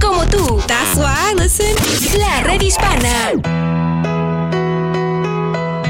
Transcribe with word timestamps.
como 0.00 0.24
tú. 0.26 0.58
That's. 0.66 0.96
La 2.18 2.42
red 2.44 2.62
hispana. 2.62 3.32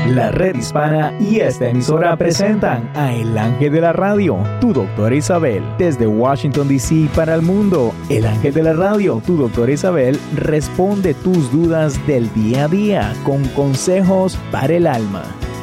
La 0.08 0.32
red 0.32 0.56
hispana 0.56 1.14
y 1.20 1.38
esta 1.38 1.68
emisora 1.68 2.16
presentan 2.16 2.90
a 2.96 3.14
El 3.14 3.38
Ángel 3.38 3.72
de 3.72 3.80
la 3.80 3.92
Radio, 3.92 4.38
tu 4.60 4.72
doctora 4.72 5.14
Isabel. 5.14 5.62
Desde 5.78 6.08
Washington, 6.08 6.66
D.C. 6.66 7.08
para 7.14 7.36
el 7.36 7.42
mundo, 7.42 7.94
El 8.08 8.26
Ángel 8.26 8.54
de 8.54 8.64
la 8.64 8.72
Radio, 8.72 9.22
tu 9.24 9.36
doctora 9.36 9.70
Isabel, 9.70 10.18
responde 10.34 11.14
tus 11.14 11.52
dudas 11.52 12.04
del 12.08 12.32
día 12.34 12.64
a 12.64 12.68
día 12.68 13.14
con 13.24 13.44
consejos 13.50 14.36
para 14.50 14.74
el 14.74 14.88
alma. 14.88 15.22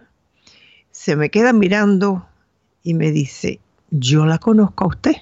se 0.91 1.15
me 1.15 1.29
queda 1.31 1.53
mirando 1.53 2.27
y 2.83 2.93
me 2.93 3.11
dice, 3.11 3.59
yo 3.89 4.25
la 4.25 4.37
conozco 4.37 4.83
a 4.85 4.87
usted. 4.87 5.15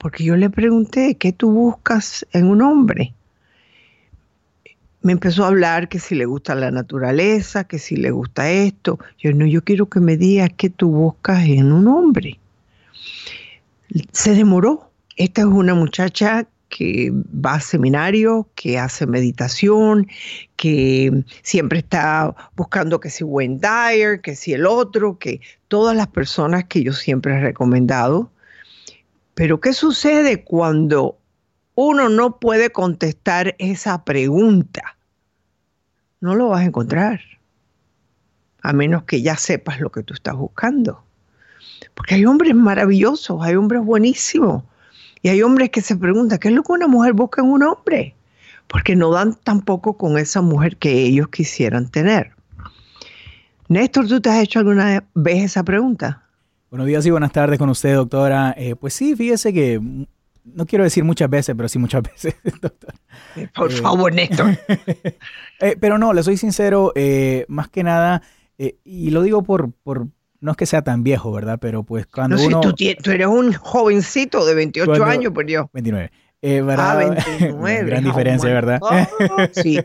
porque 0.00 0.24
yo 0.24 0.34
le 0.34 0.48
pregunté, 0.48 1.16
¿qué 1.16 1.30
tú 1.30 1.50
buscas 1.50 2.26
en 2.32 2.46
un 2.46 2.62
hombre? 2.62 3.12
Me 5.02 5.12
empezó 5.12 5.44
a 5.44 5.48
hablar 5.48 5.90
que 5.90 5.98
si 5.98 6.14
le 6.14 6.24
gusta 6.24 6.54
la 6.54 6.70
naturaleza, 6.70 7.64
que 7.64 7.78
si 7.78 7.96
le 7.96 8.10
gusta 8.10 8.50
esto. 8.50 8.98
Yo 9.18 9.34
no, 9.34 9.44
yo 9.44 9.62
quiero 9.62 9.90
que 9.90 10.00
me 10.00 10.16
digas 10.16 10.50
qué 10.56 10.70
tú 10.70 10.90
buscas 10.90 11.44
en 11.44 11.70
un 11.70 11.86
hombre. 11.86 12.38
Se 14.10 14.34
demoró. 14.34 14.90
Esta 15.16 15.42
es 15.42 15.48
una 15.48 15.74
muchacha 15.74 16.46
que 16.70 17.12
va 17.12 17.54
a 17.54 17.60
seminario, 17.60 18.48
que 18.54 18.78
hace 18.78 19.06
meditación, 19.06 20.06
que 20.56 21.24
siempre 21.42 21.80
está 21.80 22.34
buscando 22.56 23.00
que 23.00 23.10
si 23.10 23.22
Wayne 23.22 23.60
que 24.22 24.34
si 24.34 24.54
el 24.54 24.64
otro, 24.64 25.18
que 25.18 25.42
todas 25.68 25.94
las 25.94 26.06
personas 26.06 26.64
que 26.64 26.82
yo 26.82 26.94
siempre 26.94 27.34
he 27.34 27.40
recomendado. 27.40 28.30
Pero 29.34 29.60
¿qué 29.60 29.72
sucede 29.72 30.44
cuando 30.44 31.18
uno 31.74 32.08
no 32.08 32.38
puede 32.38 32.70
contestar 32.70 33.54
esa 33.58 34.04
pregunta? 34.04 34.96
No 36.20 36.34
lo 36.34 36.48
vas 36.48 36.60
a 36.60 36.64
encontrar, 36.64 37.20
a 38.62 38.72
menos 38.72 39.04
que 39.04 39.22
ya 39.22 39.36
sepas 39.36 39.80
lo 39.80 39.90
que 39.90 40.02
tú 40.02 40.14
estás 40.14 40.36
buscando. 40.36 41.02
Porque 41.94 42.16
hay 42.16 42.26
hombres 42.26 42.54
maravillosos, 42.54 43.42
hay 43.42 43.54
hombres 43.54 43.82
buenísimos, 43.82 44.64
y 45.22 45.28
hay 45.28 45.42
hombres 45.42 45.70
que 45.70 45.80
se 45.80 45.96
preguntan, 45.96 46.38
¿qué 46.38 46.48
es 46.48 46.54
lo 46.54 46.62
que 46.62 46.72
una 46.72 46.86
mujer 46.86 47.12
busca 47.12 47.42
en 47.42 47.48
un 47.48 47.62
hombre? 47.62 48.14
Porque 48.66 48.96
no 48.96 49.10
dan 49.10 49.34
tampoco 49.34 49.96
con 49.96 50.18
esa 50.18 50.40
mujer 50.40 50.76
que 50.76 50.90
ellos 50.92 51.28
quisieran 51.28 51.90
tener. 51.90 52.32
Néstor, 53.68 54.08
¿tú 54.08 54.20
te 54.20 54.30
has 54.30 54.42
hecho 54.42 54.58
alguna 54.58 55.04
vez 55.14 55.44
esa 55.44 55.62
pregunta? 55.62 56.22
Buenos 56.70 56.86
días 56.86 57.04
y 57.04 57.10
buenas 57.10 57.32
tardes 57.32 57.58
con 57.58 57.68
usted, 57.68 57.96
doctora. 57.96 58.54
Eh, 58.56 58.76
pues 58.76 58.94
sí, 58.94 59.16
fíjese 59.16 59.52
que 59.52 59.80
no 60.44 60.66
quiero 60.66 60.84
decir 60.84 61.02
muchas 61.02 61.28
veces, 61.28 61.56
pero 61.56 61.68
sí 61.68 61.80
muchas 61.80 62.02
veces, 62.14 62.36
doctora. 62.62 62.94
Eh, 63.34 63.48
por 63.52 63.72
favor, 63.72 64.14
Néstor. 64.14 64.56
Eh, 65.62 65.76
pero 65.78 65.98
no, 65.98 66.14
le 66.14 66.22
soy 66.22 66.38
sincero, 66.38 66.94
más 67.48 67.68
que 67.68 67.82
nada, 67.82 68.22
y 68.56 69.10
lo 69.10 69.22
digo 69.22 69.42
por, 69.42 69.72
por, 69.82 70.06
no 70.40 70.52
es 70.52 70.56
que 70.56 70.64
sea 70.64 70.80
tan 70.80 71.02
viejo, 71.02 71.30
¿verdad? 71.32 71.58
Pero 71.60 71.82
pues 71.82 72.06
cuando 72.06 72.36
no, 72.36 72.44
uno... 72.44 72.62
Si 72.74 72.94
tú, 72.94 73.10
eres 73.10 73.26
un 73.26 73.52
jovencito 73.52 74.46
de 74.46 74.54
28 74.54 75.04
años, 75.04 75.34
por 75.34 75.44
Dios. 75.44 75.66
29. 75.74 76.10
Eh, 76.40 76.62
¿verdad? 76.66 76.92
Ah, 76.92 77.14
29. 77.38 77.84
Gran 77.84 78.04
diferencia, 78.04 78.48
¿verdad? 78.48 78.80
sí, 79.52 79.78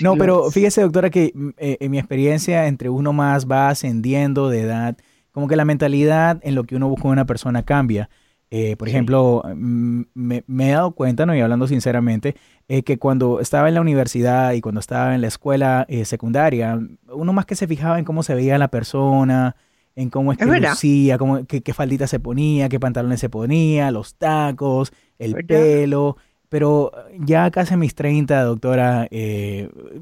no, 0.00 0.16
pero 0.16 0.50
fíjese, 0.50 0.80
doctora, 0.80 1.10
que 1.10 1.32
eh, 1.58 1.76
en 1.78 1.90
mi 1.92 1.98
experiencia, 2.00 2.66
entre 2.66 2.88
uno 2.88 3.12
más 3.12 3.46
va 3.46 3.68
ascendiendo 3.68 4.48
de 4.48 4.62
edad, 4.62 4.96
como 5.32 5.48
que 5.48 5.56
la 5.56 5.64
mentalidad 5.64 6.38
en 6.42 6.54
lo 6.54 6.64
que 6.64 6.76
uno 6.76 6.88
busca 6.88 7.08
en 7.08 7.12
una 7.12 7.26
persona 7.26 7.62
cambia. 7.62 8.08
Eh, 8.52 8.74
por 8.76 8.88
ejemplo, 8.88 9.44
mm, 9.44 10.02
me, 10.14 10.42
he 10.48 10.72
dado 10.72 10.90
cuenta, 10.92 11.24
¿no? 11.24 11.36
y 11.36 11.40
hablando 11.40 11.68
sinceramente, 11.68 12.34
eh, 12.68 12.82
que 12.82 12.98
cuando 12.98 13.38
estaba 13.38 13.68
en 13.68 13.74
la 13.74 13.80
universidad 13.80 14.52
y 14.52 14.60
cuando 14.60 14.80
estaba 14.80 15.14
en 15.14 15.20
la 15.20 15.28
escuela 15.28 15.86
eh, 15.88 16.04
secundaria, 16.04 16.80
uno 17.12 17.32
más 17.32 17.46
que 17.46 17.54
se 17.54 17.68
fijaba 17.68 18.00
en 18.00 18.04
cómo 18.04 18.24
se 18.24 18.34
veía 18.34 18.58
la 18.58 18.66
persona, 18.66 19.54
en 19.94 20.10
cómo 20.10 20.32
es 20.32 20.38
que 20.38 20.46
lucía, 20.46 21.16
cómo, 21.16 21.46
qué, 21.46 21.72
faldita 21.72 22.08
se 22.08 22.18
ponía, 22.18 22.68
qué 22.68 22.80
pantalones 22.80 23.20
se 23.20 23.28
ponía, 23.28 23.92
los 23.92 24.16
tacos, 24.16 24.92
el 25.18 25.34
pelo. 25.46 26.16
pero 26.48 26.90
ya 27.18 27.52
casi 27.52 27.74
a 27.74 27.76
mis 27.76 27.94
30, 27.94 28.42
doctora, 28.42 29.08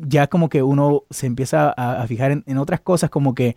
ya 0.06 0.26
como 0.28 0.48
que 0.48 0.62
uno 0.62 1.02
se 1.10 1.26
empieza 1.26 1.70
a, 1.70 2.06
fijar 2.06 2.42
en, 2.46 2.58
otras 2.58 2.80
cosas 2.80 3.10
como 3.10 3.34
que 3.34 3.56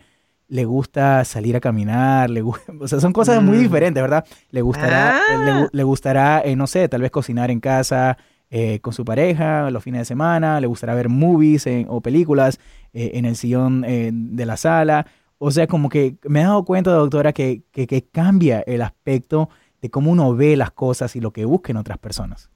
le 0.52 0.66
gusta 0.66 1.24
salir 1.24 1.56
a 1.56 1.60
caminar, 1.60 2.28
le 2.28 2.42
o 2.80 2.86
sea, 2.86 3.00
son 3.00 3.14
cosas 3.14 3.42
muy 3.42 3.56
mm. 3.56 3.60
diferentes, 3.60 4.02
¿verdad? 4.02 4.26
Le 4.50 4.60
gustará, 4.60 5.18
ah. 5.30 5.68
le, 5.72 5.82
gustará, 5.82 6.42
no 6.54 6.66
sé, 6.66 6.90
tal 6.90 7.00
vez 7.00 7.10
cocinar 7.10 7.50
en 7.50 7.58
casa, 7.58 8.18
eh, 8.50 8.78
con 8.80 8.92
su 8.92 9.02
pareja 9.02 9.70
los 9.70 9.82
fines 9.82 10.02
de 10.02 10.04
semana, 10.04 10.60
le 10.60 10.66
gustará 10.66 10.94
ver 10.94 11.08
movies 11.08 11.66
o 11.88 12.02
películas 12.02 12.60
eh, 12.92 13.12
en 13.14 13.24
el 13.24 13.36
sillón 13.36 13.82
eh, 13.86 14.10
de 14.12 14.44
la 14.44 14.58
sala. 14.58 15.06
O 15.38 15.50
sea, 15.50 15.66
como 15.66 15.88
que 15.88 16.18
me 16.24 16.42
he 16.42 16.44
dado 16.44 16.66
cuenta, 16.66 16.90
doctora, 16.90 17.32
que, 17.32 17.62
que, 17.72 18.04
cambia 18.12 18.60
el 18.66 18.82
aspecto 18.82 19.48
de 19.80 19.88
cómo 19.88 20.10
uno 20.10 20.36
ve 20.36 20.54
las 20.58 20.70
cosas 20.70 21.16
y 21.16 21.20
lo 21.20 21.32
que 21.32 21.46
busca 21.46 21.72
en 21.72 21.78
otras 21.78 21.96
personas. 21.96 22.50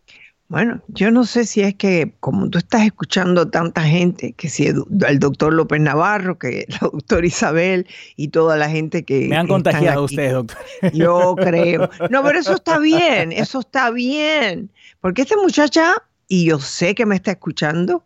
Bueno, 0.49 0.81
yo 0.89 1.11
no 1.11 1.25
sé 1.25 1.45
si 1.45 1.63
es 1.63 1.75
que 1.75 2.15
como 2.21 2.49
tú 2.49 2.59
estás 2.59 2.83
escuchando 2.85 3.49
tanta 3.51 3.83
gente, 3.83 4.33
que 4.33 4.49
si 4.49 4.67
el, 4.67 5.19
doctor 5.19 5.53
López 5.53 5.81
Navarro, 5.81 6.39
que 6.39 6.67
la 6.81 6.89
doctora 6.93 7.27
Isabel 7.27 7.87
y 8.15 8.29
toda 8.29 8.57
la 8.57 8.71
gente 8.71 9.05
que... 9.05 9.27
Me 9.27 9.37
han 9.37 9.49
contagiado 9.49 10.05
ustedes, 10.05 10.33
doctor. 10.33 10.59
Yo 10.93 11.35
creo. 11.37 11.91
No, 12.11 12.23
pero 12.23 12.39
eso 12.39 12.55
está 12.55 12.79
bien, 12.79 13.33
eso 13.33 13.59
está 13.59 13.91
bien. 13.91 14.71
Porque 15.01 15.23
esta 15.23 15.37
muchacha, 15.37 15.95
y 16.29 16.47
yo 16.47 16.59
sé 16.59 16.95
que 16.95 17.07
me 17.07 17.17
está 17.17 17.33
escuchando, 17.33 18.05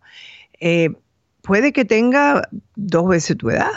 eh, 0.61 0.91
puede 1.43 1.73
que 1.73 1.85
tenga 1.85 2.49
dos 2.75 3.09
veces 3.09 3.37
tu 3.37 3.51
edad. 3.51 3.71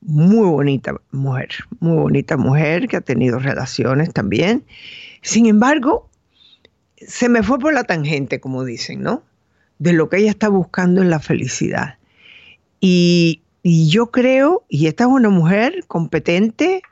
Muy 0.00 0.46
bonita 0.46 0.94
mujer, 1.12 1.50
muy 1.80 1.96
bonita 1.96 2.36
mujer 2.36 2.88
que 2.88 2.96
ha 2.96 3.00
tenido 3.00 3.38
relaciones 3.38 4.12
también. 4.12 4.64
Sin 5.22 5.46
embargo, 5.46 6.10
se 7.06 7.28
me 7.28 7.42
fue 7.42 7.58
por 7.58 7.72
la 7.74 7.84
tangente, 7.84 8.40
como 8.40 8.64
dicen, 8.64 9.02
¿no? 9.02 9.22
De 9.78 9.92
lo 9.92 10.08
que 10.08 10.18
ella 10.18 10.30
está 10.30 10.48
buscando 10.48 11.02
en 11.02 11.10
la 11.10 11.20
felicidad. 11.20 11.98
Y, 12.80 13.42
yo 13.64 14.10
creo, 14.10 14.64
y 14.68 14.88
esta 14.88 15.04
es 15.04 15.10
una 15.10 15.28
mujer 15.28 15.84
competente, 15.86 16.82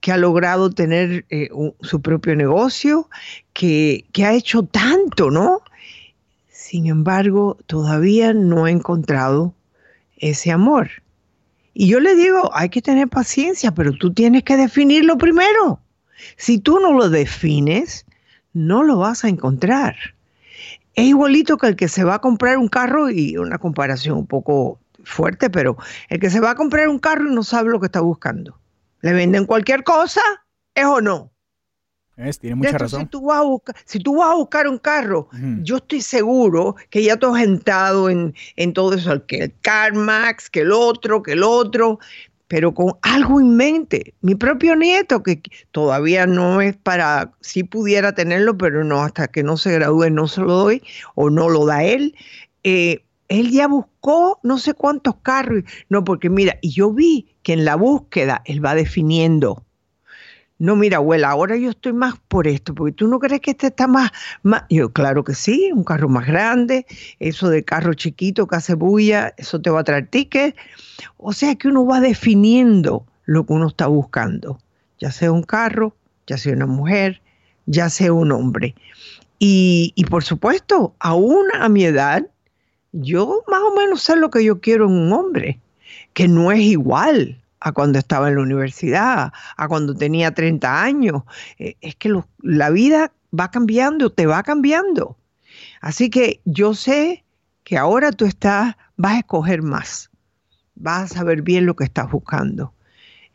que 0.00 0.12
ha 0.12 0.16
logrado 0.16 0.70
tener 0.70 1.24
eh, 1.30 1.48
su 1.80 2.00
propio 2.00 2.36
negocio, 2.36 3.08
que, 3.52 4.06
que 4.12 4.24
ha 4.24 4.34
hecho 4.34 4.62
tanto, 4.62 5.30
¿no? 5.30 5.62
Sin 6.50 6.86
embargo, 6.86 7.58
todavía 7.66 8.32
no 8.32 8.64
ha 8.64 8.70
encontrado 8.70 9.54
ese 10.16 10.50
amor. 10.50 10.90
Y 11.74 11.88
yo 11.88 12.00
le 12.00 12.14
digo, 12.14 12.50
hay 12.54 12.68
que 12.68 12.82
tener 12.82 13.08
paciencia, 13.08 13.72
pero 13.72 13.92
tú 13.92 14.12
tienes 14.12 14.42
que 14.42 14.56
definirlo 14.56 15.16
primero. 15.18 15.80
Si 16.36 16.58
tú 16.58 16.78
no 16.80 16.92
lo 16.92 17.08
defines, 17.08 18.04
no 18.52 18.82
lo 18.82 18.98
vas 18.98 19.24
a 19.24 19.28
encontrar. 19.28 19.96
Es 20.94 21.06
igualito 21.06 21.56
que 21.56 21.68
el 21.68 21.76
que 21.76 21.88
se 21.88 22.04
va 22.04 22.16
a 22.16 22.20
comprar 22.20 22.58
un 22.58 22.68
carro, 22.68 23.10
y 23.10 23.36
una 23.36 23.58
comparación 23.58 24.18
un 24.18 24.26
poco 24.26 24.80
fuerte, 25.04 25.50
pero 25.50 25.76
el 26.08 26.20
que 26.20 26.30
se 26.30 26.40
va 26.40 26.50
a 26.50 26.54
comprar 26.54 26.88
un 26.88 26.98
carro 26.98 27.30
y 27.30 27.34
no 27.34 27.42
sabe 27.42 27.70
lo 27.70 27.80
que 27.80 27.86
está 27.86 28.00
buscando. 28.00 28.58
Le 29.00 29.12
venden 29.12 29.46
cualquier 29.46 29.82
cosa, 29.82 30.20
¿es 30.74 30.84
o 30.84 31.00
no? 31.00 31.30
tiene 32.38 32.56
mucha 32.56 32.76
razón. 32.76 33.00
Si 33.00 33.06
tú, 33.06 33.22
vas 33.22 33.38
a 33.38 33.42
buscar, 33.42 33.76
si 33.84 33.98
tú 33.98 34.16
vas 34.16 34.30
a 34.30 34.34
buscar 34.34 34.68
un 34.68 34.78
carro, 34.78 35.28
yo 35.62 35.76
estoy 35.76 36.02
seguro 36.02 36.76
que 36.90 37.02
ya 37.02 37.16
tú 37.16 37.34
has 37.34 37.42
entrado 37.42 38.10
en, 38.10 38.34
en 38.56 38.72
todo 38.74 38.94
eso, 38.94 39.24
que 39.26 39.44
el 39.44 39.54
CarMax, 39.60 40.50
que 40.50 40.60
el 40.60 40.72
otro, 40.72 41.22
que 41.22 41.32
el 41.32 41.42
otro, 41.42 41.98
pero 42.50 42.74
con 42.74 42.94
algo 43.02 43.40
en 43.40 43.56
mente. 43.56 44.12
Mi 44.22 44.34
propio 44.34 44.74
nieto, 44.74 45.22
que 45.22 45.40
todavía 45.70 46.26
no 46.26 46.60
es 46.60 46.76
para, 46.76 47.32
si 47.40 47.62
pudiera 47.62 48.12
tenerlo, 48.12 48.58
pero 48.58 48.82
no, 48.82 49.04
hasta 49.04 49.28
que 49.28 49.44
no 49.44 49.56
se 49.56 49.70
gradúe 49.70 50.10
no 50.10 50.26
se 50.26 50.40
lo 50.40 50.54
doy 50.54 50.82
o 51.14 51.30
no 51.30 51.48
lo 51.48 51.64
da 51.64 51.84
él. 51.84 52.12
Eh, 52.64 53.04
él 53.28 53.52
ya 53.52 53.68
buscó 53.68 54.40
no 54.42 54.58
sé 54.58 54.74
cuántos 54.74 55.14
carros. 55.22 55.62
No, 55.90 56.02
porque 56.02 56.28
mira, 56.28 56.58
y 56.60 56.72
yo 56.72 56.92
vi 56.92 57.28
que 57.44 57.52
en 57.52 57.64
la 57.64 57.76
búsqueda 57.76 58.42
él 58.44 58.64
va 58.64 58.74
definiendo 58.74 59.64
no, 60.60 60.76
mira, 60.76 60.98
abuela, 60.98 61.30
ahora 61.30 61.56
yo 61.56 61.70
estoy 61.70 61.94
más 61.94 62.16
por 62.28 62.46
esto, 62.46 62.74
porque 62.74 62.92
tú 62.92 63.08
no 63.08 63.18
crees 63.18 63.40
que 63.40 63.52
este 63.52 63.68
está 63.68 63.86
más, 63.86 64.10
más. 64.42 64.64
Yo, 64.68 64.92
claro 64.92 65.24
que 65.24 65.34
sí, 65.34 65.70
un 65.72 65.84
carro 65.84 66.10
más 66.10 66.26
grande, 66.26 66.84
eso 67.18 67.48
de 67.48 67.64
carro 67.64 67.94
chiquito 67.94 68.46
que 68.46 68.56
hace 68.56 68.74
bulla, 68.74 69.32
eso 69.38 69.62
te 69.62 69.70
va 69.70 69.80
a 69.80 69.84
traer 69.84 70.08
ticket. 70.08 70.54
O 71.16 71.32
sea 71.32 71.54
que 71.54 71.68
uno 71.68 71.86
va 71.86 72.00
definiendo 72.00 73.06
lo 73.24 73.46
que 73.46 73.54
uno 73.54 73.68
está 73.68 73.86
buscando, 73.86 74.60
ya 74.98 75.10
sea 75.10 75.32
un 75.32 75.44
carro, 75.44 75.96
ya 76.26 76.36
sea 76.36 76.52
una 76.52 76.66
mujer, 76.66 77.22
ya 77.64 77.88
sea 77.88 78.12
un 78.12 78.30
hombre. 78.30 78.74
Y, 79.38 79.94
y 79.96 80.04
por 80.04 80.24
supuesto, 80.24 80.94
aún 80.98 81.46
a 81.58 81.70
mi 81.70 81.84
edad, 81.84 82.26
yo 82.92 83.44
más 83.48 83.60
o 83.62 83.74
menos 83.74 84.02
sé 84.02 84.14
lo 84.14 84.28
que 84.28 84.44
yo 84.44 84.60
quiero 84.60 84.84
en 84.84 84.92
un 84.92 85.12
hombre, 85.14 85.58
que 86.12 86.28
no 86.28 86.52
es 86.52 86.60
igual 86.60 87.39
a 87.60 87.72
cuando 87.72 87.98
estaba 87.98 88.28
en 88.28 88.36
la 88.36 88.42
universidad, 88.42 89.32
a 89.56 89.68
cuando 89.68 89.94
tenía 89.94 90.32
30 90.32 90.82
años. 90.82 91.22
Eh, 91.58 91.76
es 91.80 91.94
que 91.96 92.12
la 92.42 92.70
vida 92.70 93.12
va 93.38 93.50
cambiando, 93.50 94.10
te 94.10 94.26
va 94.26 94.42
cambiando. 94.42 95.16
Así 95.80 96.10
que 96.10 96.40
yo 96.44 96.74
sé 96.74 97.24
que 97.64 97.78
ahora 97.78 98.12
tú 98.12 98.24
estás, 98.24 98.76
vas 98.96 99.14
a 99.14 99.18
escoger 99.18 99.62
más, 99.62 100.10
vas 100.74 101.10
a 101.10 101.14
saber 101.14 101.42
bien 101.42 101.66
lo 101.66 101.76
que 101.76 101.84
estás 101.84 102.10
buscando. 102.10 102.72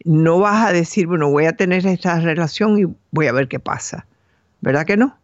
No 0.04 0.40
vas 0.40 0.68
a 0.68 0.74
decir, 0.74 1.08
bueno, 1.08 1.30
voy 1.30 1.46
a 1.46 1.56
tener 1.56 1.86
esta 1.88 2.20
relación 2.20 2.78
y 2.78 2.86
voy 3.12 3.28
a 3.28 3.32
ver 3.32 3.48
qué 3.48 3.60
pasa. 3.60 4.06
¿Verdad 4.62 4.86
que 4.86 4.98
no? 4.98 5.18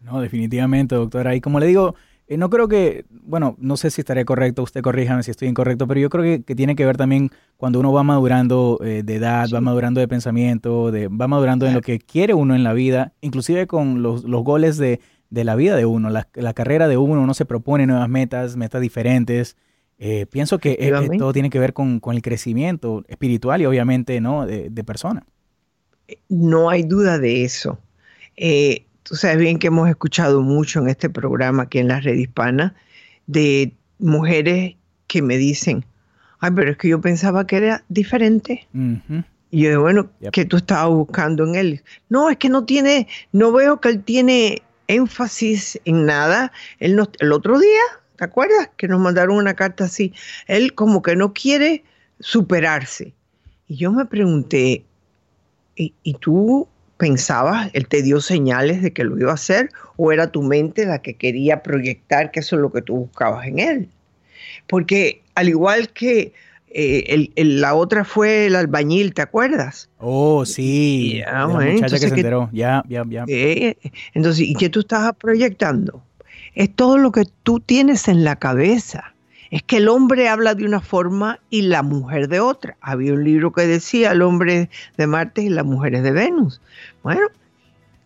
No, 0.00 0.20
definitivamente, 0.20 0.94
doctora. 0.94 1.34
Y 1.34 1.40
como 1.40 1.60
le 1.60 1.66
digo, 1.66 1.94
eh, 2.30 2.36
no 2.36 2.48
creo 2.48 2.68
que, 2.68 3.06
bueno, 3.10 3.56
no 3.58 3.76
sé 3.76 3.90
si 3.90 4.02
estaré 4.02 4.24
correcto, 4.24 4.62
usted 4.62 4.82
corríjame 4.82 5.24
si 5.24 5.32
estoy 5.32 5.48
incorrecto, 5.48 5.88
pero 5.88 5.98
yo 5.98 6.08
creo 6.10 6.40
que, 6.44 6.54
tiene 6.54 6.76
que 6.76 6.86
ver 6.86 6.96
también 6.96 7.30
cuando 7.56 7.80
uno 7.80 7.92
va 7.92 8.04
madurando 8.04 8.78
eh, 8.84 9.02
de 9.04 9.16
edad, 9.16 9.48
va 9.52 9.60
madurando 9.60 9.98
de 9.98 10.06
pensamiento, 10.06 10.92
de, 10.92 11.08
va 11.08 11.26
madurando 11.26 11.66
en 11.66 11.74
lo 11.74 11.80
que 11.80 11.98
quiere 11.98 12.32
uno 12.32 12.54
en 12.54 12.62
la 12.62 12.72
vida, 12.72 13.14
inclusive 13.20 13.66
con 13.66 14.02
los, 14.02 14.22
los 14.22 14.44
goles 14.44 14.78
de, 14.78 15.00
la 15.30 15.56
vida 15.56 15.74
de 15.74 15.86
uno, 15.86 16.08
la, 16.08 16.54
carrera 16.54 16.86
de 16.86 16.96
uno, 16.96 17.20
uno 17.20 17.34
se 17.34 17.46
propone 17.46 17.88
nuevas 17.88 18.08
metas, 18.08 18.56
metas 18.56 18.80
diferentes. 18.80 19.56
Eh, 19.98 20.26
pienso 20.30 20.58
que 20.58 20.76
todo 21.18 21.32
tiene 21.32 21.50
que 21.50 21.58
ver 21.58 21.72
con, 21.72 22.00
el 22.12 22.22
crecimiento 22.22 23.02
espiritual 23.08 23.60
y 23.60 23.66
obviamente, 23.66 24.20
¿no? 24.20 24.46
De, 24.46 24.70
de 24.70 24.84
persona. 24.84 25.26
No 26.28 26.70
hay 26.70 26.84
duda 26.84 27.18
de 27.18 27.42
eso. 27.42 27.80
Tú 29.10 29.16
sabes 29.16 29.38
bien 29.38 29.58
que 29.58 29.66
hemos 29.66 29.88
escuchado 29.88 30.40
mucho 30.40 30.78
en 30.78 30.88
este 30.88 31.10
programa 31.10 31.64
aquí 31.64 31.80
en 31.80 31.88
la 31.88 31.98
red 31.98 32.14
hispana 32.14 32.76
de 33.26 33.74
mujeres 33.98 34.76
que 35.08 35.20
me 35.20 35.36
dicen, 35.36 35.84
ay, 36.38 36.52
pero 36.54 36.70
es 36.70 36.76
que 36.76 36.90
yo 36.90 37.00
pensaba 37.00 37.44
que 37.44 37.56
era 37.56 37.82
diferente. 37.88 38.68
Y 39.50 39.62
yo 39.62 39.70
digo, 39.70 39.82
bueno, 39.82 40.08
¿qué 40.30 40.44
tú 40.44 40.58
estabas 40.58 40.94
buscando 40.94 41.44
en 41.44 41.56
él? 41.56 41.82
No, 42.08 42.30
es 42.30 42.36
que 42.36 42.48
no 42.48 42.64
tiene, 42.64 43.08
no 43.32 43.50
veo 43.50 43.80
que 43.80 43.88
él 43.88 44.04
tiene 44.04 44.62
énfasis 44.86 45.80
en 45.84 46.06
nada. 46.06 46.52
Él 46.78 46.96
el 47.18 47.32
otro 47.32 47.58
día, 47.58 47.82
¿te 48.14 48.26
acuerdas? 48.26 48.70
Que 48.76 48.86
nos 48.86 49.00
mandaron 49.00 49.38
una 49.38 49.54
carta 49.54 49.86
así. 49.86 50.14
Él 50.46 50.72
como 50.76 51.02
que 51.02 51.16
no 51.16 51.32
quiere 51.32 51.82
superarse. 52.20 53.12
Y 53.66 53.74
yo 53.74 53.90
me 53.90 54.06
pregunté, 54.06 54.84
¿y, 55.74 55.94
y 56.04 56.14
tú 56.14 56.68
pensabas, 57.00 57.70
él 57.72 57.88
te 57.88 58.02
dio 58.02 58.20
señales 58.20 58.82
de 58.82 58.92
que 58.92 59.04
lo 59.04 59.18
iba 59.18 59.30
a 59.30 59.34
hacer 59.34 59.70
o 59.96 60.12
era 60.12 60.30
tu 60.30 60.42
mente 60.42 60.84
la 60.84 61.00
que 61.00 61.14
quería 61.14 61.62
proyectar 61.62 62.30
que 62.30 62.40
eso 62.40 62.56
es 62.56 62.62
lo 62.62 62.70
que 62.70 62.82
tú 62.82 62.96
buscabas 62.96 63.46
en 63.46 63.58
él. 63.58 63.88
Porque 64.68 65.22
al 65.34 65.48
igual 65.48 65.88
que 65.88 66.34
eh, 66.68 67.30
la 67.36 67.74
otra 67.74 68.04
fue 68.04 68.46
el 68.46 68.54
albañil, 68.54 69.14
¿te 69.14 69.22
acuerdas? 69.22 69.88
Oh, 69.98 70.44
sí. 70.44 71.22
la 71.24 71.48
muchacha 71.48 71.98
que 71.98 72.08
se 72.08 72.14
enteró. 72.14 72.50
Ya, 72.52 72.84
ya, 72.86 73.02
ya. 73.08 73.24
entonces, 74.12 74.46
¿y 74.46 74.54
qué 74.54 74.68
tú 74.68 74.80
estabas 74.80 75.14
proyectando? 75.16 76.02
Es 76.54 76.68
todo 76.74 76.98
lo 76.98 77.12
que 77.12 77.24
tú 77.42 77.60
tienes 77.60 78.08
en 78.08 78.24
la 78.24 78.36
cabeza 78.36 79.14
es 79.50 79.62
que 79.62 79.78
el 79.78 79.88
hombre 79.88 80.28
habla 80.28 80.54
de 80.54 80.64
una 80.64 80.80
forma 80.80 81.40
y 81.50 81.62
la 81.62 81.82
mujer 81.82 82.28
de 82.28 82.38
otra. 82.40 82.76
Había 82.80 83.14
un 83.14 83.24
libro 83.24 83.52
que 83.52 83.66
decía 83.66 84.12
el 84.12 84.22
hombre 84.22 84.70
de 84.96 85.06
Marte 85.06 85.42
y 85.42 85.48
las 85.48 85.64
mujeres 85.64 86.04
de 86.04 86.12
Venus. 86.12 86.60
Bueno, 87.02 87.26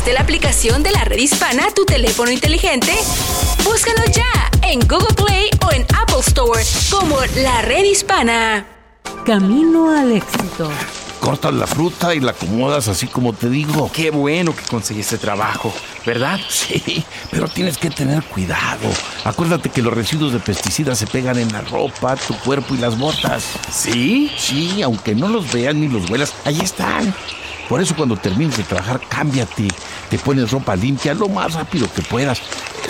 Descargaste 0.00 0.12
la 0.12 0.20
aplicación 0.20 0.82
de 0.82 0.90
la 0.90 1.04
red 1.04 1.18
hispana 1.18 1.66
a 1.66 1.70
tu 1.70 1.84
teléfono 1.84 2.30
inteligente? 2.30 2.92
Búscanos 3.64 4.10
ya 4.12 4.50
en 4.62 4.80
Google 4.80 5.14
Play 5.14 5.50
o 5.66 5.72
en 5.72 5.82
Apple 5.94 6.20
Store 6.20 6.62
como 6.90 7.16
la 7.42 7.62
red 7.62 7.84
hispana. 7.84 8.66
Camino 9.24 9.90
al 9.90 10.12
éxito. 10.12 10.70
Cortas 11.20 11.52
la 11.52 11.66
fruta 11.66 12.14
y 12.14 12.20
la 12.20 12.30
acomodas 12.30 12.88
así 12.88 13.06
como 13.06 13.32
te 13.32 13.50
digo. 13.50 13.90
Qué 13.92 14.10
bueno 14.10 14.54
que 14.54 14.62
conseguiste 14.62 15.18
trabajo, 15.18 15.72
¿verdad? 16.04 16.38
Sí, 16.50 17.04
pero 17.30 17.48
tienes 17.48 17.78
que 17.78 17.90
tener 17.90 18.22
cuidado. 18.24 18.88
Acuérdate 19.24 19.70
que 19.70 19.82
los 19.82 19.92
residuos 19.92 20.32
de 20.32 20.38
pesticidas 20.38 20.98
se 20.98 21.06
pegan 21.06 21.38
en 21.38 21.52
la 21.52 21.62
ropa, 21.62 22.16
tu 22.16 22.34
cuerpo 22.38 22.74
y 22.74 22.78
las 22.78 22.98
botas. 22.98 23.44
¿Sí? 23.72 24.30
Sí, 24.36 24.82
aunque 24.82 25.14
no 25.14 25.28
los 25.28 25.50
veas 25.52 25.74
ni 25.74 25.88
los 25.88 26.08
huelas, 26.10 26.34
ahí 26.44 26.60
están. 26.60 27.14
Por 27.68 27.80
eso 27.80 27.94
cuando 27.94 28.16
termines 28.16 28.56
de 28.56 28.64
trabajar, 28.64 29.00
cámbiate. 29.08 29.68
Te 30.10 30.18
pones 30.18 30.50
ropa 30.50 30.74
limpia 30.74 31.14
lo 31.14 31.28
más 31.28 31.54
rápido 31.54 31.86
que 31.92 32.02
puedas. 32.02 32.40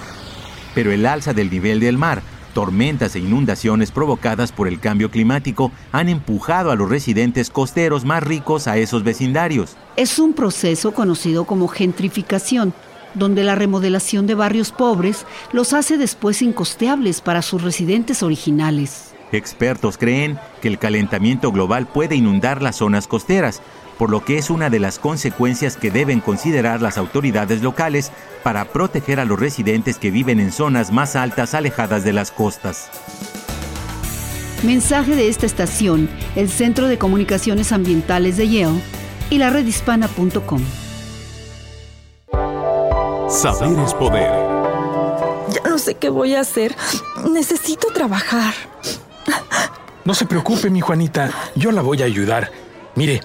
Pero 0.75 0.93
el 0.93 1.07
alza 1.07 1.33
del 1.33 1.49
nivel 1.49 1.81
del 1.81 1.97
mar, 1.97 2.21
tormentas 2.53 3.15
e 3.17 3.21
inundaciones 3.21 3.93
provocadas 3.93 4.53
por 4.53 4.69
el 4.69 4.79
cambio 4.79 5.11
climático 5.11 5.73
han 5.91 6.11
empujado 6.11 6.71
a 6.71 6.77
los 6.77 6.91
residentes 6.91 7.49
costeros 7.49 8.05
más 8.05 8.23
ricos 8.23 8.67
a 8.67 8.77
esos 8.77 9.05
vecindarios. 9.05 9.77
Es 9.97 10.19
un 10.19 10.35
proceso 10.35 10.93
conocido 10.93 11.47
como 11.47 11.69
gentrificación 11.69 12.75
donde 13.15 13.45
la 13.45 13.55
remodelación 13.55 14.27
de 14.27 14.35
barrios 14.35 14.73
pobres 14.73 15.27
los 15.53 15.73
hace 15.73 15.99
después 15.99 16.43
incosteables 16.43 17.21
para 17.21 17.43
sus 17.43 17.63
residentes 17.63 18.23
originales. 18.23 19.15
Expertos 19.33 19.99
creen 19.99 20.39
que 20.61 20.69
el 20.69 20.79
calentamiento 20.79 21.51
global 21.51 21.87
puede 21.87 22.15
inundar 22.15 22.63
las 22.63 22.77
zonas 22.77 23.07
costeras, 23.07 23.63
por 23.99 24.11
lo 24.11 24.25
que 24.25 24.39
es 24.39 24.51
una 24.51 24.71
de 24.71 24.81
las 24.81 24.99
consecuencias 24.99 25.77
que 25.77 25.91
deben 25.91 26.21
considerar 26.21 26.83
las 26.83 26.99
autoridades 26.99 27.63
locales 27.63 28.11
para 28.43 28.67
proteger 28.67 29.21
a 29.21 29.25
los 29.25 29.39
residentes 29.39 29.99
que 29.99 30.11
viven 30.11 30.41
en 30.41 30.53
zonas 30.53 30.93
más 30.93 31.17
altas 31.17 31.55
alejadas 31.55 32.05
de 32.05 32.13
las 32.13 32.31
costas. 32.31 32.91
Mensaje 34.63 35.15
de 35.15 35.29
esta 35.29 35.47
estación, 35.47 36.09
el 36.37 36.49
Centro 36.49 36.89
de 36.89 36.99
Comunicaciones 36.99 37.71
Ambientales 37.73 38.37
de 38.37 38.49
Yale 38.49 38.81
y 39.31 39.39
la 39.39 39.51
redhispana.com. 39.51 40.63
Saber 43.35 43.77
es 43.81 43.93
poder. 43.95 44.31
Ya 45.51 45.69
no 45.69 45.77
sé 45.79 45.97
qué 45.97 46.09
voy 46.09 46.37
a 46.37 46.41
hacer. 46.41 46.77
Necesito 47.29 47.89
trabajar. 47.93 48.55
No 50.05 50.15
se 50.15 50.25
preocupe, 50.25 50.71
mi 50.71 50.81
Juanita. 50.81 51.31
Yo 51.57 51.73
la 51.73 51.83
voy 51.83 52.01
a 52.03 52.05
ayudar. 52.05 52.53
Mire, 52.95 53.23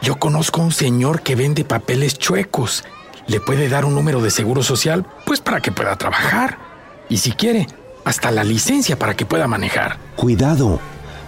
yo 0.00 0.18
conozco 0.18 0.62
a 0.62 0.64
un 0.64 0.72
señor 0.72 1.20
que 1.20 1.36
vende 1.36 1.66
papeles 1.66 2.16
chuecos. 2.18 2.82
Le 3.26 3.40
puede 3.40 3.68
dar 3.68 3.84
un 3.84 3.94
número 3.94 4.22
de 4.22 4.30
seguro 4.30 4.62
social, 4.62 5.04
pues 5.26 5.40
para 5.40 5.60
que 5.60 5.70
pueda 5.70 5.96
trabajar. 5.96 6.56
Y 7.10 7.18
si 7.18 7.32
quiere, 7.32 7.66
hasta 8.06 8.30
la 8.30 8.44
licencia 8.44 8.98
para 8.98 9.14
que 9.14 9.26
pueda 9.26 9.46
manejar. 9.48 9.98
Cuidado. 10.16 10.80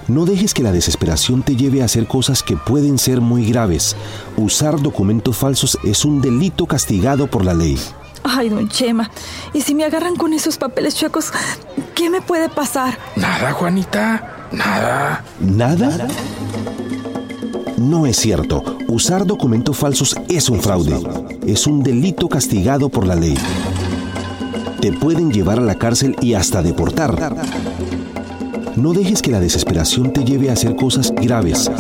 No 0.09 0.25
dejes 0.25 0.54
que 0.54 0.62
la 0.62 0.73
desesperación 0.73 1.43
te 1.43 1.57
lleve 1.57 1.83
a 1.83 1.85
hacer 1.85 2.07
cosas 2.07 2.43
que 2.43 2.57
pueden 2.57 2.97
ser 2.97 3.21
muy 3.21 3.45
graves. 3.45 3.95
Usar 4.38 4.81
documentos 4.81 5.37
falsos 5.37 5.78
es 5.85 6.07
un 6.07 6.23
delito 6.23 6.64
castigado 6.66 7.26
por 7.26 7.45
la 7.45 7.52
ley. 7.52 7.78
Ay, 8.26 8.49
don 8.49 8.69
Chema, 8.71 9.11
¿y 9.52 9.61
si 9.61 9.75
me 9.75 9.85
agarran 9.85 10.16
con 10.16 10.33
esos 10.33 10.57
papeles 10.57 10.95
chuecos, 10.95 11.31
qué 11.95 12.09
me 12.09 12.23
puede 12.23 12.49
pasar? 12.49 12.99
Nada, 13.16 13.52
Juanita, 13.52 14.49
nada. 14.50 15.23
¿Nada? 15.40 16.09
No 17.76 18.07
es 18.07 18.16
cierto. 18.16 18.78
Usar 18.88 19.26
documentos 19.26 19.76
falsos 19.76 20.16
es 20.28 20.49
un 20.49 20.62
fraude. 20.62 20.99
Es 21.47 21.66
un 21.66 21.83
delito 21.83 22.28
castigado 22.28 22.88
por 22.88 23.07
la 23.07 23.14
ley. 23.14 23.37
Te 24.81 24.90
pueden 24.93 25.31
llevar 25.31 25.59
a 25.59 25.62
la 25.62 25.75
cárcel 25.75 26.16
y 26.23 26.33
hasta 26.33 26.62
deportar. 26.62 27.37
No 28.76 28.95
dejes 28.95 29.21
que 29.21 29.33
la 29.33 29.40
desesperación 29.40 30.14
te 30.14 30.25
lleve 30.25 30.49
a 30.49 30.54
hacer 30.54 30.76
cosas 30.76 31.12
graves. 31.14 31.71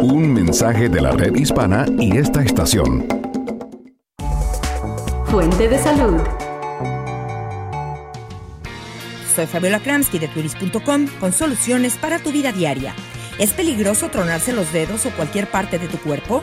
Un 0.00 0.32
mensaje 0.32 0.88
de 0.88 1.00
la 1.00 1.10
red 1.10 1.34
hispana 1.34 1.86
y 1.98 2.16
esta 2.16 2.42
estación. 2.42 3.17
Fuente 5.30 5.68
de 5.68 5.78
salud. 5.78 6.22
Soy 9.36 9.46
Fabiola 9.46 9.78
Kramsky 9.78 10.18
de 10.18 10.26
turis.com 10.28 11.06
con 11.20 11.32
soluciones 11.34 11.98
para 11.98 12.18
tu 12.18 12.32
vida 12.32 12.50
diaria. 12.50 12.94
¿Es 13.38 13.52
peligroso 13.52 14.08
tronarse 14.08 14.54
los 14.54 14.72
dedos 14.72 15.04
o 15.04 15.10
cualquier 15.10 15.46
parte 15.50 15.78
de 15.78 15.86
tu 15.86 15.98
cuerpo? 15.98 16.42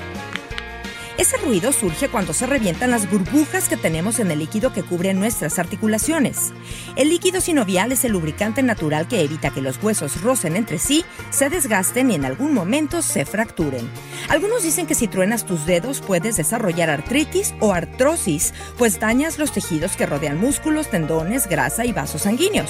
Ese 1.18 1.38
ruido 1.38 1.72
surge 1.72 2.10
cuando 2.10 2.34
se 2.34 2.46
revientan 2.46 2.92
las 2.92 3.10
burbujas 3.10 3.70
que 3.70 3.78
tenemos 3.78 4.20
en 4.20 4.32
el 4.32 4.40
líquido 4.40 4.74
que 4.74 4.84
cubre 4.84 5.14
nuestras 5.14 5.60
articulaciones. 5.60 6.52
El 6.98 7.08
líquido 7.08 7.40
sinovial 7.40 7.94
es 7.94 8.04
el 8.04 8.12
lubricante 8.12 8.62
natural 8.64 9.08
que 9.08 9.22
evita 9.22 9.52
que 9.52 9.62
los 9.62 9.82
huesos 9.82 10.22
rocen 10.22 10.58
entre 10.58 10.78
sí, 10.78 11.06
se 11.30 11.50
desgasten 11.50 12.12
y 12.12 12.16
en 12.16 12.26
algún 12.26 12.54
momento 12.54 13.02
se 13.02 13.26
fracturen. 13.26 13.90
Algunos 14.28 14.64
dicen 14.64 14.88
que 14.88 14.96
si 14.96 15.08
truenas 15.08 15.46
tus 15.46 15.66
dedos 15.66 16.02
puedes 16.02 16.36
desarrollar 16.36 16.90
artritis 16.90 17.56
o 17.62 17.72
artrosis, 17.72 18.54
pues 18.78 19.00
dañas 19.00 19.40
los 19.40 19.54
tejidos 19.54 19.96
que 19.96 20.06
rodean 20.06 20.38
músculos, 20.38 20.90
tendones, 20.90 21.48
grasa 21.48 21.86
y 21.86 21.94
vasos 21.94 22.24
sanguíneos. 22.24 22.70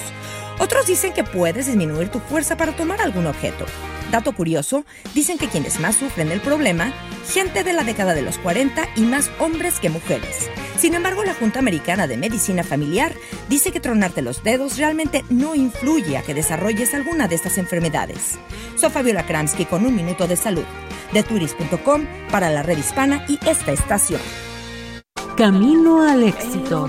Otros 0.60 0.86
dicen 0.86 1.12
que 1.12 1.24
puedes 1.24 1.66
disminuir 1.66 2.10
tu 2.10 2.20
fuerza 2.20 2.56
para 2.56 2.76
tomar 2.76 3.00
algún 3.00 3.26
objeto. 3.26 3.66
Dato 4.10 4.32
curioso, 4.32 4.84
dicen 5.14 5.38
que 5.38 5.48
quienes 5.48 5.80
más 5.80 5.96
sufren 5.96 6.28
del 6.28 6.40
problema, 6.40 6.92
gente 7.28 7.64
de 7.64 7.72
la 7.72 7.84
década 7.84 8.14
de 8.14 8.22
los 8.22 8.38
40 8.38 8.88
y 8.96 9.00
más 9.02 9.30
hombres 9.40 9.80
que 9.80 9.90
mujeres. 9.90 10.48
Sin 10.78 10.94
embargo, 10.94 11.24
la 11.24 11.34
Junta 11.34 11.58
Americana 11.58 12.06
de 12.06 12.16
Medicina 12.16 12.62
Familiar 12.62 13.12
dice 13.48 13.72
que 13.72 13.80
tronarte 13.80 14.22
los 14.22 14.44
dedos 14.44 14.76
realmente 14.76 15.24
no 15.30 15.54
influye 15.54 16.16
a 16.16 16.22
que 16.22 16.34
desarrolles 16.34 16.94
alguna 16.94 17.28
de 17.28 17.34
estas 17.34 17.58
enfermedades. 17.58 18.38
Soy 18.76 18.90
Fabiola 18.90 19.26
Kramsky 19.26 19.64
con 19.64 19.84
un 19.84 19.94
minuto 19.96 20.26
de 20.28 20.36
salud, 20.36 20.64
de 21.12 21.22
turis.com 21.22 22.06
para 22.30 22.50
la 22.50 22.62
red 22.62 22.78
hispana 22.78 23.24
y 23.28 23.38
esta 23.46 23.72
estación. 23.72 24.20
Camino 25.36 26.02
al 26.02 26.22
éxito. 26.22 26.88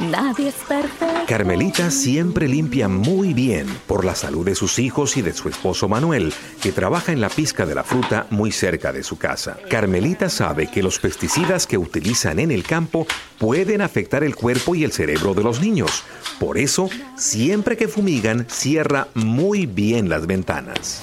Nadie 0.00 0.48
es 0.48 0.54
perfecto. 0.54 1.26
Carmelita 1.28 1.90
siempre 1.90 2.48
limpia 2.48 2.88
muy 2.88 3.34
bien 3.34 3.66
por 3.86 4.04
la 4.04 4.14
salud 4.14 4.46
de 4.46 4.54
sus 4.54 4.78
hijos 4.78 5.18
y 5.18 5.22
de 5.22 5.34
su 5.34 5.48
esposo 5.50 5.88
Manuel, 5.88 6.32
que 6.62 6.72
trabaja 6.72 7.12
en 7.12 7.20
la 7.20 7.28
pizca 7.28 7.66
de 7.66 7.74
la 7.74 7.84
fruta 7.84 8.26
muy 8.30 8.50
cerca 8.50 8.92
de 8.94 9.02
su 9.02 9.18
casa. 9.18 9.58
Carmelita 9.68 10.30
sabe 10.30 10.68
que 10.68 10.82
los 10.82 10.98
pesticidas 10.98 11.66
que 11.66 11.76
utilizan 11.76 12.38
en 12.38 12.50
el 12.50 12.64
campo 12.64 13.06
pueden 13.38 13.82
afectar 13.82 14.24
el 14.24 14.34
cuerpo 14.34 14.74
y 14.74 14.84
el 14.84 14.92
cerebro 14.92 15.34
de 15.34 15.42
los 15.42 15.60
niños. 15.60 16.02
Por 16.38 16.56
eso, 16.56 16.88
siempre 17.16 17.76
que 17.76 17.86
fumigan, 17.86 18.46
cierra 18.48 19.08
muy 19.14 19.66
bien 19.66 20.08
las 20.08 20.26
ventanas. 20.26 21.02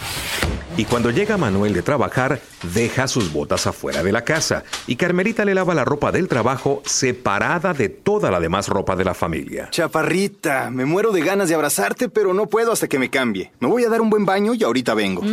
Y 0.78 0.86
cuando 0.86 1.10
llega 1.10 1.38
Manuel 1.38 1.74
de 1.74 1.82
trabajar, 1.82 2.40
deja 2.76 3.08
sus 3.08 3.34
botas 3.34 3.66
afuera 3.66 4.04
de 4.04 4.12
la 4.12 4.24
casa 4.24 4.64
y 4.86 4.96
Carmelita 4.96 5.44
le 5.44 5.56
lava 5.56 5.74
la 5.74 5.84
ropa 5.84 6.12
del 6.12 6.28
trabajo 6.28 6.84
separada 6.86 7.74
de 7.74 7.90
toda 7.90 8.30
la 8.30 8.40
demás 8.40 8.68
ropa 8.68 8.87
de 8.96 9.06
la 9.06 9.14
familia. 9.14 9.70
Chaparrita, 9.72 10.70
me 10.72 10.86
muero 10.86 11.12
de 11.12 11.22
ganas 11.22 11.50
de 11.50 11.56
abrazarte, 11.56 12.10
pero 12.10 12.34
no 12.34 12.48
puedo 12.48 12.72
hasta 12.72 12.88
que 12.88 13.00
me 13.00 13.10
cambie. 13.10 13.52
Me 13.60 13.68
voy 13.68 13.84
a 13.84 13.90
dar 13.90 14.02
un 14.02 14.10
buen 14.10 14.26
baño 14.26 14.54
y 14.54 14.64
ahorita 14.64 14.94
vengo. 14.94 15.24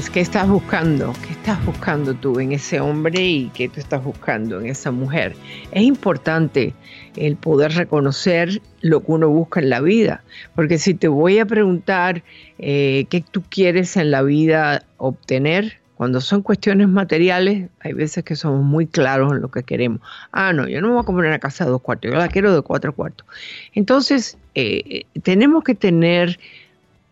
Pues, 0.00 0.08
¿qué 0.08 0.20
estás 0.20 0.48
buscando? 0.48 1.12
¿Qué 1.26 1.34
estás 1.34 1.62
buscando 1.66 2.14
tú 2.14 2.40
en 2.40 2.52
ese 2.52 2.80
hombre 2.80 3.22
y 3.22 3.50
qué 3.52 3.68
tú 3.68 3.80
estás 3.80 4.02
buscando 4.02 4.58
en 4.58 4.64
esa 4.64 4.90
mujer? 4.90 5.36
Es 5.72 5.82
importante 5.82 6.72
el 7.16 7.36
poder 7.36 7.74
reconocer 7.74 8.62
lo 8.80 9.00
que 9.00 9.12
uno 9.12 9.28
busca 9.28 9.60
en 9.60 9.68
la 9.68 9.82
vida, 9.82 10.24
porque 10.54 10.78
si 10.78 10.94
te 10.94 11.06
voy 11.06 11.38
a 11.38 11.44
preguntar 11.44 12.22
eh, 12.58 13.04
qué 13.10 13.20
tú 13.20 13.42
quieres 13.50 13.94
en 13.98 14.10
la 14.10 14.22
vida 14.22 14.84
obtener, 14.96 15.80
cuando 15.96 16.22
son 16.22 16.40
cuestiones 16.40 16.88
materiales, 16.88 17.68
hay 17.80 17.92
veces 17.92 18.24
que 18.24 18.36
somos 18.36 18.64
muy 18.64 18.86
claros 18.86 19.34
en 19.34 19.42
lo 19.42 19.50
que 19.50 19.64
queremos. 19.64 20.00
Ah, 20.32 20.54
no, 20.54 20.66
yo 20.66 20.80
no 20.80 20.86
me 20.86 20.94
voy 20.94 21.02
a 21.02 21.04
comprar 21.04 21.28
una 21.28 21.40
casa 21.40 21.66
de 21.66 21.72
dos 21.72 21.82
cuartos, 21.82 22.10
yo 22.10 22.16
la 22.16 22.28
quiero 22.28 22.54
de 22.54 22.62
cuatro 22.62 22.94
cuartos. 22.94 23.26
Entonces, 23.74 24.38
eh, 24.54 25.04
tenemos 25.22 25.62
que 25.62 25.74
tener 25.74 26.40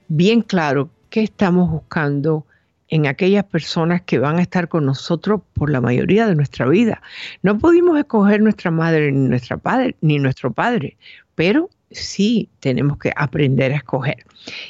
bien 0.09 0.41
claro 0.41 0.89
qué 1.11 1.23
estamos 1.23 1.71
buscando 1.71 2.47
en 2.89 3.07
aquellas 3.07 3.45
personas 3.45 4.03
que 4.03 4.19
van 4.19 4.39
a 4.39 4.43
estar 4.43 4.69
con 4.69 4.87
nosotros 4.87 5.41
por 5.53 5.71
la 5.71 5.81
mayoría 5.81 6.27
de 6.27 6.35
nuestra 6.35 6.67
vida. 6.67 7.03
No 7.43 7.59
pudimos 7.59 7.99
escoger 7.99 8.41
nuestra 8.41 8.71
madre 8.71 9.13
ni 9.13 9.29
nuestra 9.29 9.57
padre 9.57 9.97
ni 10.01 10.19
nuestro 10.19 10.53
padre, 10.53 10.97
pero 11.35 11.71
sí 11.91 12.49
tenemos 12.61 12.99
que 12.99 13.13
aprender 13.17 13.73
a 13.73 13.77
escoger. 13.77 14.25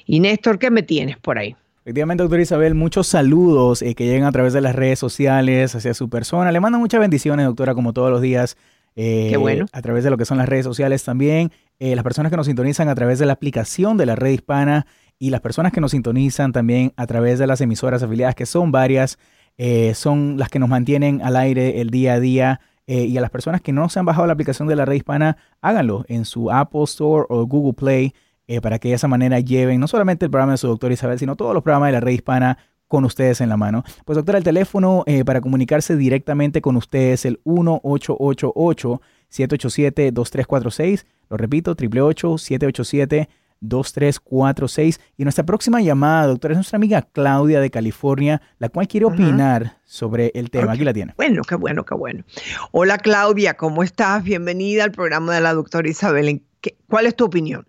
Y 0.07 0.21
Néstor, 0.21 0.59
¿qué 0.59 0.71
me 0.71 0.83
tienes 0.83 1.17
por 1.17 1.39
ahí? 1.39 1.57
Efectivamente, 1.85 2.23
doctora 2.23 2.43
Isabel, 2.43 2.75
muchos 2.75 3.07
saludos 3.07 3.81
eh, 3.81 3.95
que 3.95 4.05
llegan 4.05 4.25
a 4.25 4.33
través 4.33 4.53
de 4.53 4.61
las 4.61 4.75
redes 4.75 4.99
sociales 4.99 5.75
hacia 5.75 5.95
su 5.95 6.11
persona. 6.11 6.53
Le 6.53 6.61
mando 6.61 6.79
muchas 6.79 7.01
bendiciones, 7.01 7.47
doctora, 7.47 7.75
como 7.75 7.95
todos 7.95 8.11
los 8.11 8.21
días. 8.21 8.59
Eh, 8.95 9.29
Qué 9.31 9.39
bueno. 9.39 9.67
A 9.73 9.81
través 9.81 10.05
de 10.05 10.11
lo 10.11 10.19
que 10.19 10.27
son 10.27 10.37
las 10.37 10.49
redes 10.49 10.65
sociales 10.65 11.03
también. 11.03 11.51
Eh, 11.79 11.95
las 11.95 12.03
personas 12.03 12.31
que 12.31 12.37
nos 12.37 12.47
sintonizan 12.47 12.89
a 12.91 12.95
través 12.95 13.19
de 13.19 13.27
la 13.27 13.33
aplicación 13.33 13.97
de 13.97 14.05
la 14.05 14.17
red 14.17 14.33
hispana 14.33 14.87
y 15.19 15.31
las 15.31 15.41
personas 15.41 15.73
que 15.73 15.81
nos 15.81 15.91
sintonizan 15.91 16.53
también 16.53 16.93
a 16.97 17.07
través 17.07 17.39
de 17.39 17.47
las 17.47 17.61
emisoras 17.61 18.03
afiliadas, 18.03 18.35
que 18.35 18.47
son 18.47 18.71
varias, 18.71 19.19
eh, 19.57 19.93
son 19.95 20.39
las 20.39 20.49
que 20.49 20.59
nos 20.59 20.69
mantienen 20.69 21.21
al 21.23 21.37
aire 21.37 21.81
el 21.81 21.91
día 21.91 22.15
a 22.15 22.21
día. 22.21 22.61
Eh, 22.87 23.05
y 23.05 23.19
a 23.19 23.21
las 23.21 23.31
personas 23.31 23.61
que 23.61 23.71
no 23.71 23.91
se 23.91 23.99
han 23.99 24.07
bajado 24.07 24.27
la 24.27 24.33
aplicación 24.33 24.67
de 24.67 24.75
la 24.75 24.87
red 24.87 24.95
hispana, 24.95 25.37
háganlo 25.61 26.07
en 26.09 26.25
su 26.25 26.51
Apple 26.51 26.85
Store 26.85 27.27
o 27.29 27.45
Google 27.47 27.75
Play 27.75 28.15
eh, 28.47 28.63
para 28.63 28.79
que 28.79 28.89
de 28.89 28.95
esa 28.95 29.09
manera 29.09 29.41
lleven 29.41 29.79
no 29.79 29.87
solamente 29.89 30.25
el 30.25 30.31
programa 30.31 30.53
de 30.53 30.59
su 30.59 30.69
doctor 30.69 30.91
Isabel, 30.91 31.19
sino 31.19 31.37
todos 31.37 31.53
los 31.53 31.63
programas 31.63 31.89
de 31.89 31.93
la 31.93 32.01
red 32.01 32.13
hispana 32.13 32.57
con 32.87 33.05
ustedes 33.05 33.43
en 33.43 33.51
la 33.51 33.59
mano. 33.59 33.85
Pues 34.07 34.17
doctora, 34.17 34.39
el 34.39 34.45
teléfono 34.45 35.05
para 35.27 35.43
comunicarse 35.43 35.97
directamente 35.97 36.63
con 36.63 36.77
ustedes 36.77 37.21
es 37.21 37.25
el 37.27 37.41
1888 37.45 39.03
787 39.29 40.13
2346 40.13 41.07
Lo 41.29 41.37
repito, 41.37 41.73
888 41.73 42.39
787 42.39 43.29
2346. 43.61 45.01
Y 45.17 45.25
nuestra 45.25 45.45
próxima 45.45 45.81
llamada, 45.81 46.27
doctora, 46.27 46.53
es 46.53 46.59
nuestra 46.59 46.77
amiga 46.77 47.03
Claudia 47.03 47.61
de 47.61 47.71
California, 47.71 48.41
la 48.59 48.69
cual 48.69 48.89
quiere 48.89 49.07
opinar 49.07 49.79
sobre 49.85 50.31
el 50.35 50.51
tema. 50.51 50.73
Aquí 50.73 50.85
la 50.85 50.93
tiene. 50.93 51.15
Bueno, 51.17 51.43
qué 51.43 51.55
bueno, 51.57 51.85
qué 51.85 51.95
bueno. 51.95 52.25
Hola 52.73 52.99
Claudia, 52.99 53.55
¿cómo 53.55 53.83
estás? 53.83 54.25
Bienvenida 54.25 54.85
al 54.85 54.93
programa 54.93 55.35
de 55.35 55.41
la 55.41 55.55
doctora 55.55 55.89
Isabel. 55.89 56.43
¿Cuál 56.89 57.07
es 57.07 57.17
tu 57.17 57.25
opinión? 57.25 57.67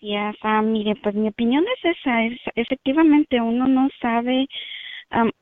Gracias. 0.00 0.36
Ah, 0.42 0.62
mire, 0.62 0.94
pues 1.02 1.14
mi 1.14 1.28
opinión 1.28 1.64
es 1.76 1.96
esa. 1.96 2.24
Es, 2.24 2.38
efectivamente, 2.54 3.40
uno 3.40 3.66
no 3.66 3.88
sabe, 4.00 4.46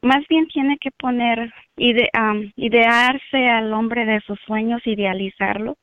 más 0.02 0.24
bien 0.28 0.46
tiene 0.48 0.78
que 0.78 0.90
poner, 0.92 1.52
ide, 1.76 2.08
idearse 2.56 3.48
al 3.48 3.72
hombre 3.72 4.06
de 4.06 4.20
sus 4.20 4.38
sueños, 4.46 4.80
idealizarlo 4.86 5.76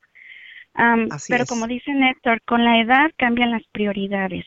pero 1.28 1.46
como 1.46 1.66
dice 1.66 1.92
Néstor, 1.92 2.42
con 2.42 2.64
la 2.64 2.80
edad 2.80 3.10
cambian 3.16 3.50
las 3.50 3.64
prioridades. 3.72 4.44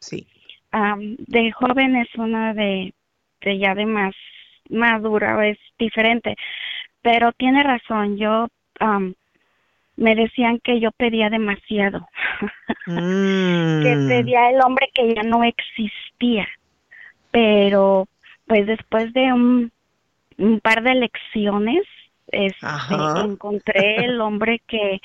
Sí. 0.00 0.26
de 0.72 1.52
joven 1.52 1.96
es 1.96 2.08
una 2.16 2.54
de, 2.54 2.92
de 3.42 3.58
ya 3.58 3.74
de 3.74 3.86
más 3.86 4.14
madura, 4.68 5.46
es 5.46 5.58
diferente. 5.78 6.36
Pero 7.02 7.32
tiene 7.32 7.62
razón, 7.62 8.16
yo 8.16 8.48
me 9.96 10.14
decían 10.14 10.58
que 10.58 10.80
yo 10.80 10.90
pedía 10.92 11.30
demasiado, 11.30 12.08
que 12.86 12.92
mm. 12.92 14.08
pedía 14.08 14.50
el 14.50 14.60
hombre 14.60 14.88
que 14.94 15.14
ya 15.14 15.22
no 15.22 15.44
existía. 15.44 16.48
Pero 17.30 18.08
pues 18.46 18.66
después 18.66 19.12
de 19.12 19.32
un, 19.32 19.72
un 20.38 20.60
par 20.60 20.82
de 20.82 20.94
lecciones, 20.94 21.82
este, 22.28 22.66
encontré 23.24 24.04
el 24.04 24.20
hombre 24.20 24.60
que 24.66 25.00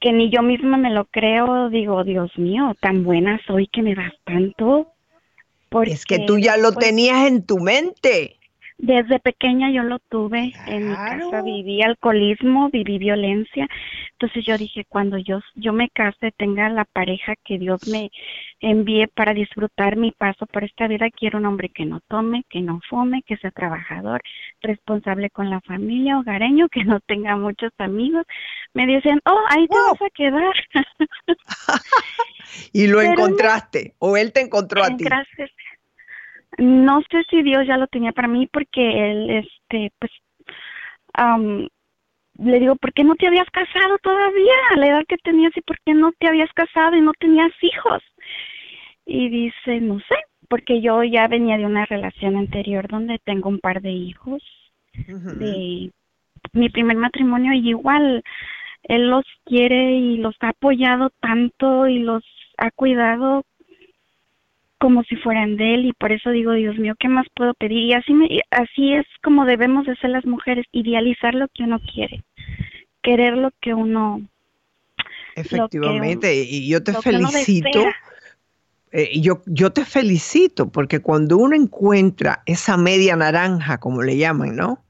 que 0.00 0.12
ni 0.12 0.30
yo 0.30 0.42
misma 0.42 0.76
me 0.76 0.90
lo 0.90 1.04
creo, 1.04 1.68
digo, 1.68 2.02
Dios 2.04 2.36
mío, 2.38 2.74
tan 2.80 3.04
buena 3.04 3.40
soy 3.46 3.68
que 3.68 3.82
me 3.82 3.94
das 3.94 4.12
tanto. 4.24 4.88
Porque, 5.68 5.92
es 5.92 6.04
que 6.04 6.20
tú 6.20 6.38
ya 6.38 6.56
lo 6.56 6.72
pues, 6.72 6.86
tenías 6.86 7.28
en 7.28 7.44
tu 7.46 7.58
mente. 7.58 8.39
Desde 8.82 9.18
pequeña 9.20 9.70
yo 9.70 9.82
lo 9.82 9.98
tuve, 9.98 10.54
en 10.66 10.88
mi 10.88 10.94
casa 10.94 11.42
viví 11.42 11.82
alcoholismo, 11.82 12.70
viví 12.70 12.96
violencia, 12.96 13.68
entonces 14.12 14.42
yo 14.46 14.56
dije, 14.56 14.86
cuando 14.88 15.18
yo, 15.18 15.40
yo 15.54 15.74
me 15.74 15.90
case, 15.90 16.32
tenga 16.38 16.70
la 16.70 16.86
pareja 16.86 17.34
que 17.44 17.58
Dios 17.58 17.86
me 17.88 18.10
envíe 18.60 19.06
para 19.08 19.34
disfrutar 19.34 19.96
mi 19.96 20.12
paso 20.12 20.46
por 20.46 20.64
esta 20.64 20.88
vida, 20.88 21.10
quiero 21.10 21.38
un 21.38 21.44
hombre 21.44 21.68
que 21.68 21.84
no 21.84 22.00
tome, 22.08 22.44
que 22.48 22.62
no 22.62 22.80
fume, 22.88 23.22
que 23.26 23.36
sea 23.36 23.50
trabajador, 23.50 24.22
responsable 24.62 25.28
con 25.28 25.50
la 25.50 25.60
familia, 25.60 26.18
hogareño, 26.18 26.70
que 26.70 26.82
no 26.82 27.00
tenga 27.00 27.36
muchos 27.36 27.72
amigos. 27.76 28.24
Me 28.72 28.86
dicen, 28.86 29.20
oh, 29.26 29.40
ahí 29.50 29.68
te 29.68 29.76
vas 29.76 30.00
a 30.00 30.10
quedar. 30.14 30.54
y 32.72 32.86
lo 32.86 33.02
encontraste, 33.02 33.94
o 33.98 34.16
él 34.16 34.32
te 34.32 34.40
encontró 34.40 34.82
a 34.82 34.96
ti. 34.96 35.04
Gracias 35.04 35.50
no 36.58 37.02
sé 37.10 37.24
si 37.30 37.42
Dios 37.42 37.66
ya 37.66 37.76
lo 37.76 37.86
tenía 37.86 38.12
para 38.12 38.28
mí 38.28 38.48
porque 38.52 39.10
él, 39.10 39.30
este, 39.30 39.92
pues, 39.98 40.10
le 42.38 42.60
digo, 42.60 42.76
¿por 42.76 42.92
qué 42.92 43.04
no 43.04 43.14
te 43.16 43.26
habías 43.26 43.48
casado 43.50 43.98
todavía 44.02 44.54
a 44.72 44.76
la 44.76 44.86
edad 44.88 45.04
que 45.06 45.18
tenías 45.18 45.56
y 45.56 45.60
por 45.60 45.78
qué 45.84 45.94
no 45.94 46.12
te 46.18 46.28
habías 46.28 46.52
casado 46.52 46.96
y 46.96 47.00
no 47.00 47.12
tenías 47.18 47.52
hijos? 47.60 48.02
Y 49.04 49.28
dice, 49.28 49.80
no 49.80 49.98
sé, 50.00 50.16
porque 50.48 50.80
yo 50.80 51.02
ya 51.04 51.28
venía 51.28 51.58
de 51.58 51.66
una 51.66 51.86
relación 51.86 52.36
anterior 52.36 52.88
donde 52.88 53.18
tengo 53.18 53.48
un 53.48 53.60
par 53.60 53.82
de 53.82 53.90
hijos 53.90 54.42
de 54.92 55.90
mi 56.52 56.68
primer 56.70 56.96
matrimonio 56.96 57.52
y 57.52 57.70
igual 57.70 58.22
él 58.84 59.10
los 59.10 59.24
quiere 59.44 59.92
y 59.94 60.16
los 60.16 60.34
ha 60.40 60.48
apoyado 60.48 61.10
tanto 61.20 61.86
y 61.86 61.98
los 61.98 62.24
ha 62.56 62.70
cuidado 62.70 63.44
como 64.80 65.04
si 65.04 65.14
fueran 65.16 65.56
de 65.56 65.74
él 65.74 65.84
y 65.84 65.92
por 65.92 66.10
eso 66.10 66.30
digo, 66.30 66.52
Dios 66.54 66.78
mío, 66.78 66.94
¿qué 66.98 67.08
más 67.08 67.26
puedo 67.36 67.52
pedir? 67.52 67.78
Y 67.84 67.92
así, 67.92 68.14
me, 68.14 68.26
así 68.50 68.94
es 68.94 69.06
como 69.22 69.44
debemos 69.44 69.86
de 69.86 69.94
ser 69.96 70.10
las 70.10 70.24
mujeres, 70.24 70.64
idealizar 70.72 71.34
lo 71.34 71.48
que 71.48 71.64
uno 71.64 71.80
quiere, 71.80 72.24
querer 73.02 73.36
lo 73.36 73.50
que 73.60 73.74
uno... 73.74 74.22
Efectivamente, 75.36 76.34
y 76.34 76.66
yo 76.66 76.82
te 76.82 76.94
felicito. 76.94 77.84
Eh, 78.92 79.20
yo, 79.20 79.42
yo 79.46 79.70
te 79.72 79.84
felicito 79.84 80.70
porque 80.70 80.98
cuando 80.98 81.36
uno 81.36 81.54
encuentra 81.54 82.42
esa 82.46 82.76
media 82.76 83.14
naranja, 83.14 83.78
como 83.78 84.02
le 84.02 84.16
llaman, 84.16 84.56
¿no? 84.56 84.82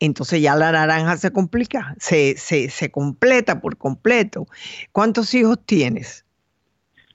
Entonces 0.00 0.40
ya 0.40 0.56
la 0.56 0.72
naranja 0.72 1.18
se 1.18 1.30
complica, 1.30 1.94
se, 1.98 2.36
se, 2.38 2.70
se 2.70 2.90
completa 2.90 3.60
por 3.60 3.76
completo. 3.76 4.46
¿Cuántos 4.92 5.32
hijos 5.34 5.58
tienes? 5.64 6.24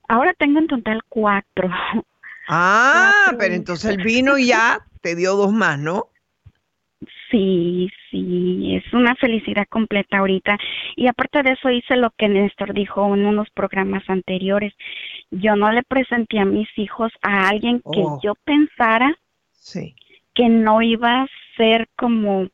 Ahora 0.08 0.34
tengo 0.34 0.60
en 0.60 0.68
total 0.68 1.02
cuatro. 1.10 1.70
Ah, 2.48 3.34
pero 3.40 3.56
entonces 3.56 3.92
el 3.92 4.04
vino 4.04 4.38
ya 4.38 4.80
te 5.02 5.16
dio 5.16 5.36
dos 5.36 5.52
más, 5.52 5.80
¿no? 5.80 6.08
Sí, 7.32 7.90
sí, 8.10 8.76
es 8.76 8.94
una 8.94 9.16
felicidad 9.16 9.66
completa 9.70 10.20
ahorita. 10.20 10.58
Y 10.96 11.08
aparte 11.08 11.44
de 11.44 11.52
eso 11.54 11.70
hice 11.70 11.96
lo 11.98 12.12
que 12.12 12.30
Néstor 12.30 12.74
dijo 12.74 13.14
en 13.14 13.26
unos 13.26 13.50
programas 13.50 14.04
anteriores. 14.10 14.74
Yo 15.32 15.56
no 15.56 15.72
le 15.72 15.84
presenté 15.84 16.40
a 16.40 16.46
mis 16.46 16.70
hijos 16.78 17.12
a 17.22 17.50
alguien 17.50 17.80
que 17.80 18.02
Oh. 18.04 18.20
yo 18.24 18.36
pensara 18.46 19.18
Sí. 19.52 19.96
que 20.34 20.48
no 20.50 20.82
iba 20.82 21.24
a 21.24 21.28
ser 21.58 21.88
como 21.98 22.48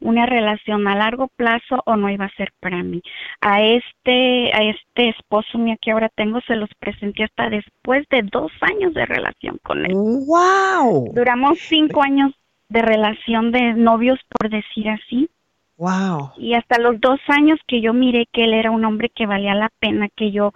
una 0.00 0.26
relación 0.26 0.86
a 0.88 0.94
largo 0.94 1.28
plazo 1.28 1.82
o 1.86 1.96
no 1.96 2.10
iba 2.10 2.26
a 2.26 2.36
ser 2.36 2.52
para 2.60 2.82
mí. 2.82 3.02
A 3.40 3.62
este, 3.62 4.52
a 4.54 4.62
este 4.62 5.08
esposo 5.10 5.58
mío 5.58 5.76
que 5.80 5.90
ahora 5.90 6.08
tengo 6.08 6.40
se 6.42 6.56
los 6.56 6.70
presenté 6.78 7.24
hasta 7.24 7.50
después 7.50 8.06
de 8.10 8.22
dos 8.22 8.52
años 8.60 8.94
de 8.94 9.06
relación 9.06 9.58
con 9.62 9.84
él. 9.86 9.92
¡Wow! 9.94 11.12
Duramos 11.14 11.58
cinco 11.60 12.02
años 12.02 12.32
de 12.68 12.82
relación 12.82 13.52
de 13.52 13.74
novios, 13.74 14.18
por 14.28 14.50
decir 14.50 14.88
así. 14.88 15.28
¡Wow! 15.76 16.32
Y 16.38 16.54
hasta 16.54 16.78
los 16.78 17.00
dos 17.00 17.20
años 17.28 17.58
que 17.66 17.80
yo 17.80 17.92
miré 17.92 18.26
que 18.32 18.44
él 18.44 18.54
era 18.54 18.70
un 18.70 18.84
hombre 18.84 19.08
que 19.08 19.26
valía 19.26 19.54
la 19.54 19.70
pena 19.80 20.08
que 20.14 20.30
yo, 20.30 20.52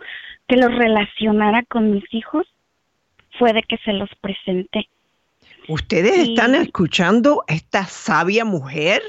que 0.46 0.56
los 0.56 0.74
relacionara 0.74 1.62
con 1.64 1.90
mis 1.90 2.04
hijos, 2.12 2.46
fue 3.38 3.52
de 3.52 3.62
que 3.62 3.78
se 3.78 3.92
los 3.92 4.10
presenté. 4.20 4.88
¿Ustedes 5.68 6.14
Sí. 6.14 6.30
están 6.34 6.54
escuchando 6.54 7.44
a 7.46 7.54
esta 7.54 7.84
sabia 7.84 8.44
mujer? 8.44 9.02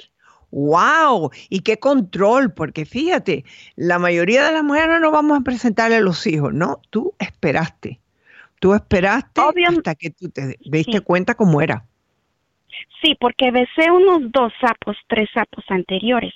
¡Wow! 0.52 1.32
Y 1.50 1.62
qué 1.62 1.78
control, 1.78 2.54
porque 2.54 2.86
fíjate, 2.86 3.46
la 3.76 4.00
mayoría 4.00 4.46
de 4.46 4.52
las 4.54 4.64
mujeres 4.64 5.00
no 5.00 5.12
vamos 5.12 5.40
a 5.40 5.44
presentarle 5.44 5.98
a 5.98 6.02
los 6.02 6.26
hijos, 6.28 6.54
¿no? 6.54 6.82
Tú 6.90 7.14
esperaste. 7.20 8.00
Tú 8.60 8.74
esperaste 8.74 9.42
hasta 9.68 9.96
que 9.96 10.10
tú 10.10 10.30
te 10.30 10.58
diste 10.66 10.98
Sí. 10.98 11.04
cuenta 11.04 11.36
cómo 11.36 11.62
era. 11.62 11.86
Sí, 13.02 13.16
porque 13.20 13.52
besé 13.52 13.90
unos 13.90 14.32
dos 14.32 14.52
sapos, 14.60 14.98
tres 15.08 15.30
sapos 15.34 15.64
anteriores. 15.70 16.34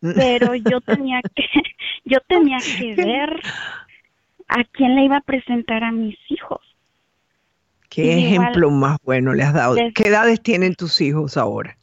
Pero 0.00 0.54
yo 0.54 0.80
tenía 0.80 1.20
que, 1.34 1.44
yo 2.04 2.18
tenía 2.26 2.58
que 2.58 2.94
ver 2.96 3.40
a 4.48 4.64
quién 4.64 4.96
le 4.96 5.04
iba 5.04 5.18
a 5.18 5.20
presentar 5.20 5.84
a 5.84 5.92
mis 5.92 6.16
hijos. 6.28 6.60
¿Qué 7.88 8.04
igual- 8.04 8.18
ejemplo 8.24 8.70
más 8.70 8.98
bueno 9.02 9.32
le 9.34 9.42
has 9.42 9.54
dado? 9.54 9.76
¿Qué 9.94 10.08
edades 10.08 10.42
tienen 10.42 10.74
tus 10.74 11.00
hijos 11.00 11.36
ahora? 11.36 11.76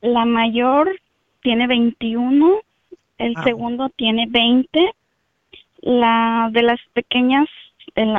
La 0.00 0.24
mayor 0.24 0.90
tiene 1.42 1.66
21, 1.66 2.58
el 3.18 3.34
Ah. 3.36 3.44
segundo 3.44 3.88
tiene 3.90 4.26
20, 4.28 4.92
la 5.80 6.48
de 6.52 6.62
las 6.62 6.78
pequeñas, 6.92 7.48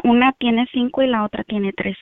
una 0.03 0.33
tiene 0.33 0.67
5 0.73 1.01
y 1.03 1.07
la 1.07 1.23
otra 1.23 1.43
tiene 1.43 1.71
3. 1.73 1.97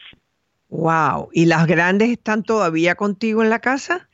¡Wow! 0.70 1.30
¿Y 1.32 1.46
las 1.46 1.66
grandes 1.68 2.10
están 2.10 2.44
todavía 2.44 2.96
contigo 2.96 3.44
en 3.44 3.50
la 3.50 3.60
casa? 3.60 4.10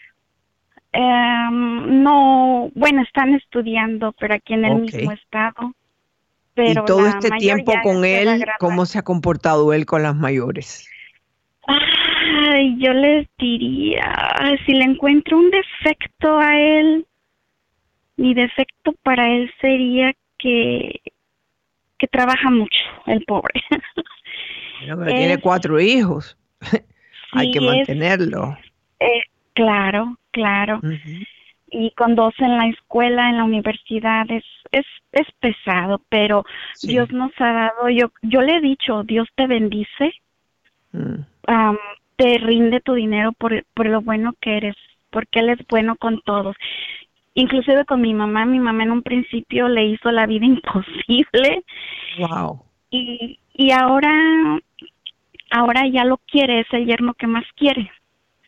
Em, 0.91 2.04
no, 2.04 2.69
bueno, 2.76 3.02
están 3.02 3.34
estudiando, 3.34 4.12
pero 4.19 4.36
aquí 4.36 4.54
en 4.54 4.65
el 4.65 4.82
mismo 4.82 5.12
estado. 5.12 5.74
Pero 6.56 6.84
y 6.84 6.86
todo 6.86 7.08
este 7.08 7.30
tiempo 7.32 7.74
con 7.84 8.06
él. 8.06 8.44
¿cómo 8.60 8.86
se 8.86 9.00
ha 9.00 9.04
comportado 9.04 9.74
él 9.74 9.86
con 9.86 10.04
las 10.04 10.16
mayores? 10.16 10.88
Ay, 11.68 12.76
yo 12.78 12.94
les 12.94 13.28
diría, 13.38 14.58
si 14.66 14.74
le 14.74 14.84
encuentro 14.84 15.38
un 15.38 15.50
defecto 15.50 16.38
a 16.38 16.60
él, 16.60 17.06
mi 18.18 18.34
defecto 18.34 18.94
para 19.04 19.30
él 19.30 19.52
sería 19.62 20.13
que, 20.38 21.02
que 21.98 22.08
trabaja 22.08 22.50
mucho, 22.50 22.80
el 23.08 23.24
pobre. 23.26 23.62
Bueno, 24.80 25.04
pero 25.04 25.06
tiene 25.18 25.39
cuatro 25.39 25.80
hijos. 25.80 26.38
Hay 27.34 27.52
que 27.52 27.60
es- 27.60 27.66
mantenerlo. 27.66 28.58
Eh, 29.00 29.24
claro, 29.54 30.18
claro. 30.32 30.82
Y 31.75 31.89
con 31.91 32.13
dos 32.13 32.36
en 32.38 32.55
la 32.57 32.67
escuela, 32.67 33.29
en 33.29 33.38
la 33.38 33.43
universidad, 33.45 34.29
es, 34.29 34.43
es, 34.71 34.86
es 35.12 35.27
pesado, 35.39 35.99
pero 36.07 36.45
Sí. 36.75 36.89
Dios 36.89 37.12
nos 37.12 37.31
ha 37.39 37.51
dado, 37.51 37.89
yo, 37.89 38.12
yo 38.21 38.41
le 38.41 38.57
he 38.57 38.62
dicho, 38.62 39.03
Dios 39.03 39.27
te 39.36 39.47
bendice, 39.47 40.13
Mm. 40.91 41.25
te 42.17 42.38
rinde 42.38 42.79
tu 42.79 42.93
dinero 42.93 43.31
por, 43.31 43.65
por 43.73 43.88
lo 43.88 44.01
bueno 44.01 44.36
que 44.39 44.57
eres, 44.57 44.75
porque 45.09 45.39
Él 45.39 45.49
es 45.49 45.59
bueno 45.67 45.95
con 45.95 46.21
todos. 46.21 46.55
Inclusive 47.33 47.83
con 47.86 47.99
mi 48.01 48.13
mamá, 48.13 48.45
mi 48.45 48.59
mamá 48.59 48.83
en 48.83 48.91
un 48.91 49.01
principio 49.01 49.67
le 49.67 49.86
hizo 49.86 50.12
la 50.12 50.27
vida 50.27 50.45
imposible 50.55 51.63
Wow. 52.19 52.63
y, 52.91 53.39
y 53.55 53.71
ahora, 53.71 54.59
ahora 55.49 55.88
ya 55.88 56.05
lo 56.05 56.17
quiere, 56.17 56.59
es 56.59 56.67
el 56.73 56.86
yerno 56.86 57.15
que 57.15 57.25
más 57.25 57.45
quiere. 57.55 57.91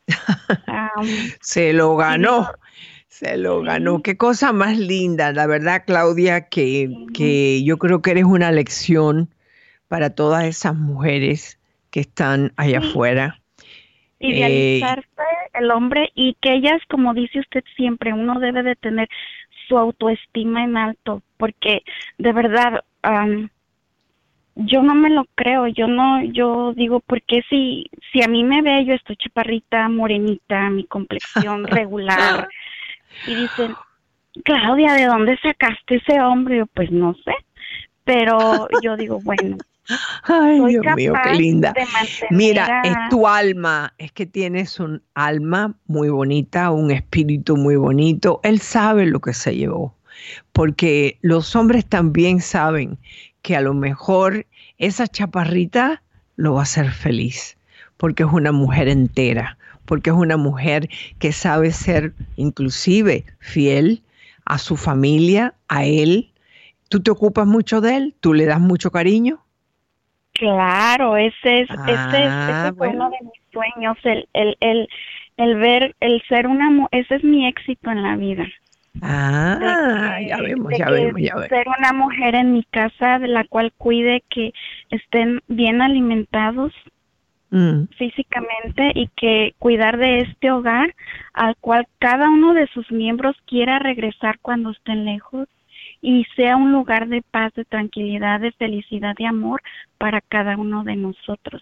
Se 1.41 1.73
lo 1.73 1.95
ganó. 1.95 2.47
Se 3.15 3.37
lo 3.37 3.61
ganó. 3.61 4.01
Qué 4.01 4.17
cosa 4.17 4.51
más 4.51 4.77
linda. 4.77 5.31
La 5.31 5.47
verdad, 5.47 5.83
Claudia, 5.87 6.49
que, 6.49 6.89
que 7.13 7.63
yo 7.63 7.77
creo 7.77 8.01
que 8.01 8.11
eres 8.11 8.25
una 8.25 8.51
lección 8.51 9.29
para 9.87 10.09
todas 10.09 10.43
esas 10.43 10.75
mujeres 10.75 11.57
que 11.91 12.01
están 12.01 12.51
allá 12.57 12.79
afuera. 12.79 13.39
Eh, 14.19 14.31
idealizarse 14.31 15.07
el 15.53 15.71
hombre 15.71 16.11
y 16.13 16.35
que 16.41 16.55
ellas, 16.55 16.81
como 16.89 17.13
dice 17.13 17.39
usted 17.39 17.63
siempre, 17.77 18.11
uno 18.11 18.37
debe 18.41 18.63
de 18.63 18.75
tener 18.75 19.07
su 19.69 19.77
autoestima 19.77 20.65
en 20.65 20.75
alto, 20.75 21.21
porque 21.37 21.83
de 22.17 22.33
verdad, 22.33 22.83
yo 24.55 24.83
no 24.83 24.93
me 24.93 25.09
lo 25.09 25.23
creo, 25.35 25.67
yo 25.67 25.87
no, 25.87 26.21
yo 26.21 26.73
digo, 26.73 26.99
porque 26.99 27.43
si, 27.49 27.89
si 28.11 28.21
a 28.21 28.27
mí 28.27 28.43
me 28.43 28.61
ve, 28.61 28.83
yo 28.83 28.93
estoy 28.93 29.15
chaparrita, 29.15 29.87
morenita, 29.87 30.69
mi 30.69 30.83
complexión 30.87 31.63
regular, 31.65 32.49
y 33.27 33.35
dicen, 33.35 33.75
Claudia, 34.43 34.93
¿de 34.93 35.05
dónde 35.05 35.37
sacaste 35.37 35.95
ese 35.95 36.19
hombre? 36.21 36.57
Yo, 36.57 36.65
pues 36.67 36.91
no 36.91 37.13
sé, 37.23 37.33
pero 38.03 38.67
yo 38.81 38.97
digo, 38.97 39.19
bueno, 39.23 39.57
Ay, 40.23 40.57
soy 40.57 40.71
Dios 40.71 40.95
mío, 40.95 41.13
qué 41.23 41.33
linda. 41.33 41.73
de 41.73 41.85
mantener 41.85 42.31
Mira, 42.31 42.81
es 42.83 42.95
tu 43.09 43.27
alma, 43.27 43.93
es 43.97 44.11
que 44.11 44.25
tienes 44.25 44.79
un 44.79 45.03
alma 45.13 45.75
muy 45.87 46.09
bonita, 46.09 46.71
un 46.71 46.91
espíritu 46.91 47.55
muy 47.55 47.75
bonito. 47.75 48.39
Él 48.43 48.59
sabe 48.59 49.05
lo 49.05 49.19
que 49.19 49.33
se 49.33 49.55
llevó, 49.55 49.95
porque 50.53 51.19
los 51.21 51.55
hombres 51.55 51.85
también 51.85 52.41
saben 52.41 52.97
que 53.41 53.55
a 53.55 53.61
lo 53.61 53.73
mejor 53.73 54.47
esa 54.77 55.07
chaparrita 55.07 56.01
lo 56.35 56.55
va 56.55 56.61
a 56.61 56.63
hacer 56.63 56.91
feliz, 56.91 57.57
porque 57.97 58.23
es 58.23 58.29
una 58.31 58.51
mujer 58.51 58.87
entera, 58.87 59.57
porque 59.85 60.09
es 60.09 60.15
una 60.15 60.37
mujer 60.37 60.89
que 61.19 61.31
sabe 61.31 61.71
ser 61.71 62.13
inclusive 62.35 63.25
fiel 63.39 64.01
a 64.45 64.57
su 64.57 64.77
familia, 64.77 65.53
a 65.67 65.85
él. 65.85 66.31
¿Tú 66.89 67.01
te 67.01 67.11
ocupas 67.11 67.47
mucho 67.47 67.81
de 67.81 67.97
él? 67.97 68.15
¿Tú 68.19 68.33
le 68.33 68.45
das 68.45 68.59
mucho 68.59 68.91
cariño? 68.91 69.39
Claro, 70.33 71.15
ese 71.17 71.61
es, 71.61 71.69
ese 71.69 71.91
es, 71.91 72.29
Ah, 72.29 72.65
ese 72.67 72.75
fue 72.75 72.89
uno 72.89 73.09
de 73.09 73.17
mis 73.21 73.41
sueños, 73.51 73.97
el, 74.03 74.27
el, 74.33 74.57
el, 74.59 74.89
el 75.37 75.55
ver, 75.55 75.95
el 76.01 76.21
ser 76.27 76.47
una, 76.47 76.87
ese 76.91 77.15
es 77.15 77.23
mi 77.23 77.47
éxito 77.47 77.89
en 77.89 78.03
la 78.03 78.17
vida. 78.17 78.45
Ah, 79.01 80.19
ya 80.25 80.37
vemos, 80.37 80.73
ya 80.77 80.89
vemos, 80.89 81.21
ya 81.21 81.35
vemos. 81.35 81.49
Ser 81.49 81.65
una 81.79 81.93
mujer 81.93 82.35
en 82.35 82.53
mi 82.53 82.63
casa 82.63 83.19
de 83.19 83.27
la 83.27 83.43
cual 83.45 83.73
cuide 83.77 84.23
que 84.29 84.53
estén 84.89 85.41
bien 85.47 85.81
alimentados 85.81 86.73
Mm, 87.51 87.87
físicamente 87.97 88.91
y 88.95 89.07
que 89.15 89.53
cuidar 89.59 89.97
de 89.97 90.21
este 90.21 90.51
hogar 90.51 90.95
al 91.33 91.55
cual 91.57 91.87
cada 91.99 92.27
uno 92.29 92.53
de 92.53 92.67
sus 92.67 92.91
miembros 92.91 93.35
quiera 93.45 93.77
regresar 93.79 94.39
cuando 94.41 94.71
estén 94.71 95.05
lejos 95.05 95.47
y 96.01 96.25
sea 96.35 96.57
un 96.57 96.71
lugar 96.71 97.07
de 97.07 97.21
paz, 97.21 97.53
de 97.53 97.63
tranquilidad, 97.65 98.39
de 98.39 98.51
felicidad 98.51 99.15
y 99.19 99.25
amor 99.25 99.61
para 99.97 100.21
cada 100.21 100.57
uno 100.57 100.83
de 100.83 100.95
nosotros. 100.95 101.61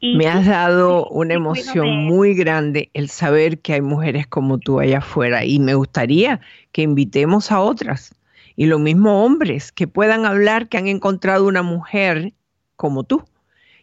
Y 0.00 0.16
Me 0.16 0.26
has 0.26 0.46
dado 0.46 1.06
una 1.08 1.34
emoción 1.34 1.86
de- 1.86 1.92
muy 1.92 2.34
grande 2.34 2.90
el 2.92 3.08
saber 3.08 3.60
que 3.60 3.72
hay 3.72 3.80
mujeres 3.80 4.26
como 4.26 4.58
tú 4.58 4.78
allá 4.78 4.98
afuera 4.98 5.44
y 5.44 5.58
me 5.58 5.74
gustaría 5.74 6.40
que 6.72 6.82
invitemos 6.82 7.50
a 7.50 7.60
otras. 7.60 8.14
Y 8.54 8.66
lo 8.66 8.78
mismo 8.78 9.24
hombres 9.24 9.72
que 9.72 9.88
puedan 9.88 10.26
hablar 10.26 10.68
que 10.68 10.76
han 10.78 10.88
encontrado 10.88 11.46
una 11.46 11.62
mujer 11.62 12.34
como 12.76 13.04
tú 13.04 13.24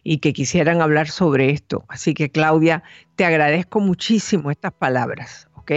y 0.04 0.18
que 0.18 0.32
quisieran 0.32 0.80
hablar 0.82 1.08
sobre 1.08 1.50
esto. 1.50 1.84
Así 1.88 2.14
que 2.14 2.30
Claudia, 2.30 2.82
te 3.16 3.24
agradezco 3.24 3.80
muchísimo 3.80 4.50
estas 4.50 4.72
palabras, 4.72 5.48
¿ok? 5.54 5.72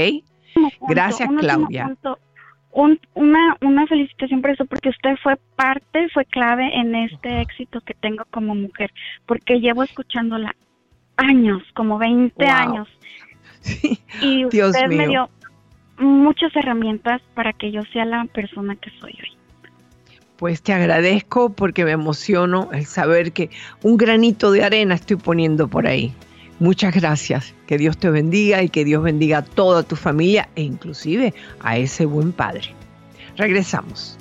punto, 0.53 0.75
Gracias, 0.89 1.29
un 1.29 1.37
Claudia. 1.37 1.85
punto. 1.85 2.19
Un- 2.71 2.99
una, 3.15 3.57
una 3.61 3.87
felicitación 3.87 4.41
por 4.41 4.51
eso, 4.51 4.65
porque 4.65 4.89
usted 4.89 5.15
fue 5.23 5.37
parte, 5.55 6.07
fue 6.13 6.25
clave 6.25 6.69
en 6.79 6.93
este 6.93 7.41
éxito 7.41 7.81
que 7.81 7.95
tengo 7.95 8.23
como 8.29 8.53
mujer, 8.53 8.91
porque 9.25 9.59
llevo 9.59 9.81
escuchándola 9.83 10.55
años, 11.15 11.63
como 11.73 11.97
20 11.97 12.35
Wow. 12.45 12.53
años. 12.53 12.87
Y 14.21 14.45
usted 14.45 14.57
Dios 14.57 14.75
me 14.89 15.07
mío. 15.07 15.09
dio 15.09 15.29
muchas 16.05 16.55
herramientas 16.55 17.21
para 17.33 17.53
que 17.53 17.71
yo 17.71 17.81
sea 17.93 18.05
la 18.05 18.25
persona 18.25 18.75
que 18.75 18.91
soy 18.99 19.13
hoy. 19.19 19.37
Pues 20.37 20.61
te 20.61 20.71
agradezco 20.71 21.49
porque 21.49 21.83
me 21.83 21.91
emociono 21.91 22.69
el 22.71 22.85
saber 22.85 23.31
que 23.31 23.49
un 23.81 23.97
granito 23.97 24.51
de 24.51 24.63
arena 24.63 24.95
estoy 24.95 25.17
poniendo 25.17 25.67
por 25.67 25.87
ahí. 25.87 26.13
Muchas 26.59 26.93
gracias. 26.93 27.53
Que 27.65 27.77
Dios 27.77 27.97
te 27.97 28.09
bendiga 28.09 28.61
y 28.61 28.69
que 28.69 28.85
Dios 28.85 29.03
bendiga 29.03 29.39
a 29.39 29.41
toda 29.43 29.83
tu 29.83 29.95
familia 29.95 30.47
e 30.55 30.61
inclusive 30.61 31.33
a 31.61 31.77
ese 31.77 32.05
buen 32.05 32.31
padre. 32.31 32.73
Regresamos. 33.35 34.17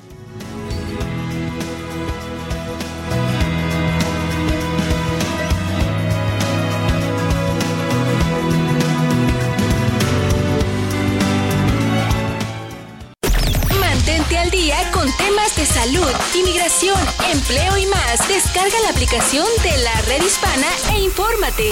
Con 15.06 15.16
temas 15.18 15.54
de 15.54 15.64
salud, 15.64 16.10
inmigración, 16.34 16.98
empleo 17.32 17.76
y 17.76 17.86
más. 17.86 18.26
Descarga 18.26 18.74
la 18.82 18.90
aplicación 18.90 19.46
de 19.62 19.78
la 19.84 20.00
red 20.02 20.24
hispana 20.24 20.66
e 20.94 21.00
infórmate. 21.04 21.70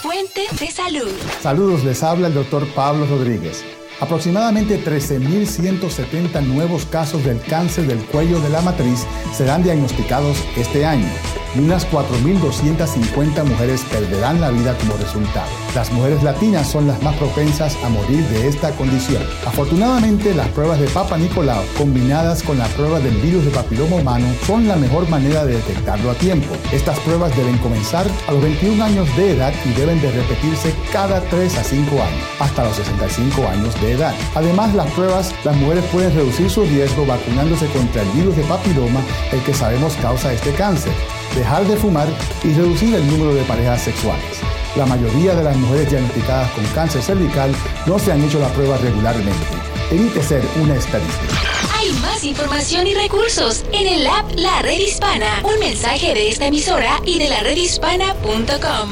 Fuente 0.00 0.46
de 0.60 0.70
salud. 0.70 1.10
Saludos, 1.42 1.82
les 1.82 2.02
habla 2.04 2.28
el 2.28 2.34
doctor 2.34 2.66
Pablo 2.74 3.06
Rodríguez. 3.06 3.64
Aproximadamente 4.00 4.82
13.170 4.84 6.42
nuevos 6.42 6.84
casos 6.84 7.24
del 7.24 7.40
cáncer 7.40 7.86
del 7.86 7.98
cuello 8.06 8.40
de 8.40 8.50
la 8.50 8.60
matriz 8.60 9.06
serán 9.32 9.62
diagnosticados 9.62 10.36
este 10.56 10.84
año 10.84 11.08
y 11.54 11.60
unas 11.60 11.88
4.250 11.90 13.44
mujeres 13.44 13.82
perderán 13.90 14.40
la 14.40 14.50
vida 14.50 14.76
como 14.78 14.96
resultado. 14.98 15.48
Las 15.74 15.90
mujeres 15.92 16.22
latinas 16.22 16.68
son 16.68 16.86
las 16.86 17.02
más 17.02 17.16
propensas 17.16 17.76
a 17.84 17.88
morir 17.88 18.22
de 18.24 18.48
esta 18.48 18.70
condición. 18.72 19.22
Afortunadamente, 19.46 20.34
las 20.34 20.48
pruebas 20.48 20.80
de 20.80 20.88
Papa 20.88 21.16
Nicolau 21.16 21.64
combinadas 21.78 22.42
con 22.42 22.58
la 22.58 22.66
prueba 22.68 23.00
del 23.00 23.16
virus 23.16 23.44
de 23.44 23.50
papiloma 23.50 23.96
humano 23.96 24.26
son 24.46 24.68
la 24.68 24.76
mejor 24.76 25.08
manera 25.08 25.44
de 25.44 25.54
detectarlo 25.54 26.10
a 26.10 26.14
tiempo. 26.14 26.54
Estas 26.72 26.98
pruebas 27.00 27.34
deben 27.36 27.58
comenzar 27.58 28.06
a 28.28 28.32
los 28.32 28.42
21 28.42 28.84
años 28.84 29.16
de 29.16 29.32
edad 29.32 29.54
y 29.64 29.70
deben 29.70 30.00
de 30.00 30.12
repetirse 30.12 30.74
cada 30.92 31.20
3 31.22 31.56
a 31.58 31.64
5 31.64 31.90
años, 32.02 32.24
hasta 32.38 32.64
los 32.64 32.76
65 32.76 33.48
años 33.48 33.80
de 33.80 33.85
edad. 33.92 34.14
Además, 34.34 34.74
las 34.74 34.90
pruebas, 34.92 35.34
las 35.44 35.56
mujeres 35.56 35.84
pueden 35.92 36.14
reducir 36.14 36.50
su 36.50 36.64
riesgo 36.64 37.06
vacunándose 37.06 37.66
contra 37.68 38.02
el 38.02 38.08
virus 38.10 38.36
de 38.36 38.42
papiloma, 38.44 39.00
el 39.32 39.40
que 39.42 39.54
sabemos 39.54 39.94
causa 39.96 40.32
este 40.32 40.52
cáncer 40.52 40.92
dejar 41.36 41.66
de 41.66 41.76
fumar 41.76 42.08
y 42.42 42.52
reducir 42.54 42.94
el 42.94 43.06
número 43.06 43.34
de 43.34 43.42
parejas 43.44 43.82
sexuales. 43.82 44.40
La 44.74 44.86
mayoría 44.86 45.34
de 45.34 45.44
las 45.44 45.56
mujeres 45.56 45.90
diagnosticadas 45.90 46.50
con 46.52 46.64
cáncer 46.66 47.02
cervical 47.02 47.54
no 47.86 47.98
se 47.98 48.12
han 48.12 48.22
hecho 48.22 48.38
la 48.40 48.48
prueba 48.48 48.76
regularmente. 48.78 49.46
Evite 49.90 50.22
ser 50.22 50.42
una 50.62 50.74
estadística. 50.76 51.34
Hay 51.78 51.92
más 52.00 52.24
información 52.24 52.86
y 52.86 52.94
recursos 52.94 53.64
en 53.72 53.86
el 53.86 54.06
app 54.06 54.30
La 54.36 54.62
Red 54.62 54.80
Hispana. 54.80 55.42
Un 55.44 55.58
mensaje 55.60 56.14
de 56.14 56.28
esta 56.30 56.46
emisora 56.46 57.00
y 57.04 57.18
de 57.18 57.28
la 57.28 57.40
redhispana.com. 57.40 58.90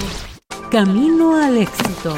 Camino 0.71 1.37
al 1.43 1.59
éxito 1.59 2.17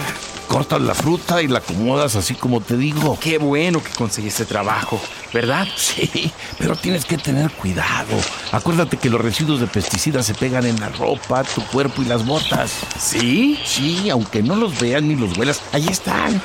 cortas 0.57 0.81
la 0.81 0.95
fruta 0.95 1.43
y 1.43 1.49
la 1.49 1.59
acomodas 1.59 2.17
así 2.17 2.35
como 2.35 2.63
te 2.63 2.79
digo. 2.79 3.19
Qué 3.21 3.37
bueno 3.37 3.85
que 3.85 3.91
conseguiste 3.91 4.47
trabajo, 4.47 4.99
¿verdad? 5.31 5.69
Sí, 5.77 6.33
pero 6.59 6.75
tienes 6.77 7.05
que 7.05 7.19
tener 7.19 7.51
cuidado. 7.51 8.17
Acuérdate 8.53 8.97
que 8.97 9.11
los 9.11 9.21
residuos 9.21 9.61
de 9.61 9.67
pesticidas 9.67 10.25
se 10.25 10.33
pegan 10.33 10.65
en 10.65 10.81
la 10.81 10.89
ropa, 10.89 11.45
tu 11.45 11.63
cuerpo 11.67 12.01
y 12.01 12.07
las 12.07 12.25
botas. 12.25 12.73
¿Sí? 12.99 13.61
Sí, 13.67 14.09
aunque 14.09 14.43
no 14.43 14.57
los 14.57 14.81
vean 14.81 15.09
ni 15.09 15.15
los 15.15 15.37
huelas, 15.37 15.61
ahí 15.73 15.89
están. 15.89 16.41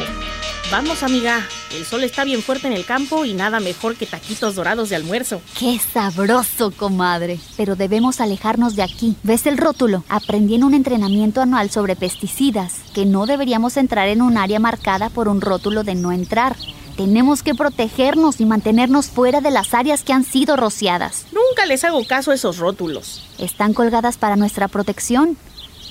Vamos, 0.71 1.01
amiga. 1.01 1.47
El 1.75 1.83
sol 1.83 2.03
está 2.03 2.23
bien 2.23 2.43
fuerte 2.43 2.67
en 2.67 2.73
el 2.73 2.85
campo 2.85 3.25
y 3.25 3.33
nada 3.33 3.59
mejor 3.59 3.95
que 3.95 4.05
taquitos 4.05 4.53
dorados 4.53 4.89
de 4.89 4.95
almuerzo. 4.95 5.41
¡Qué 5.57 5.79
sabroso, 5.79 6.69
comadre! 6.69 7.39
Pero 7.57 7.75
debemos 7.75 8.21
alejarnos 8.21 8.75
de 8.75 8.83
aquí. 8.83 9.15
¿Ves 9.23 9.47
el 9.47 9.57
rótulo? 9.57 10.03
Aprendí 10.09 10.55
en 10.55 10.63
un 10.63 10.75
entrenamiento 10.75 11.41
anual 11.41 11.71
sobre 11.71 11.95
pesticidas 11.95 12.75
que 12.93 13.07
no 13.07 13.25
deberíamos 13.25 13.77
entrar 13.77 14.09
en 14.09 14.21
un 14.21 14.37
área 14.37 14.59
marcada 14.59 15.09
por 15.09 15.27
un 15.27 15.41
rótulo 15.41 15.83
de 15.83 15.95
no 15.95 16.11
entrar. 16.11 16.55
Tenemos 16.95 17.41
que 17.41 17.55
protegernos 17.55 18.39
y 18.39 18.45
mantenernos 18.45 19.07
fuera 19.07 19.41
de 19.41 19.49
las 19.49 19.73
áreas 19.73 20.03
que 20.03 20.13
han 20.13 20.23
sido 20.23 20.55
rociadas. 20.55 21.25
Nunca 21.31 21.65
les 21.65 21.83
hago 21.83 22.05
caso 22.05 22.29
a 22.29 22.35
esos 22.35 22.57
rótulos. 22.57 23.25
Están 23.39 23.73
colgadas 23.73 24.17
para 24.17 24.35
nuestra 24.35 24.67
protección. 24.67 25.35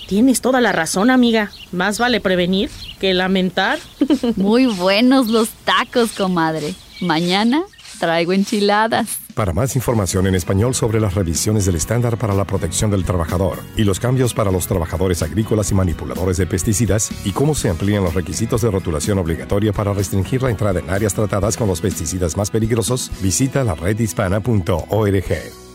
Tienes 0.08 0.40
toda 0.40 0.62
la 0.62 0.72
razón, 0.72 1.10
amiga. 1.10 1.50
Más 1.70 1.98
vale 1.98 2.22
prevenir 2.22 2.70
que 2.98 3.12
lamentar. 3.12 3.78
Muy 4.36 4.64
buenos 4.64 5.28
los 5.28 5.50
tacos, 5.50 6.12
comadre. 6.12 6.74
Mañana 7.02 7.62
traigo 8.00 8.32
enchiladas. 8.32 9.18
Para 9.34 9.52
más 9.52 9.76
información 9.76 10.26
en 10.26 10.34
español 10.34 10.74
sobre 10.74 10.98
las 10.98 11.14
revisiones 11.14 11.66
del 11.66 11.74
estándar 11.74 12.16
para 12.16 12.32
la 12.32 12.46
protección 12.46 12.90
del 12.90 13.04
trabajador 13.04 13.58
y 13.76 13.84
los 13.84 14.00
cambios 14.00 14.32
para 14.32 14.50
los 14.50 14.66
trabajadores 14.66 15.22
agrícolas 15.22 15.70
y 15.72 15.74
manipuladores 15.74 16.38
de 16.38 16.46
pesticidas 16.46 17.10
y 17.26 17.32
cómo 17.32 17.54
se 17.54 17.68
amplían 17.68 18.02
los 18.02 18.14
requisitos 18.14 18.62
de 18.62 18.70
rotulación 18.70 19.18
obligatoria 19.18 19.74
para 19.74 19.92
restringir 19.92 20.42
la 20.42 20.50
entrada 20.50 20.80
en 20.80 20.88
áreas 20.88 21.12
tratadas 21.12 21.58
con 21.58 21.68
los 21.68 21.82
pesticidas 21.82 22.34
más 22.34 22.50
peligrosos, 22.50 23.10
visita 23.20 23.62
la 23.62 23.74
redhispana.org. 23.74 25.67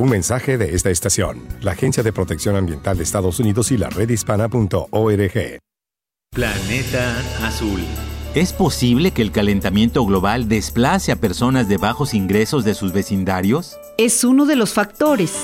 Un 0.00 0.08
mensaje 0.08 0.56
de 0.56 0.74
esta 0.74 0.88
estación, 0.88 1.42
la 1.60 1.72
Agencia 1.72 2.02
de 2.02 2.10
Protección 2.10 2.56
Ambiental 2.56 2.96
de 2.96 3.02
Estados 3.02 3.38
Unidos 3.38 3.70
y 3.70 3.76
la 3.76 3.90
redhispana.org. 3.90 5.58
Planeta 6.34 7.18
Azul. 7.42 7.82
¿Es 8.34 8.54
posible 8.54 9.10
que 9.10 9.20
el 9.20 9.30
calentamiento 9.30 10.02
global 10.06 10.48
desplace 10.48 11.12
a 11.12 11.16
personas 11.16 11.68
de 11.68 11.76
bajos 11.76 12.14
ingresos 12.14 12.64
de 12.64 12.72
sus 12.72 12.94
vecindarios? 12.94 13.76
Es 13.98 14.24
uno 14.24 14.46
de 14.46 14.56
los 14.56 14.72
factores. 14.72 15.34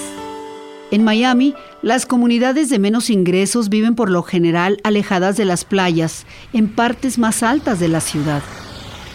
En 0.91 1.05
Miami, 1.05 1.55
las 1.83 2.07
comunidades 2.07 2.71
de 2.71 2.79
menos 2.79 3.11
ingresos 3.11 3.69
viven 3.69 3.95
por 3.95 4.11
lo 4.11 4.23
general 4.23 4.81
alejadas 4.85 5.37
de 5.37 5.45
las 5.45 5.67
playas, 5.67 6.25
en 6.55 6.75
partes 6.75 7.19
más 7.19 7.43
altas 7.43 7.79
de 7.79 7.89
la 7.89 8.01
ciudad. 8.01 8.43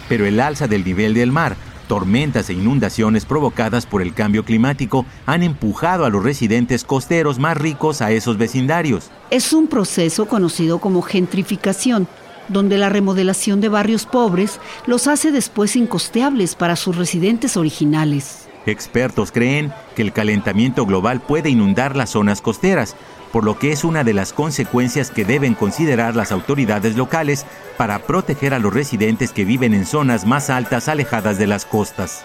Pero 0.07 0.27
el 0.27 0.39
alza 0.39 0.67
del 0.67 0.83
nivel 0.83 1.15
del 1.15 1.31
mar 1.31 1.55
tormentas 1.91 2.49
e 2.49 2.53
inundaciones 2.53 3.25
provocadas 3.25 3.85
por 3.85 4.01
el 4.01 4.13
cambio 4.13 4.45
climático 4.45 5.05
han 5.25 5.43
empujado 5.43 6.05
a 6.05 6.09
los 6.09 6.23
residentes 6.23 6.85
costeros 6.85 7.37
más 7.37 7.57
ricos 7.57 8.01
a 8.01 8.11
esos 8.11 8.37
vecindarios. 8.37 9.11
Es 9.29 9.51
un 9.51 9.67
proceso 9.67 10.25
conocido 10.25 10.79
como 10.79 11.01
gentrificación, 11.01 12.07
donde 12.47 12.77
la 12.77 12.87
remodelación 12.87 13.59
de 13.59 13.67
barrios 13.67 14.05
pobres 14.05 14.61
los 14.85 15.07
hace 15.07 15.33
después 15.33 15.75
incosteables 15.75 16.55
para 16.55 16.77
sus 16.77 16.95
residentes 16.95 17.57
originales. 17.57 18.47
Expertos 18.65 19.33
creen 19.33 19.73
que 19.93 20.01
el 20.01 20.13
calentamiento 20.13 20.85
global 20.85 21.19
puede 21.19 21.49
inundar 21.49 21.97
las 21.97 22.11
zonas 22.11 22.39
costeras, 22.39 22.95
por 23.31 23.43
lo 23.43 23.57
que 23.57 23.71
es 23.71 23.83
una 23.83 24.03
de 24.03 24.13
las 24.13 24.33
consecuencias 24.33 25.09
que 25.09 25.25
deben 25.25 25.53
considerar 25.53 26.15
las 26.15 26.31
autoridades 26.31 26.95
locales 26.95 27.45
para 27.77 27.99
proteger 27.99 28.53
a 28.53 28.59
los 28.59 28.73
residentes 28.73 29.31
que 29.31 29.45
viven 29.45 29.73
en 29.73 29.85
zonas 29.85 30.25
más 30.25 30.49
altas 30.49 30.87
alejadas 30.87 31.37
de 31.37 31.47
las 31.47 31.65
costas. 31.65 32.23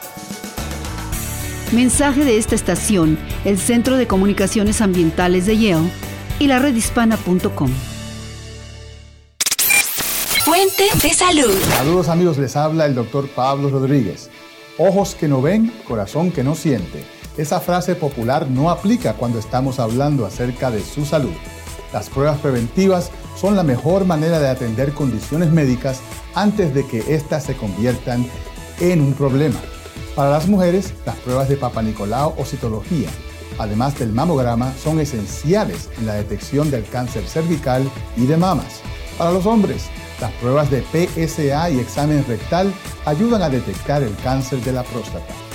Mensaje 1.72 2.24
de 2.24 2.38
esta 2.38 2.54
estación, 2.54 3.18
el 3.44 3.58
Centro 3.58 3.96
de 3.96 4.06
Comunicaciones 4.06 4.80
Ambientales 4.80 5.46
de 5.46 5.58
Yale 5.58 5.90
y 6.38 6.46
la 6.46 6.58
redhispana.com. 6.58 7.70
Fuente 10.44 10.84
de 11.02 11.12
salud. 11.12 11.52
Saludos 11.76 12.08
amigos, 12.08 12.38
les 12.38 12.54
habla 12.54 12.86
el 12.86 12.94
doctor 12.94 13.28
Pablo 13.28 13.68
Rodríguez. 13.68 14.30
Ojos 14.78 15.16
que 15.16 15.26
no 15.26 15.42
ven, 15.42 15.72
corazón 15.88 16.30
que 16.30 16.44
no 16.44 16.54
siente 16.54 17.15
esa 17.36 17.60
frase 17.60 17.94
popular 17.94 18.50
no 18.50 18.70
aplica 18.70 19.14
cuando 19.14 19.38
estamos 19.38 19.78
hablando 19.78 20.26
acerca 20.26 20.70
de 20.70 20.82
su 20.82 21.04
salud. 21.04 21.34
Las 21.92 22.10
pruebas 22.10 22.38
preventivas 22.38 23.10
son 23.36 23.56
la 23.56 23.62
mejor 23.62 24.04
manera 24.04 24.38
de 24.38 24.48
atender 24.48 24.92
condiciones 24.92 25.50
médicas 25.50 26.00
antes 26.34 26.74
de 26.74 26.86
que 26.86 27.14
éstas 27.14 27.44
se 27.44 27.56
conviertan 27.56 28.26
en 28.80 29.00
un 29.00 29.12
problema. 29.12 29.60
Para 30.14 30.30
las 30.30 30.48
mujeres, 30.48 30.94
las 31.04 31.16
pruebas 31.16 31.48
de 31.48 31.56
Papa 31.56 31.82
Nicolau 31.82 32.34
o 32.38 32.44
citología 32.44 33.10
además 33.58 33.98
del 33.98 34.12
mamograma, 34.12 34.72
son 34.82 35.00
esenciales 35.00 35.88
en 35.98 36.06
la 36.06 36.14
detección 36.14 36.70
del 36.70 36.84
cáncer 36.84 37.26
cervical 37.26 37.88
y 38.16 38.26
de 38.26 38.36
mamas. 38.36 38.80
Para 39.18 39.32
los 39.32 39.46
hombres, 39.46 39.86
las 40.20 40.32
pruebas 40.32 40.70
de 40.70 40.82
PSA 40.82 41.70
y 41.70 41.78
examen 41.78 42.24
rectal 42.26 42.72
ayudan 43.04 43.42
a 43.42 43.50
detectar 43.50 44.02
el 44.02 44.14
cáncer 44.16 44.60
de 44.60 44.72
la 44.72 44.82
próstata. 44.82 45.45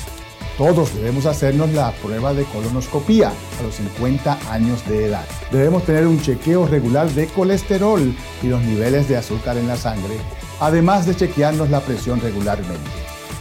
Todos 0.57 0.93
debemos 0.95 1.25
hacernos 1.25 1.71
la 1.71 1.91
prueba 1.93 2.33
de 2.33 2.43
colonoscopía 2.45 3.29
a 3.29 3.63
los 3.63 3.75
50 3.75 4.39
años 4.51 4.87
de 4.87 5.05
edad. 5.05 5.25
Debemos 5.51 5.83
tener 5.85 6.07
un 6.07 6.21
chequeo 6.21 6.67
regular 6.67 7.09
de 7.11 7.27
colesterol 7.27 8.13
y 8.43 8.47
los 8.47 8.61
niveles 8.61 9.07
de 9.07 9.17
azúcar 9.17 9.57
en 9.57 9.67
la 9.67 9.77
sangre, 9.77 10.17
además 10.59 11.05
de 11.05 11.15
chequearnos 11.15 11.69
la 11.69 11.81
presión 11.81 12.19
regularmente. 12.21 12.89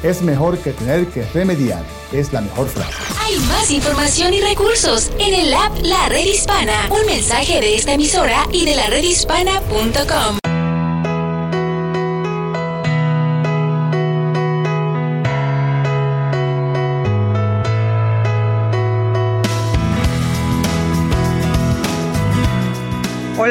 Es 0.03 0.23
mejor 0.23 0.57
que 0.59 0.73
tener 0.73 1.07
que 1.09 1.25
remediar, 1.35 1.85
es 2.11 2.33
la 2.33 2.41
mejor 2.41 2.69
frase. 2.69 2.97
Hay 3.21 3.39
más 3.41 3.71
información 3.71 4.33
y 4.33 4.41
recursos 4.41 5.11
en 5.19 5.35
el 5.35 5.53
app 5.53 5.77
La 5.83 6.09
Red 6.09 6.25
Hispana. 6.25 6.89
Un 6.91 7.05
mensaje 7.07 7.61
de 7.61 7.77
esta 7.77 7.93
emisora 7.93 8.47
y 8.51 8.65
de 8.65 8.77
la 8.77 8.87
redhispana.com. 8.87 10.40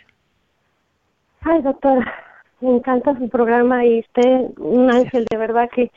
Ay, 1.40 1.62
doctora, 1.62 2.14
me 2.60 2.76
encanta 2.76 3.16
su 3.18 3.30
programa 3.30 3.86
y 3.86 4.00
usted, 4.00 4.50
un 4.58 4.90
ángel, 4.90 5.24
de 5.30 5.36
verdad 5.38 5.70
que, 5.74 5.90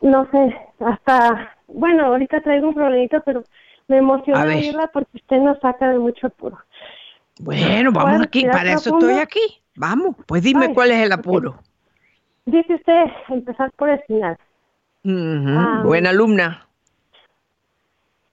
no 0.00 0.26
sé, 0.30 0.56
hasta 0.80 1.54
bueno, 1.66 2.06
ahorita 2.06 2.40
traigo 2.40 2.68
un 2.68 2.74
problemito, 2.74 3.22
pero 3.26 3.44
me 3.86 3.98
emociona 3.98 4.44
oírla 4.44 4.86
porque 4.86 5.18
usted 5.18 5.36
nos 5.40 5.60
saca 5.60 5.90
de 5.90 5.98
mucho 5.98 6.28
apuro. 6.28 6.58
Bueno, 7.40 7.92
vamos 7.92 8.22
aquí, 8.22 8.46
para 8.46 8.72
eso 8.72 8.94
estoy 8.94 9.18
aquí. 9.18 9.60
Vamos, 9.76 10.16
pues 10.26 10.42
dime 10.42 10.72
cuál 10.72 10.90
es 10.90 11.04
el 11.04 11.12
apuro. 11.12 11.58
Dice 12.46 12.76
usted 12.76 13.04
empezar 13.28 13.70
por 13.72 13.90
el 13.90 14.00
final. 14.04 14.38
Ah, 15.04 15.82
buena 15.84 16.10
alumna. 16.10 16.67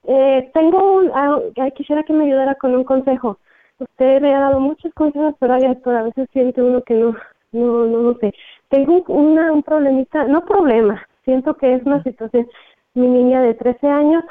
Eh, 0.06 0.50
tengo 0.54 0.98
un, 0.98 1.10
ah, 1.14 1.40
quisiera 1.74 2.02
que 2.02 2.12
me 2.12 2.24
ayudara 2.24 2.54
con 2.54 2.74
un 2.74 2.84
consejo. 2.84 3.38
Usted 3.78 4.20
me 4.22 4.34
ha 4.34 4.40
dado 4.40 4.60
muchos 4.60 4.92
consejos, 4.94 5.34
pero 5.38 5.54
a 5.54 6.02
veces 6.02 6.28
siente 6.32 6.62
uno 6.62 6.82
que 6.82 6.94
no, 6.94 7.16
no, 7.52 7.86
no, 7.86 7.98
no 7.98 8.14
sé. 8.18 8.32
Tengo 8.68 9.04
una, 9.08 9.52
un 9.52 9.62
problemita, 9.62 10.24
no 10.24 10.44
problema, 10.44 11.06
siento 11.24 11.54
que 11.54 11.74
es 11.74 11.82
una 11.84 12.02
situación 12.02 12.48
mi 12.96 13.06
niña 13.06 13.42
de 13.42 13.54
13 13.54 13.86
años 13.88 14.24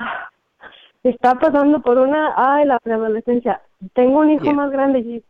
está 1.03 1.35
pasando 1.35 1.81
por 1.81 1.99
una, 1.99 2.33
ay, 2.35 2.65
la 2.65 2.79
preadolescencia. 2.79 3.61
Tengo 3.93 4.19
un 4.19 4.31
hijo 4.31 4.51
más 4.53 4.71
grande 4.71 4.99
y, 4.99 5.23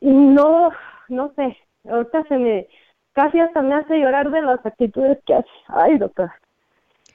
no, 0.00 0.70
no 1.08 1.32
sé, 1.36 1.56
ahorita 1.88 2.24
se 2.24 2.36
me, 2.36 2.68
casi 3.12 3.40
hasta 3.40 3.62
me 3.62 3.74
hace 3.74 3.98
llorar 3.98 4.30
de 4.30 4.42
las 4.42 4.64
actitudes 4.64 5.18
que 5.24 5.34
hace. 5.34 5.48
Ay, 5.68 5.96
doctora. 5.96 6.38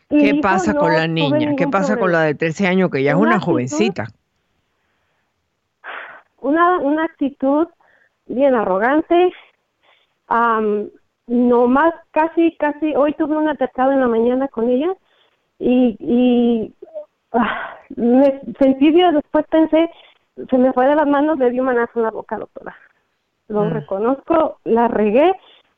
¿Qué 0.10 0.40
pasa 0.42 0.74
con 0.74 0.92
la 0.92 1.08
niña? 1.08 1.56
¿Qué 1.56 1.68
pasa 1.68 1.98
con 1.98 2.12
la 2.12 2.24
de 2.24 2.34
13 2.34 2.66
años 2.68 2.90
que 2.90 3.04
ya 3.04 3.12
es 3.12 3.18
una, 3.18 3.40
jovencita? 3.40 4.08
Una, 6.42 6.80
una 6.80 7.04
actitud 7.06 7.68
bien 8.26 8.56
arrogante, 8.56 9.32
no 11.28 11.68
más, 11.68 11.94
casi, 12.12 12.56
casi, 12.58 12.96
hoy 12.96 13.14
tuve 13.14 13.38
un 13.38 13.50
atacado 13.50 13.92
en 13.92 14.00
la 14.00 14.08
mañana 14.08 14.48
con 14.48 14.70
ella 14.70 14.94
y, 15.60 15.96
y 16.00 16.74
ah, 17.34 17.78
me 17.96 18.42
sentí 18.60 18.90
bien, 18.92 19.14
después 19.14 19.46
pensé, 19.52 19.92
se 20.50 20.58
me 20.58 20.74
fue 20.74 20.88
de 20.88 20.96
las 20.96 21.08
manos, 21.08 21.38
le 21.38 21.52
di 21.52 21.60
un 21.60 21.68
manazo 21.68 21.92
en 22.00 22.04
la 22.04 22.12
boca, 22.12 22.38
doctora. 22.38 22.76
Lo 23.48 23.66
mm. 23.66 23.70
reconozco, 23.74 24.60
la 24.64 24.88
regué, 24.88 25.34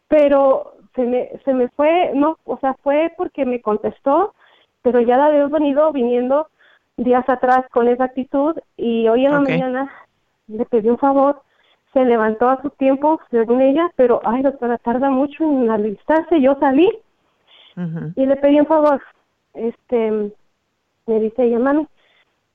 pero 0.08 0.76
se 0.96 1.04
me, 1.04 1.30
se 1.46 1.54
me 1.54 1.70
fue, 1.70 2.12
no, 2.14 2.38
o 2.46 2.58
sea, 2.60 2.76
fue 2.84 3.14
porque 3.18 3.46
me 3.46 3.62
contestó, 3.62 4.34
pero 4.82 5.00
ya 5.02 5.18
la 5.18 5.28
había 5.28 5.48
venido 5.48 5.92
viniendo 5.92 6.48
días 6.98 7.28
atrás 7.28 7.66
con 7.72 7.88
esa 7.88 8.06
actitud 8.06 8.58
y 8.78 9.08
hoy 9.08 9.26
en 9.26 9.32
la 9.32 9.40
mañana 9.40 9.92
le 10.48 10.66
pedí 10.66 10.90
un 10.90 10.98
favor, 10.98 11.42
se 11.94 12.06
levantó 12.06 12.50
a 12.50 12.62
su 12.62 12.70
tiempo 12.72 13.20
según 13.32 13.62
ella, 13.62 13.92
pero 13.96 14.22
ay 14.24 14.42
doctora, 14.42 14.78
tarda 14.78 15.10
mucho 15.10 15.44
en 15.44 15.70
alistarse, 15.70 16.42
yo 16.42 16.58
salí 16.60 16.90
y 18.16 18.26
le 18.26 18.36
pedí 18.36 18.60
un 18.60 18.66
favor, 18.66 19.02
este, 19.54 20.32
me 21.08 21.20
dice 21.20 21.44
ella, 21.44 21.60
mami, 21.60 21.88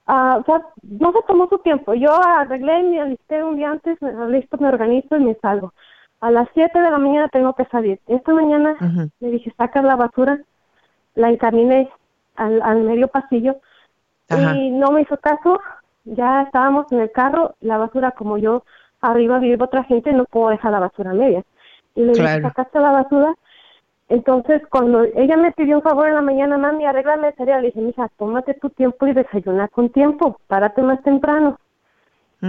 ah, 0.07 0.39
o 0.41 0.45
sea, 0.45 0.63
no 0.83 1.13
se 1.13 1.23
tomó 1.27 1.49
su 1.49 1.59
tiempo. 1.59 1.95
Yo 1.95 2.13
arreglé, 2.13 2.83
me 2.83 3.01
alisté 3.01 3.43
un 3.43 3.57
día 3.57 3.71
antes, 3.71 4.01
me 4.01 4.29
listo, 4.29 4.57
me 4.59 4.69
organizo 4.69 5.17
y 5.17 5.25
me 5.25 5.35
salgo. 5.37 5.73
A 6.21 6.31
las 6.31 6.49
7 6.55 6.79
de 6.79 6.91
la 6.91 6.99
mañana 6.99 7.29
tengo 7.29 7.53
que 7.55 7.65
salir. 7.67 8.01
Esta 8.07 8.33
mañana 8.33 8.77
le 9.21 9.31
dije, 9.31 9.53
saca 9.57 9.83
la 9.83 9.97
basura, 9.97 10.41
la 11.15 11.31
encaminé 11.31 11.91
al, 12.37 12.63
al 12.63 12.83
medio 12.83 13.09
pasillo 13.09 13.57
y 14.31 14.71
no 14.71 14.91
me 14.93 15.03
hizo 15.03 15.17
caso. 15.19 15.61
Ya 16.05 16.43
estábamos 16.43 16.91
en 16.93 17.01
el 17.01 17.11
carro, 17.13 17.55
la 17.61 17.79
basura, 17.79 18.13
como 18.13 18.39
yo 18.39 18.65
arriba 19.01 19.39
vive 19.39 19.63
otra 19.63 19.85
gente, 19.85 20.13
no 20.13 20.25
puedo 20.25 20.51
dejar 20.51 20.73
la 20.73 20.81
basura 20.81 21.13
media. 21.13 21.43
Y 21.95 22.03
le 22.03 22.13
dije, 22.13 22.41
sacaste 22.41 22.79
la 22.79 22.93
basura, 22.93 23.35
entonces, 24.09 24.63
cuando 24.69 25.03
ella 25.03 25.37
me 25.37 25.53
pidió 25.53 25.77
un 25.77 25.83
favor 25.83 26.09
en 26.09 26.15
la 26.15 26.23
mañana, 26.23 26.57
mami, 26.57 26.87
arréglame 26.87 27.29
el 27.29 27.35
cereal, 27.35 27.63
le 27.63 27.69
dije, 27.69 27.81
mija, 27.81 28.09
tómate 28.17 28.55
tu 28.55 28.71
tiempo 28.71 29.07
y 29.07 29.13
desayuna 29.13 29.69
con 29.69 29.91
tiempo, 29.91 30.39
párate 30.47 30.83
más 30.83 31.03
temprano. 31.03 31.59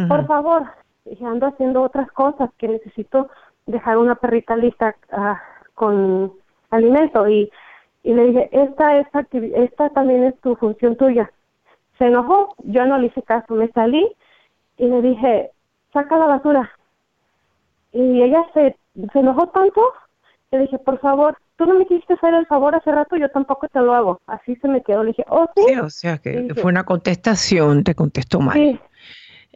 Por 0.07 0.27
favor, 0.27 0.65
dije, 1.05 1.25
ando 1.25 1.47
haciendo 1.47 1.81
otras 1.81 2.11
cosas 2.11 2.51
que 2.57 2.67
necesito 2.67 3.29
dejar 3.67 3.97
una 3.97 4.15
perrita 4.15 4.55
lista 4.55 4.95
ah, 5.11 5.41
con 5.75 6.33
alimento. 6.71 7.27
Y, 7.29 7.51
y 8.03 8.13
le 8.13 8.27
dije, 8.27 8.49
esta, 8.51 8.97
esta, 8.99 9.27
esta 9.31 9.89
también 9.89 10.23
es 10.23 10.39
tu 10.41 10.55
función 10.55 10.95
tuya. 10.95 11.31
Se 11.97 12.05
enojó, 12.05 12.55
yo 12.63 12.85
no 12.85 12.97
le 12.97 13.07
hice 13.07 13.21
caso, 13.21 13.53
me 13.53 13.69
salí 13.69 14.07
y 14.77 14.87
le 14.87 15.01
dije, 15.01 15.51
saca 15.93 16.17
la 16.17 16.27
basura. 16.27 16.71
Y 17.91 18.21
ella 18.21 18.45
se, 18.53 18.75
se 19.11 19.19
enojó 19.19 19.47
tanto, 19.47 19.81
le 20.51 20.59
dije, 20.59 20.77
por 20.79 20.99
favor, 20.99 21.37
tú 21.57 21.65
no 21.65 21.73
me 21.73 21.85
quisiste 21.85 22.13
hacer 22.13 22.33
el 22.33 22.45
favor 22.45 22.75
hace 22.75 22.91
rato, 22.91 23.17
yo 23.17 23.29
tampoco 23.29 23.67
te 23.67 23.79
lo 23.79 23.93
hago. 23.93 24.21
Así 24.27 24.55
se 24.57 24.67
me 24.67 24.81
quedó. 24.81 25.03
Le 25.03 25.09
dije, 25.09 25.25
oh, 25.29 25.47
sí. 25.55 25.75
o 25.75 25.89
sea 25.89 26.17
que 26.19 26.53
fue 26.55 26.71
una 26.71 26.83
contestación, 26.83 27.83
te 27.83 27.95
contestó 27.95 28.39
mal. 28.39 28.53
Sí. 28.53 28.79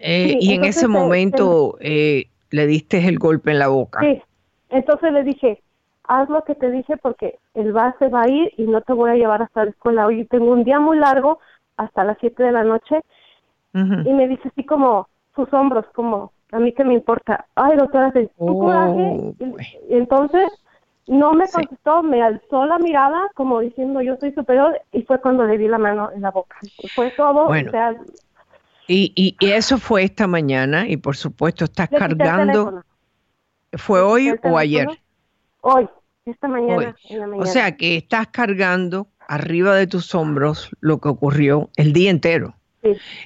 Eh, 0.04 0.38
y 0.40 0.56
en 0.56 0.64
ese 0.66 0.88
momento 0.88 1.78
eh, 1.80 2.31
le 2.52 2.68
diste 2.68 3.06
el 3.08 3.18
golpe 3.18 3.52
en 3.52 3.60
la 3.60 3.68
boca. 3.68 4.00
Sí, 4.02 4.22
entonces 4.70 5.12
le 5.12 5.24
dije, 5.24 5.62
haz 6.04 6.30
lo 6.30 6.44
que 6.44 6.56
te 6.56 6.70
dije 6.70 6.98
porque 6.98 7.40
el 7.54 7.72
base 7.74 8.10
va 8.10 8.24
a 8.24 8.30
ir 8.30 8.54
y 8.58 8.64
no 8.64 8.82
te 8.82 8.94
voy 8.94 9.12
a 9.12 9.16
llevar 9.16 9.42
hasta 9.42 9.66
la 9.66 9.72
escuela. 9.72 10.06
Hoy 10.06 10.26
tengo 10.26 10.52
un 10.52 10.64
día 10.64 10.80
muy 10.80 10.98
largo, 10.98 11.40
hasta 11.78 12.04
las 12.04 12.18
7 12.20 12.44
de 12.44 12.52
la 12.52 12.64
noche. 12.64 13.02
Y 13.74 14.14
me 14.14 14.28
dice 14.28 14.50
así 14.50 14.66
como 14.66 15.08
sus 15.34 15.52
hombros, 15.54 15.86
como, 15.96 16.34
a 16.52 16.60
mí 16.60 16.74
que 16.74 16.84
me 16.84 16.94
importa. 16.94 17.46
Ay, 17.56 17.78
doctora, 17.78 18.12
tu 18.12 18.30
oh, 18.38 18.60
coraje. 18.60 19.34
y 19.90 19.96
entonces 19.96 20.52
no 21.08 21.34
me 21.34 21.48
contestó, 21.48 22.04
me 22.04 22.22
alzó 22.22 22.66
la 22.66 22.78
mirada 22.80 23.30
como 23.34 23.62
diciendo 23.62 24.02
yo 24.02 24.18
soy 24.18 24.34
superior 24.34 24.80
y 24.92 25.04
fue 25.04 25.20
cuando 25.22 25.46
le 25.46 25.58
di 25.58 25.70
la 25.70 25.78
mano 25.78 26.12
en 26.12 26.22
la 26.22 26.32
boca. 26.32 26.58
Fue 26.96 27.12
todo. 27.12 27.48
Bueno, 27.48 27.72
Y, 28.94 29.14
y, 29.40 29.50
eso 29.50 29.78
fue 29.78 30.04
esta 30.04 30.28
mañana 30.28 30.86
y 30.86 30.98
por 30.98 31.16
supuesto 31.16 31.64
estás 31.64 31.88
cargando. 31.88 32.84
¿Fue 33.74 34.02
hoy 34.02 34.36
o 34.44 34.58
ayer? 34.58 34.88
Hoy, 35.62 35.88
esta 36.26 36.50
mañana, 36.50 36.94
O 37.38 37.46
sea 37.46 37.78
que 37.78 37.96
estás 37.96 38.28
cargando 38.28 39.08
arriba 39.30 39.76
de 39.78 39.88
tus 39.88 40.14
hombros 40.14 40.76
lo 40.82 40.98
que 41.00 41.08
ocurrió 41.08 41.70
el 41.78 41.94
día 41.94 42.12
entero. 42.12 42.56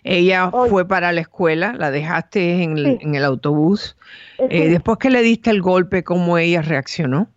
Ella 0.03 0.51
fue 0.69 0.87
para 0.87 1.11
la 1.11 1.21
escuela, 1.21 1.73
la 1.73 1.89
dejaste 1.89 2.61
en 2.61 3.15
el, 3.15 3.23
autobús. 3.23 3.97
Eh, 4.37 4.69
después 4.69 4.99
que 4.99 5.09
le 5.09 5.23
diste 5.23 5.49
el 5.49 5.63
golpe, 5.63 6.03
¿cómo 6.03 6.37
ella 6.37 6.61
reaccionó? 6.61 7.27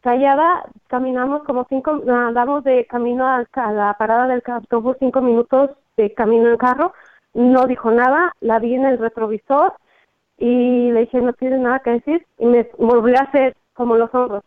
Callada, 0.00 0.64
caminamos 0.88 1.44
como 1.44 1.66
cinco, 1.68 2.02
andamos 2.08 2.64
de 2.64 2.84
camino 2.86 3.28
a, 3.28 3.46
la 3.70 3.94
parada 3.96 4.26
del 4.26 4.42
autobús, 4.44 4.96
cinco 4.98 5.20
minutos 5.20 5.70
de 5.96 6.12
camino 6.14 6.50
en 6.50 6.56
carro. 6.56 6.92
No 7.34 7.66
dijo 7.66 7.90
nada, 7.90 8.34
la 8.40 8.58
vi 8.58 8.74
en 8.74 8.84
el 8.84 8.98
retrovisor 8.98 9.74
y 10.38 10.90
le 10.92 11.00
dije, 11.00 11.20
no 11.20 11.32
tienes 11.32 11.60
nada 11.60 11.80
que 11.80 11.90
decir. 11.90 12.26
Y 12.38 12.46
me 12.46 12.68
volvió 12.78 13.18
a 13.18 13.22
hacer 13.22 13.56
como 13.74 13.96
los 13.96 14.14
hombros. 14.14 14.44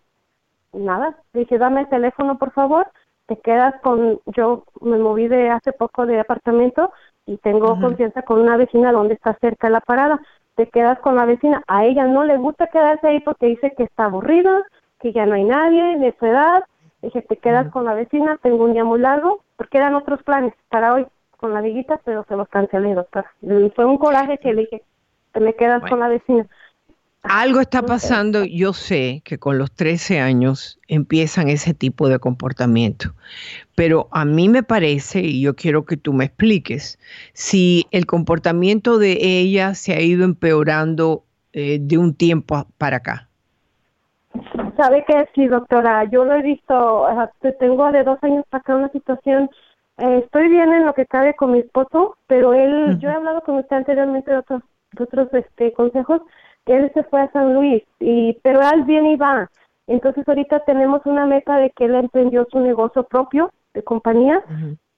Nada, 0.73 1.17
le 1.33 1.41
dije, 1.41 1.57
dame 1.57 1.81
el 1.81 1.89
teléfono, 1.89 2.38
por 2.38 2.51
favor 2.51 2.88
te 3.25 3.38
quedas 3.38 3.75
con, 3.81 4.19
yo 4.25 4.65
me 4.81 4.97
moví 4.97 5.27
de 5.27 5.49
hace 5.49 5.73
poco 5.73 6.05
de 6.05 6.19
apartamento 6.19 6.91
y 7.25 7.38
tengo 7.38 7.79
confianza 7.79 8.21
con 8.21 8.39
una 8.39 8.55
vecina 8.57 8.91
donde 8.91 9.15
está 9.15 9.33
cerca 9.41 9.69
la 9.69 9.81
parada, 9.81 10.21
te 10.55 10.67
quedas 10.69 10.99
con 10.99 11.15
la 11.15 11.25
vecina, 11.25 11.63
a 11.67 11.86
ella 11.86 12.05
no 12.05 12.23
le 12.23 12.38
gusta 12.38 12.67
quedarse 12.67 13.07
ahí 13.07 13.19
porque 13.21 13.47
dice 13.47 13.73
que 13.75 13.83
está 13.83 14.05
aburrida, 14.05 14.63
que 14.99 15.11
ya 15.11 15.25
no 15.25 15.33
hay 15.33 15.43
nadie 15.43 15.97
de 15.97 16.15
su 16.19 16.25
edad, 16.25 16.63
dije, 17.01 17.21
te 17.23 17.38
quedas 17.38 17.67
con 17.71 17.86
la 17.86 17.93
vecina, 17.93 18.38
tengo 18.41 18.63
un 18.63 18.73
día 18.73 18.83
muy 18.83 18.99
largo, 18.99 19.41
porque 19.57 19.79
eran 19.79 19.95
otros 19.95 20.21
planes 20.23 20.53
para 20.69 20.93
hoy 20.93 21.07
con 21.38 21.53
la 21.53 21.61
viguita, 21.61 21.99
pero 22.03 22.25
se 22.27 22.36
los 22.36 22.47
cancelé, 22.49 22.93
doctor. 22.93 23.25
Y 23.41 23.69
fue 23.75 23.86
un 23.86 23.97
coraje 23.97 24.38
que 24.38 24.53
le 24.53 24.61
dije, 24.61 24.83
te 25.31 25.39
me 25.39 25.53
quedas 25.53 25.81
con 25.89 25.99
la 25.99 26.07
vecina. 26.07 26.47
Algo 27.23 27.59
está 27.59 27.81
pasando, 27.81 28.43
yo 28.45 28.71
sé 28.73 29.21
que 29.25 29.39
con 29.39 29.57
los 29.57 29.71
13 29.71 30.19
años 30.19 30.79
empiezan 30.88 31.49
ese 31.49 31.73
tipo 31.73 32.07
de 32.07 32.19
comportamiento, 32.19 33.13
pero 33.73 34.07
a 34.11 34.25
mí 34.25 34.47
me 34.47 34.61
parece, 34.61 35.21
y 35.21 35.41
yo 35.41 35.55
quiero 35.55 35.86
que 35.86 35.97
tú 35.97 36.13
me 36.13 36.25
expliques, 36.25 36.99
si 37.33 37.88
el 37.89 38.05
comportamiento 38.05 38.99
de 38.99 39.17
ella 39.21 39.73
se 39.73 39.93
ha 39.93 40.01
ido 40.01 40.23
empeorando 40.23 41.23
eh, 41.53 41.79
de 41.81 41.97
un 41.97 42.13
tiempo 42.13 42.67
para 42.77 42.97
acá. 42.97 43.27
Sabe 44.77 45.03
que 45.07 45.27
sí, 45.33 45.47
doctora, 45.47 46.03
yo 46.05 46.25
lo 46.25 46.36
he 46.36 46.41
visto, 46.41 47.07
tengo 47.59 47.91
de 47.91 48.03
dos 48.03 48.19
años 48.21 48.45
para 48.49 48.61
acá 48.61 48.75
una 48.75 48.89
situación, 48.89 49.49
eh, 49.98 50.22
estoy 50.24 50.50
bien 50.50 50.74
en 50.74 50.86
lo 50.86 50.93
que 50.93 51.06
cabe 51.06 51.36
con 51.36 51.52
mi 51.52 51.60
esposo, 51.60 52.18
pero 52.28 52.54
él, 52.54 53.00
yo 53.00 53.10
he 53.10 53.14
hablado 53.14 53.41
con 53.41 53.58
usted 53.58 53.78
anteriormente 53.78 54.32
de 54.32 54.38
otros, 54.38 54.62
de 54.91 55.04
otros 55.04 55.34
este, 55.34 55.74
consejos, 55.74 56.22
él 56.66 56.91
se 56.93 57.04
fue 57.04 57.22
a 57.22 57.32
San 57.32 57.54
Luis, 57.54 57.84
y 58.00 58.34
pero 58.41 58.62
él 58.62 58.84
bien 58.84 59.06
y 59.06 59.16
va. 59.16 59.50
Entonces 59.88 60.28
ahorita 60.28 60.62
tenemos 60.62 61.06
una 61.06 61.26
meta 61.26 61.58
de 61.58 61.70
que 61.70 61.86
él 61.86 61.96
emprendió 61.96 62.48
su 62.52 62.60
negocio 62.60 63.04
propio 63.04 63.52
de 63.74 63.84
compañía. 63.84 64.43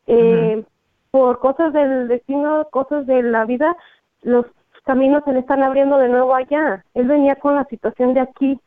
Eh, 0.07 0.63
por 1.11 1.39
cosas 1.39 1.73
del 1.73 2.07
destino, 2.07 2.67
cosas 2.71 3.05
de 3.05 3.23
la 3.23 3.45
vida, 3.45 3.75
los 4.21 4.45
caminos 4.83 5.23
se 5.25 5.33
le 5.33 5.39
están 5.39 5.63
abriendo 5.63 5.97
de 5.97 6.09
nuevo 6.09 6.33
allá. 6.33 6.85
Él 6.93 7.07
venía 7.07 7.35
con 7.35 7.55
la 7.55 7.65
situación 7.65 8.13
de 8.13 8.21
aquí. 8.21 8.59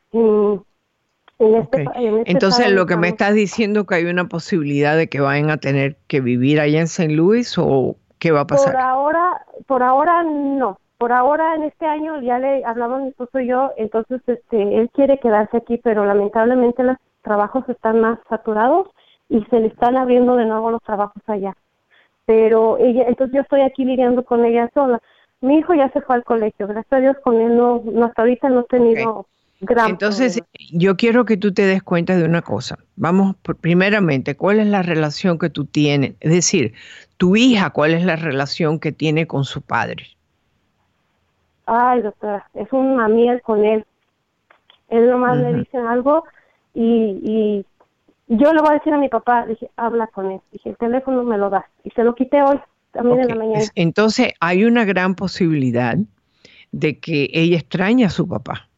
En, 1.40 1.56
este, 1.56 1.82
este 1.82 2.30
Entonces 2.30 2.70
lo 2.70 2.86
que 2.86 2.96
me 2.96 3.08
estás 3.08 3.34
diciendo 3.34 3.86
que 3.86 3.96
hay 3.96 4.04
una 4.04 4.28
posibilidad 4.28 4.96
de 4.96 5.08
que 5.08 5.20
vayan 5.20 5.50
a 5.50 5.56
tener 5.56 5.96
que 6.06 6.20
vivir 6.20 6.60
allá 6.60 6.80
en 6.80 6.88
San 6.88 7.16
Luis 7.16 7.56
o 7.58 7.96
qué 8.18 8.30
va 8.30 8.42
a 8.42 8.46
pasar. 8.46 8.72
Por 8.72 8.80
ahora, 8.80 9.46
por 9.66 9.82
ahora 9.82 10.22
no 10.22 10.78
por 11.00 11.12
ahora 11.12 11.54
en 11.54 11.62
este 11.62 11.86
año 11.86 12.20
ya 12.20 12.38
le 12.38 12.62
hablamos 12.62 13.00
mi 13.00 13.08
esposo 13.08 13.40
y 13.40 13.46
yo, 13.46 13.72
entonces 13.78 14.20
este 14.26 14.78
él 14.78 14.90
quiere 14.92 15.18
quedarse 15.18 15.56
aquí, 15.56 15.78
pero 15.78 16.04
lamentablemente 16.04 16.82
los 16.82 16.98
trabajos 17.22 17.66
están 17.70 18.00
más 18.00 18.18
saturados 18.28 18.88
y 19.30 19.42
se 19.44 19.60
le 19.60 19.68
están 19.68 19.96
abriendo 19.96 20.36
de 20.36 20.44
nuevo 20.44 20.70
los 20.70 20.82
trabajos 20.82 21.22
allá. 21.26 21.56
Pero 22.26 22.76
ella, 22.76 23.04
entonces 23.08 23.34
yo 23.34 23.40
estoy 23.40 23.62
aquí 23.62 23.86
lidiando 23.86 24.26
con 24.26 24.44
ella 24.44 24.68
sola. 24.74 25.00
Mi 25.40 25.56
hijo 25.56 25.72
ya 25.72 25.88
se 25.88 26.02
fue 26.02 26.16
al 26.16 26.24
colegio, 26.24 26.66
gracias 26.66 26.92
a 26.92 27.00
Dios 27.00 27.16
con 27.24 27.40
él 27.40 27.56
no, 27.56 27.82
hasta 28.04 28.20
ahorita 28.20 28.50
no 28.50 28.60
he 28.60 28.64
tenido 28.64 29.24
gran 29.60 29.90
Entonces 29.90 30.40
yo 30.72 30.96
quiero 30.96 31.24
que 31.24 31.36
tú 31.36 31.52
te 31.52 31.62
des 31.62 31.82
cuenta 31.82 32.16
de 32.16 32.24
una 32.24 32.42
cosa. 32.42 32.78
Vamos, 32.96 33.36
primeramente, 33.60 34.36
¿cuál 34.36 34.60
es 34.60 34.66
la 34.66 34.82
relación 34.82 35.38
que 35.38 35.50
tú 35.50 35.64
tienes? 35.64 36.14
Es 36.20 36.32
decir, 36.32 36.74
tu 37.16 37.36
hija, 37.36 37.70
¿cuál 37.70 37.92
es 37.92 38.04
la 38.04 38.16
relación 38.16 38.78
que 38.78 38.92
tiene 38.92 39.26
con 39.26 39.44
su 39.44 39.62
padre? 39.62 40.06
ay 41.66 42.02
doctora, 42.02 42.48
es 42.54 42.66
una 42.72 43.08
miel 43.08 43.40
con 43.42 43.64
él. 43.64 43.84
Él 44.88 45.08
nomás 45.08 45.38
le 45.38 45.54
dice 45.54 45.78
algo 45.78 46.24
y, 46.74 46.84
y 47.22 47.66
yo 48.26 48.52
le 48.52 48.60
voy 48.60 48.70
a 48.70 48.74
decir 48.74 48.92
a 48.92 48.98
mi 48.98 49.08
papá, 49.08 49.46
dije, 49.46 49.70
habla 49.76 50.08
con 50.08 50.32
él. 50.32 50.40
Dije, 50.50 50.70
el 50.70 50.76
teléfono 50.76 51.22
me 51.22 51.38
lo 51.38 51.48
das. 51.48 51.64
Y 51.84 51.90
se 51.90 52.02
lo 52.02 52.16
quité 52.16 52.42
hoy, 52.42 52.58
también 52.90 53.20
en 53.20 53.28
la 53.28 53.34
mañana. 53.36 53.64
Entonces 53.76 54.32
hay 54.40 54.64
una 54.64 54.84
gran 54.84 55.14
posibilidad 55.14 55.96
de 56.72 56.98
que 56.98 57.30
ella 57.32 57.58
extraña 57.58 58.08
a 58.08 58.10
su 58.10 58.26
papá 58.26 58.69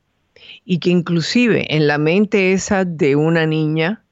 y 0.64 0.78
que 0.78 0.90
inclusive 0.90 1.74
en 1.74 1.86
la 1.86 1.98
mente 1.98 2.52
esa 2.52 2.84
de 2.84 3.16
una 3.16 3.46
niña 3.46 4.02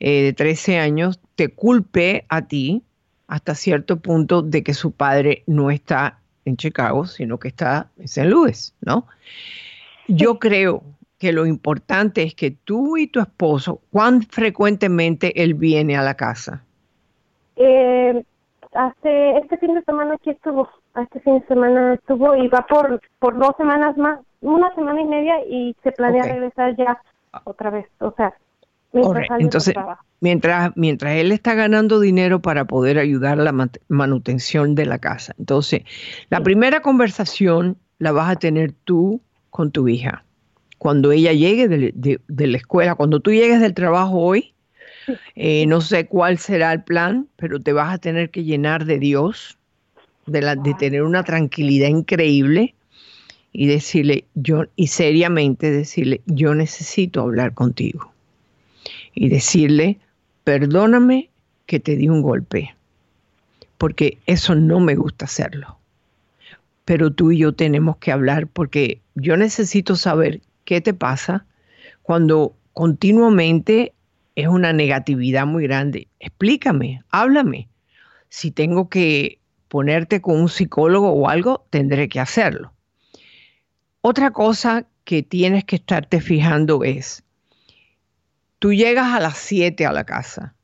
eh, 0.00 0.22
de 0.22 0.32
13 0.32 0.78
años 0.78 1.20
te 1.34 1.48
culpe 1.48 2.24
a 2.28 2.42
ti 2.42 2.82
hasta 3.26 3.54
cierto 3.54 3.98
punto 3.98 4.42
de 4.42 4.62
que 4.62 4.74
su 4.74 4.92
padre 4.92 5.42
no 5.46 5.70
está 5.70 6.18
en 6.44 6.56
Chicago, 6.56 7.04
sino 7.04 7.38
que 7.38 7.48
está 7.48 7.88
en 7.98 8.04
St. 8.04 8.28
Louis, 8.28 8.74
¿no? 8.80 9.06
Yo 10.06 10.38
creo 10.38 10.82
que 11.18 11.32
lo 11.32 11.44
importante 11.44 12.22
es 12.22 12.34
que 12.34 12.52
tú 12.52 12.96
y 12.96 13.08
tu 13.08 13.20
esposo, 13.20 13.80
¿cuán 13.90 14.22
frecuentemente 14.22 15.42
él 15.42 15.54
viene 15.54 15.96
a 15.96 16.02
la 16.02 16.14
casa? 16.14 16.62
Eh, 17.56 18.24
hace 18.72 19.36
este 19.38 19.58
fin 19.58 19.74
de 19.74 19.82
semana 19.82 20.14
aquí 20.14 20.30
estuvo, 20.30 20.68
este 20.96 21.20
fin 21.20 21.40
de 21.40 21.46
semana 21.46 21.94
estuvo 21.94 22.36
y 22.36 22.48
va 22.48 22.64
por, 22.66 23.00
por 23.18 23.36
dos 23.36 23.52
semanas 23.58 23.96
más, 23.96 24.20
una 24.40 24.74
semana 24.74 25.00
y 25.00 25.04
media 25.04 25.34
y 25.48 25.76
se 25.82 25.92
planea 25.92 26.24
regresar 26.24 26.76
ya 26.76 27.00
otra 27.44 27.70
vez, 27.70 27.86
o 28.00 28.12
sea, 28.16 28.34
entonces, 28.92 29.74
mientras, 30.20 30.72
mientras 30.76 31.16
él 31.16 31.32
está 31.32 31.54
ganando 31.54 32.00
dinero 32.00 32.40
para 32.40 32.64
poder 32.64 32.98
ayudar 32.98 33.38
a 33.38 33.44
la 33.44 33.68
manutención 33.88 34.74
de 34.74 34.86
la 34.86 34.98
casa. 34.98 35.34
Entonces, 35.38 35.82
la 36.30 36.42
primera 36.42 36.80
conversación 36.80 37.76
la 37.98 38.12
vas 38.12 38.30
a 38.30 38.36
tener 38.36 38.72
tú 38.84 39.20
con 39.50 39.70
tu 39.70 39.88
hija. 39.88 40.24
Cuando 40.78 41.12
ella 41.12 41.32
llegue 41.32 41.68
de, 41.68 42.20
la 42.28 42.56
escuela, 42.56 42.94
cuando 42.94 43.20
tú 43.20 43.32
llegues 43.32 43.60
del 43.60 43.74
trabajo 43.74 44.18
hoy, 44.18 44.54
eh, 45.34 45.66
no 45.66 45.80
sé 45.80 46.06
cuál 46.06 46.38
será 46.38 46.72
el 46.72 46.82
plan, 46.82 47.28
pero 47.36 47.60
te 47.60 47.72
vas 47.72 47.92
a 47.92 47.98
tener 47.98 48.30
que 48.30 48.44
llenar 48.44 48.84
de 48.84 48.98
Dios, 48.98 49.58
de, 50.26 50.40
la, 50.40 50.54
de 50.54 50.74
tener 50.74 51.02
una 51.02 51.24
tranquilidad 51.24 51.88
increíble 51.88 52.74
y 53.58 53.66
decirle, 53.66 54.24
yo, 54.36 54.66
y 54.76 54.86
seriamente 54.86 55.72
decirle, 55.72 56.20
yo 56.26 56.54
necesito 56.54 57.22
hablar 57.22 57.54
contigo 57.54 58.12
y 59.16 59.30
decirle, 59.30 59.98
perdóname 60.44 61.28
que 61.66 61.80
te 61.80 61.96
di 61.96 62.08
un 62.08 62.22
golpe, 62.22 62.76
porque 63.76 64.18
eso 64.26 64.54
no 64.54 64.78
me 64.78 64.94
gusta 64.94 65.24
hacerlo. 65.24 65.76
Pero 66.84 67.12
tú 67.12 67.32
y 67.32 67.38
yo 67.38 67.52
tenemos 67.52 67.96
que 67.96 68.12
hablar 68.12 68.46
porque 68.46 69.00
yo 69.16 69.36
necesito 69.36 69.96
saber 69.96 70.40
qué 70.64 70.80
te 70.80 70.94
pasa 70.94 71.44
cuando 72.02 72.54
continuamente 72.74 73.92
es 74.36 74.46
una 74.46 74.72
negatividad 74.72 75.46
muy 75.46 75.64
grande. 75.64 76.06
Explícame, 76.20 77.02
háblame. 77.10 77.66
Si 78.28 78.52
tengo 78.52 78.88
que 78.88 79.40
ponerte 79.66 80.20
con 80.20 80.40
un 80.40 80.48
psicólogo 80.48 81.10
o 81.10 81.28
algo, 81.28 81.66
tendré 81.70 82.08
que 82.08 82.20
hacerlo. 82.20 82.72
Otra 84.08 84.30
cosa 84.30 84.86
que 85.04 85.22
tienes 85.22 85.64
que 85.64 85.76
estarte 85.76 86.20
fijando 86.20 86.82
es, 86.82 87.22
Tú 88.58 88.72
llegas 88.72 89.14
a 89.14 89.20
las 89.20 89.36
7 89.36 89.86
a 89.86 89.92
la 89.92 90.04
casa 90.04 90.54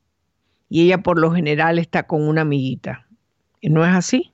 y 0.67 0.85
ella 0.85 0.97
por 0.97 1.19
lo 1.19 1.31
general 1.31 1.79
está 1.79 2.03
con 2.03 2.27
una 2.27 2.41
amiguita. 2.41 3.05
¿No 3.61 3.85
es 3.85 3.95
así? 3.95 4.33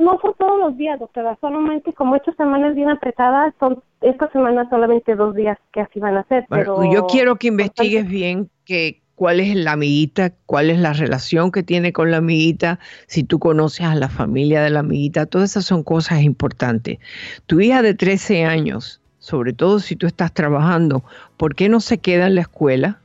No 0.00 0.18
son 0.20 0.34
todos 0.38 0.58
los 0.58 0.76
días, 0.76 0.98
doctora, 0.98 1.38
solamente 1.40 1.92
como 1.92 2.16
estas 2.16 2.34
semanas 2.36 2.74
bien 2.74 2.90
apretadas, 2.90 3.54
son 3.60 3.82
esta 4.00 4.30
semana 4.32 4.68
solamente 4.68 5.14
dos 5.14 5.34
días 5.34 5.56
que 5.72 5.80
así 5.80 6.00
van 6.00 6.16
a 6.16 6.24
ser. 6.24 6.46
pero 6.48 6.82
yo 6.92 7.06
quiero 7.06 7.36
que 7.36 7.48
investigues 7.48 8.08
bien 8.08 8.50
que, 8.64 9.00
cuál 9.20 9.38
es 9.38 9.54
la 9.54 9.72
amiguita, 9.72 10.32
cuál 10.46 10.70
es 10.70 10.78
la 10.78 10.94
relación 10.94 11.52
que 11.52 11.62
tiene 11.62 11.92
con 11.92 12.10
la 12.10 12.16
amiguita, 12.16 12.78
si 13.06 13.22
tú 13.22 13.38
conoces 13.38 13.84
a 13.84 13.94
la 13.94 14.08
familia 14.08 14.62
de 14.62 14.70
la 14.70 14.80
amiguita, 14.80 15.26
todas 15.26 15.50
esas 15.50 15.66
son 15.66 15.82
cosas 15.82 16.22
importantes. 16.22 17.00
Tu 17.44 17.60
hija 17.60 17.82
de 17.82 17.92
13 17.92 18.46
años 18.46 19.02
sobre 19.18 19.52
todo 19.52 19.78
si 19.78 19.94
tú 19.94 20.06
estás 20.06 20.32
trabajando, 20.32 21.04
¿por 21.36 21.54
qué 21.54 21.68
no 21.68 21.80
se 21.80 21.98
queda 21.98 22.28
en 22.28 22.36
la 22.36 22.40
escuela? 22.40 23.00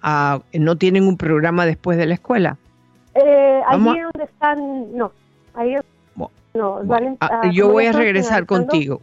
Ah, 0.00 0.40
¿No 0.54 0.76
tienen 0.76 1.06
un 1.06 1.18
programa 1.18 1.66
después 1.66 1.98
de 1.98 2.06
la 2.06 2.14
escuela? 2.14 2.56
Eh, 3.14 3.60
allí 3.68 4.00
donde 4.00 4.24
están, 4.24 4.96
no. 4.96 5.12
Ahí 5.52 5.76
no, 6.54 6.80
ah, 7.20 7.50
yo 7.52 7.68
voy 7.68 7.84
a 7.84 7.92
regresar 7.92 8.46
contigo. 8.46 9.02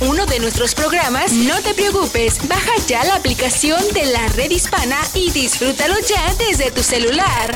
uno 0.00 0.26
de 0.26 0.38
nuestros 0.38 0.74
programas, 0.74 1.32
no 1.32 1.60
te 1.62 1.74
preocupes, 1.74 2.46
baja 2.48 2.72
ya 2.86 3.04
la 3.04 3.16
aplicación 3.16 3.80
de 3.94 4.06
la 4.06 4.26
red 4.28 4.50
hispana 4.50 4.98
y 5.14 5.30
disfrútalo 5.30 5.94
ya 6.06 6.34
desde 6.34 6.70
tu 6.70 6.82
celular. 6.82 7.54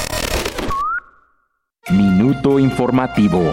Minuto 1.91 2.59
informativo. 2.59 3.51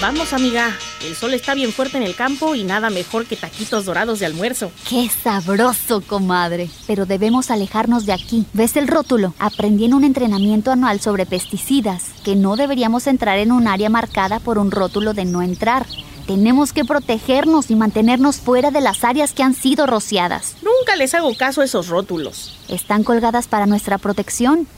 Vamos, 0.00 0.32
amiga. 0.32 0.70
El 1.04 1.16
sol 1.16 1.34
está 1.34 1.54
bien 1.54 1.72
fuerte 1.72 1.96
en 1.96 2.04
el 2.04 2.14
campo 2.14 2.54
y 2.54 2.62
nada 2.62 2.90
mejor 2.90 3.26
que 3.26 3.34
taquitos 3.34 3.86
dorados 3.86 4.20
de 4.20 4.26
almuerzo. 4.26 4.70
¡Qué 4.88 5.08
sabroso, 5.08 6.00
comadre! 6.00 6.70
Pero 6.86 7.06
debemos 7.06 7.50
alejarnos 7.50 8.06
de 8.06 8.12
aquí. 8.12 8.46
¿Ves 8.52 8.76
el 8.76 8.86
rótulo? 8.86 9.34
Aprendí 9.40 9.86
en 9.86 9.94
un 9.94 10.04
entrenamiento 10.04 10.70
anual 10.70 11.00
sobre 11.00 11.26
pesticidas 11.26 12.04
que 12.24 12.36
no 12.36 12.54
deberíamos 12.54 13.08
entrar 13.08 13.38
en 13.38 13.50
un 13.50 13.66
área 13.66 13.90
marcada 13.90 14.38
por 14.38 14.58
un 14.58 14.70
rótulo 14.70 15.12
de 15.12 15.24
no 15.24 15.42
entrar. 15.42 15.86
Tenemos 16.28 16.72
que 16.72 16.84
protegernos 16.84 17.70
y 17.70 17.74
mantenernos 17.74 18.36
fuera 18.36 18.70
de 18.70 18.80
las 18.80 19.02
áreas 19.02 19.32
que 19.32 19.42
han 19.42 19.54
sido 19.54 19.86
rociadas. 19.86 20.56
Nunca 20.62 20.94
les 20.94 21.14
hago 21.14 21.34
caso 21.36 21.62
a 21.62 21.64
esos 21.64 21.88
rótulos. 21.88 22.56
Están 22.68 23.02
colgadas 23.02 23.48
para 23.48 23.66
nuestra 23.66 23.98
protección. 23.98 24.68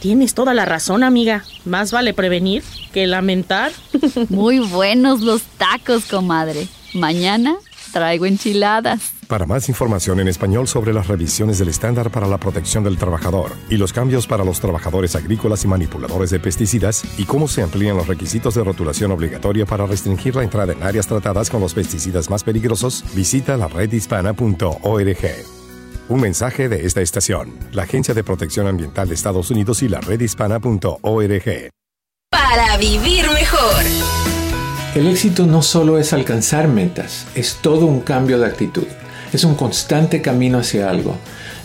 Tienes 0.00 0.34
toda 0.34 0.54
la 0.54 0.64
razón, 0.64 1.02
amiga. 1.02 1.44
Más 1.64 1.92
vale 1.92 2.14
prevenir 2.14 2.62
que 2.92 3.06
lamentar. 3.06 3.72
Muy 4.28 4.60
buenos 4.60 5.20
los 5.20 5.42
tacos, 5.42 6.04
comadre. 6.06 6.68
Mañana 6.94 7.56
traigo 7.92 8.26
enchiladas. 8.26 9.12
Para 9.26 9.44
más 9.44 9.68
información 9.68 10.20
en 10.20 10.28
español 10.28 10.68
sobre 10.68 10.92
las 10.92 11.06
revisiones 11.06 11.58
del 11.58 11.68
estándar 11.68 12.10
para 12.10 12.26
la 12.26 12.38
protección 12.38 12.82
del 12.82 12.96
trabajador 12.96 13.52
y 13.68 13.76
los 13.76 13.92
cambios 13.92 14.26
para 14.26 14.44
los 14.44 14.60
trabajadores 14.60 15.16
agrícolas 15.16 15.64
y 15.64 15.68
manipuladores 15.68 16.30
de 16.30 16.40
pesticidas 16.40 17.04
y 17.18 17.24
cómo 17.24 17.46
se 17.46 17.62
amplían 17.62 17.96
los 17.96 18.06
requisitos 18.06 18.54
de 18.54 18.64
rotulación 18.64 19.10
obligatoria 19.12 19.66
para 19.66 19.86
restringir 19.86 20.34
la 20.34 20.44
entrada 20.44 20.72
en 20.72 20.82
áreas 20.82 21.06
tratadas 21.06 21.50
con 21.50 21.60
los 21.60 21.74
pesticidas 21.74 22.30
más 22.30 22.42
peligrosos, 22.42 23.04
visita 23.14 23.56
la 23.56 23.68
redhispana.org. 23.68 25.57
Un 26.08 26.22
mensaje 26.22 26.70
de 26.70 26.86
esta 26.86 27.02
estación, 27.02 27.52
la 27.70 27.82
Agencia 27.82 28.14
de 28.14 28.24
Protección 28.24 28.66
Ambiental 28.66 29.08
de 29.08 29.14
Estados 29.14 29.50
Unidos 29.50 29.82
y 29.82 29.90
la 29.90 30.00
redhispana.org. 30.00 31.70
Para 32.30 32.76
vivir 32.78 33.26
mejor. 33.30 33.84
El 34.94 35.06
éxito 35.06 35.44
no 35.44 35.60
solo 35.60 35.98
es 35.98 36.14
alcanzar 36.14 36.66
metas, 36.66 37.26
es 37.34 37.58
todo 37.60 37.84
un 37.84 38.00
cambio 38.00 38.38
de 38.38 38.46
actitud. 38.46 38.86
Es 39.34 39.44
un 39.44 39.54
constante 39.54 40.22
camino 40.22 40.60
hacia 40.60 40.88
algo. 40.88 41.14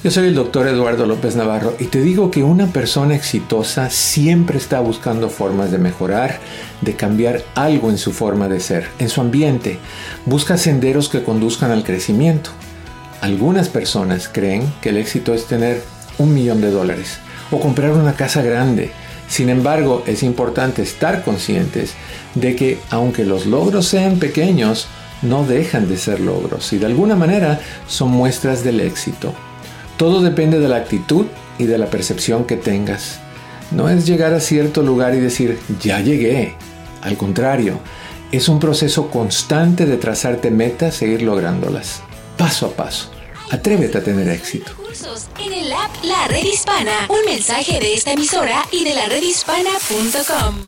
Yo 0.04 0.12
soy 0.12 0.28
el 0.28 0.36
doctor 0.36 0.68
Eduardo 0.68 1.06
López 1.06 1.38
Navarro 1.38 1.78
y 1.80 1.86
te 1.86 2.02
digo 2.02 2.30
que 2.30 2.44
una 2.44 2.68
persona 2.68 3.16
exitosa 3.16 3.90
siempre 3.90 4.58
está 4.58 4.82
buscando 4.82 5.30
formas 5.30 5.72
de 5.72 5.78
mejorar, 5.78 6.40
de 6.82 6.98
cambiar 6.98 7.42
algo 7.56 7.90
en 7.90 7.98
su 7.98 8.12
forma 8.12 8.50
de 8.50 8.60
ser, 8.60 8.90
en 9.00 9.08
su 9.08 9.22
ambiente. 9.22 9.80
Busca 10.26 10.58
senderos 10.58 11.08
que 11.08 11.24
conduzcan 11.24 11.72
al 11.72 11.86
crecimiento. 11.86 12.50
Algunas 13.24 13.70
personas 13.70 14.28
creen 14.28 14.70
que 14.82 14.90
el 14.90 14.98
éxito 14.98 15.34
es 15.34 15.46
tener 15.46 15.82
un 16.18 16.34
millón 16.34 16.60
de 16.60 16.72
dólares 16.72 17.20
o 17.52 17.60
comprar 17.62 17.92
una 17.92 18.18
casa 18.18 18.42
grande. 18.42 18.92
Sin 19.30 19.48
embargo, 19.48 20.04
es 20.06 20.24
importante 20.24 20.82
estar 20.82 21.24
conscientes 21.24 21.94
de 22.36 22.58
que 22.58 22.80
aunque 22.90 23.24
los 23.24 23.46
logros 23.46 23.88
sean 23.88 24.20
pequeños, 24.20 24.88
no 25.22 25.46
dejan 25.46 25.88
de 25.88 25.96
ser 25.96 26.20
logros 26.20 26.74
y 26.74 26.80
de 26.80 26.86
alguna 26.86 27.16
manera 27.16 27.62
son 27.88 28.12
muestras 28.12 28.62
del 28.62 28.82
éxito. 28.82 29.34
Todo 29.96 30.22
depende 30.22 30.60
de 30.60 30.68
la 30.68 30.76
actitud 30.76 31.28
y 31.58 31.64
de 31.64 31.78
la 31.78 31.86
percepción 31.86 32.44
que 32.44 32.58
tengas. 32.58 33.20
No 33.72 33.88
es 33.88 34.06
llegar 34.06 34.34
a 34.34 34.42
cierto 34.42 34.82
lugar 34.82 35.16
y 35.16 35.22
decir, 35.22 35.60
ya 35.80 36.02
llegué. 36.02 36.56
Al 37.02 37.16
contrario, 37.16 37.80
es 38.34 38.50
un 38.50 38.60
proceso 38.60 39.10
constante 39.10 39.86
de 39.86 39.96
trazarte 39.96 40.52
metas 40.52 41.02
e 41.02 41.08
ir 41.08 41.22
lográndolas, 41.22 42.02
paso 42.38 42.66
a 42.66 42.72
paso. 42.72 43.13
Atrévete 43.52 43.98
a 43.98 44.04
tener 44.04 44.28
éxito. 44.30 44.72
En 45.40 45.54
el 45.54 45.72
app 45.72 45.92
La 46.04 46.28
Red 46.28 46.44
Hispana, 46.44 47.08
un 47.10 47.26
mensaje 47.26 47.80
de 47.80 47.94
esta 47.94 48.14
emisora 48.14 48.64
y 48.72 48.84
de 48.84 48.94
la 48.96 49.06
redhispana.com. 49.08 50.64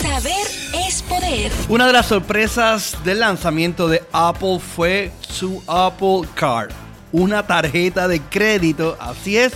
Saber 0.00 0.46
es 0.86 1.02
poder. 1.02 1.50
Una 1.68 1.86
de 1.86 1.92
las 1.92 2.06
sorpresas 2.06 2.96
del 3.04 3.20
lanzamiento 3.20 3.88
de 3.88 4.02
Apple 4.12 4.58
fue 4.60 5.12
su 5.20 5.62
Apple 5.66 6.28
Card, 6.34 6.70
una 7.12 7.46
tarjeta 7.46 8.06
de 8.08 8.20
crédito, 8.20 8.96
así 9.00 9.36
es, 9.36 9.52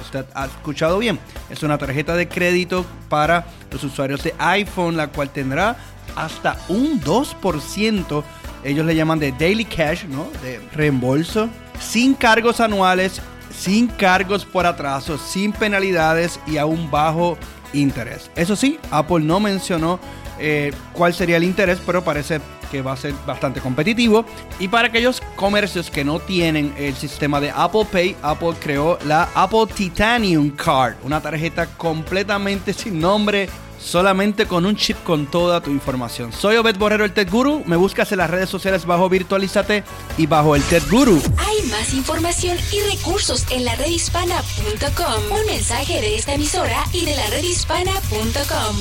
usted 0.00 0.24
ha 0.34 0.46
escuchado 0.46 0.98
bien, 0.98 1.18
es 1.50 1.62
una 1.62 1.78
tarjeta 1.78 2.14
de 2.16 2.28
crédito 2.28 2.86
para 3.08 3.46
los 3.70 3.82
usuarios 3.84 4.22
de 4.22 4.34
iPhone, 4.38 4.96
la 4.96 5.08
cual 5.08 5.30
tendrá 5.30 5.76
hasta 6.16 6.56
un 6.68 7.00
2%, 7.00 8.24
ellos 8.64 8.86
le 8.86 8.94
llaman 8.94 9.18
de 9.18 9.32
daily 9.32 9.64
cash, 9.64 10.04
¿no? 10.04 10.28
De 10.42 10.60
reembolso, 10.72 11.48
sin 11.80 12.14
cargos 12.14 12.60
anuales, 12.60 13.20
sin 13.56 13.86
cargos 13.88 14.44
por 14.44 14.66
atraso, 14.66 15.18
sin 15.18 15.52
penalidades 15.52 16.38
y 16.46 16.58
a 16.58 16.66
un 16.66 16.90
bajo 16.90 17.36
interés. 17.72 18.30
Eso 18.36 18.56
sí, 18.56 18.78
Apple 18.90 19.20
no 19.20 19.40
mencionó 19.40 19.98
eh, 20.38 20.72
cuál 20.92 21.14
sería 21.14 21.36
el 21.36 21.44
interés, 21.44 21.78
pero 21.84 22.02
parece 22.04 22.40
que 22.70 22.82
va 22.82 22.92
a 22.92 22.96
ser 22.96 23.14
bastante 23.26 23.60
competitivo. 23.60 24.24
Y 24.58 24.68
para 24.68 24.88
aquellos 24.88 25.20
comercios 25.36 25.90
que 25.90 26.04
no 26.04 26.20
tienen 26.20 26.74
el 26.76 26.94
sistema 26.94 27.40
de 27.40 27.50
Apple 27.50 27.86
Pay, 27.90 28.16
Apple 28.22 28.54
creó 28.60 28.98
la 29.06 29.28
Apple 29.34 29.66
Titanium 29.74 30.50
Card, 30.50 30.96
una 31.02 31.20
tarjeta 31.20 31.66
completamente 31.66 32.72
sin 32.72 33.00
nombre 33.00 33.48
solamente 33.78 34.46
con 34.46 34.66
un 34.66 34.76
chip 34.76 34.96
con 35.04 35.26
toda 35.26 35.60
tu 35.60 35.70
información. 35.70 36.32
Soy 36.32 36.56
Obed 36.56 36.76
Borrero, 36.76 37.04
el 37.04 37.12
Tech 37.12 37.30
Guru. 37.30 37.62
Me 37.66 37.76
buscas 37.76 38.12
en 38.12 38.18
las 38.18 38.30
redes 38.30 38.48
sociales 38.48 38.84
bajo 38.84 39.08
Virtualízate 39.08 39.84
y 40.16 40.26
bajo 40.26 40.56
el 40.56 40.62
Tech 40.64 40.88
Guru. 40.90 41.20
Hay 41.38 41.68
más 41.70 41.94
información 41.94 42.56
y 42.72 42.80
recursos 42.96 43.46
en 43.50 43.64
la 43.64 43.74
redhispana.com. 43.76 45.38
Un 45.38 45.46
mensaje 45.46 46.00
de 46.00 46.16
esta 46.16 46.34
emisora 46.34 46.84
y 46.92 47.04
de 47.04 47.16
la 47.16 47.26
redhispana.com. 47.28 48.76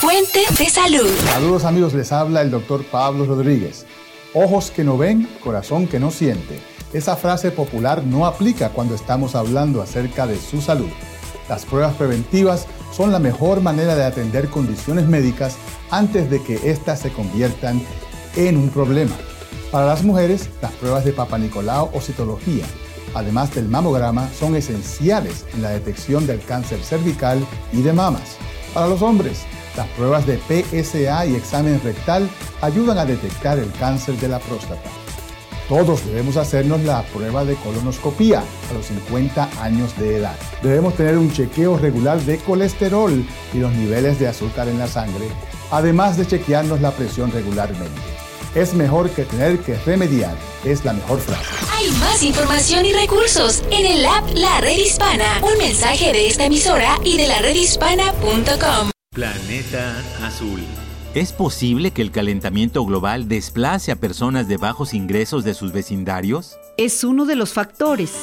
Fuente 0.00 0.40
de 0.58 0.70
salud. 0.70 1.10
Saludos 1.26 1.64
amigos, 1.64 1.92
les 1.92 2.10
habla 2.10 2.40
el 2.40 2.50
doctor 2.50 2.84
Pablo 2.84 3.26
Rodríguez. 3.26 3.84
Ojos 4.32 4.70
que 4.70 4.82
no 4.82 4.96
ven, 4.96 5.28
corazón 5.42 5.86
que 5.86 6.00
no 6.00 6.10
siente. 6.10 6.58
Esa 6.92 7.16
frase 7.16 7.50
popular 7.50 8.02
no 8.04 8.26
aplica 8.26 8.70
cuando 8.70 8.94
estamos 8.94 9.34
hablando 9.34 9.82
acerca 9.82 10.26
de 10.26 10.38
su 10.38 10.62
salud. 10.62 10.88
Las 11.50 11.66
pruebas 11.66 11.96
preventivas 11.96 12.66
son 12.92 13.10
la 13.10 13.18
mejor 13.18 13.60
manera 13.60 13.96
de 13.96 14.04
atender 14.04 14.48
condiciones 14.50 15.08
médicas 15.08 15.56
antes 15.90 16.30
de 16.30 16.40
que 16.40 16.70
éstas 16.70 17.00
se 17.00 17.12
conviertan 17.12 17.82
en 18.36 18.56
un 18.56 18.68
problema. 18.68 19.16
Para 19.72 19.86
las 19.86 20.04
mujeres, 20.04 20.48
las 20.62 20.70
pruebas 20.70 21.04
de 21.04 21.12
Papa 21.12 21.38
Nicolau 21.38 21.90
o 21.92 22.00
citología, 22.00 22.64
además 23.14 23.52
del 23.52 23.66
mamograma, 23.66 24.28
son 24.32 24.54
esenciales 24.54 25.44
en 25.52 25.62
la 25.62 25.70
detección 25.70 26.24
del 26.24 26.40
cáncer 26.40 26.84
cervical 26.84 27.44
y 27.72 27.82
de 27.82 27.94
mamas. 27.94 28.36
Para 28.72 28.86
los 28.86 29.02
hombres, 29.02 29.40
las 29.76 29.88
pruebas 29.88 30.26
de 30.28 30.38
PSA 30.38 31.26
y 31.26 31.34
examen 31.34 31.80
rectal 31.82 32.30
ayudan 32.60 32.96
a 32.96 33.04
detectar 33.04 33.58
el 33.58 33.72
cáncer 33.72 34.14
de 34.20 34.28
la 34.28 34.38
próstata. 34.38 34.88
Todos 35.70 36.04
debemos 36.04 36.36
hacernos 36.36 36.82
la 36.82 37.04
prueba 37.04 37.44
de 37.44 37.54
colonoscopía 37.54 38.40
a 38.40 38.74
los 38.74 38.86
50 38.86 39.62
años 39.62 39.96
de 39.96 40.16
edad. 40.16 40.36
Debemos 40.64 40.96
tener 40.96 41.16
un 41.16 41.32
chequeo 41.32 41.78
regular 41.78 42.20
de 42.22 42.38
colesterol 42.38 43.24
y 43.54 43.58
los 43.58 43.72
niveles 43.74 44.18
de 44.18 44.26
azúcar 44.26 44.66
en 44.66 44.80
la 44.80 44.88
sangre, 44.88 45.28
además 45.70 46.16
de 46.16 46.26
chequearnos 46.26 46.80
la 46.80 46.90
presión 46.90 47.30
regularmente. 47.30 48.00
Es 48.56 48.74
mejor 48.74 49.10
que 49.10 49.22
tener 49.22 49.60
que 49.60 49.76
remediar, 49.86 50.34
es 50.64 50.84
la 50.84 50.92
mejor 50.92 51.20
frase. 51.20 51.44
Hay 51.72 51.88
más 52.00 52.20
información 52.24 52.84
y 52.84 52.92
recursos 52.92 53.62
en 53.70 53.86
el 53.86 54.04
app 54.04 54.28
La 54.34 54.60
Red 54.60 54.76
Hispana. 54.76 55.40
Un 55.40 55.56
mensaje 55.56 56.12
de 56.12 56.26
esta 56.26 56.46
emisora 56.46 56.98
y 57.04 57.16
de 57.16 57.28
la 57.28 57.38
redhispana.com. 57.42 58.90
Planeta 59.12 60.02
Azul. 60.20 60.64
¿Es 61.12 61.32
posible 61.32 61.90
que 61.90 62.02
el 62.02 62.12
calentamiento 62.12 62.84
global 62.84 63.26
desplace 63.26 63.90
a 63.90 63.96
personas 63.96 64.46
de 64.46 64.58
bajos 64.58 64.94
ingresos 64.94 65.42
de 65.42 65.54
sus 65.54 65.72
vecindarios? 65.72 66.56
Es 66.76 67.02
uno 67.02 67.26
de 67.26 67.34
los 67.34 67.52
factores. 67.52 68.14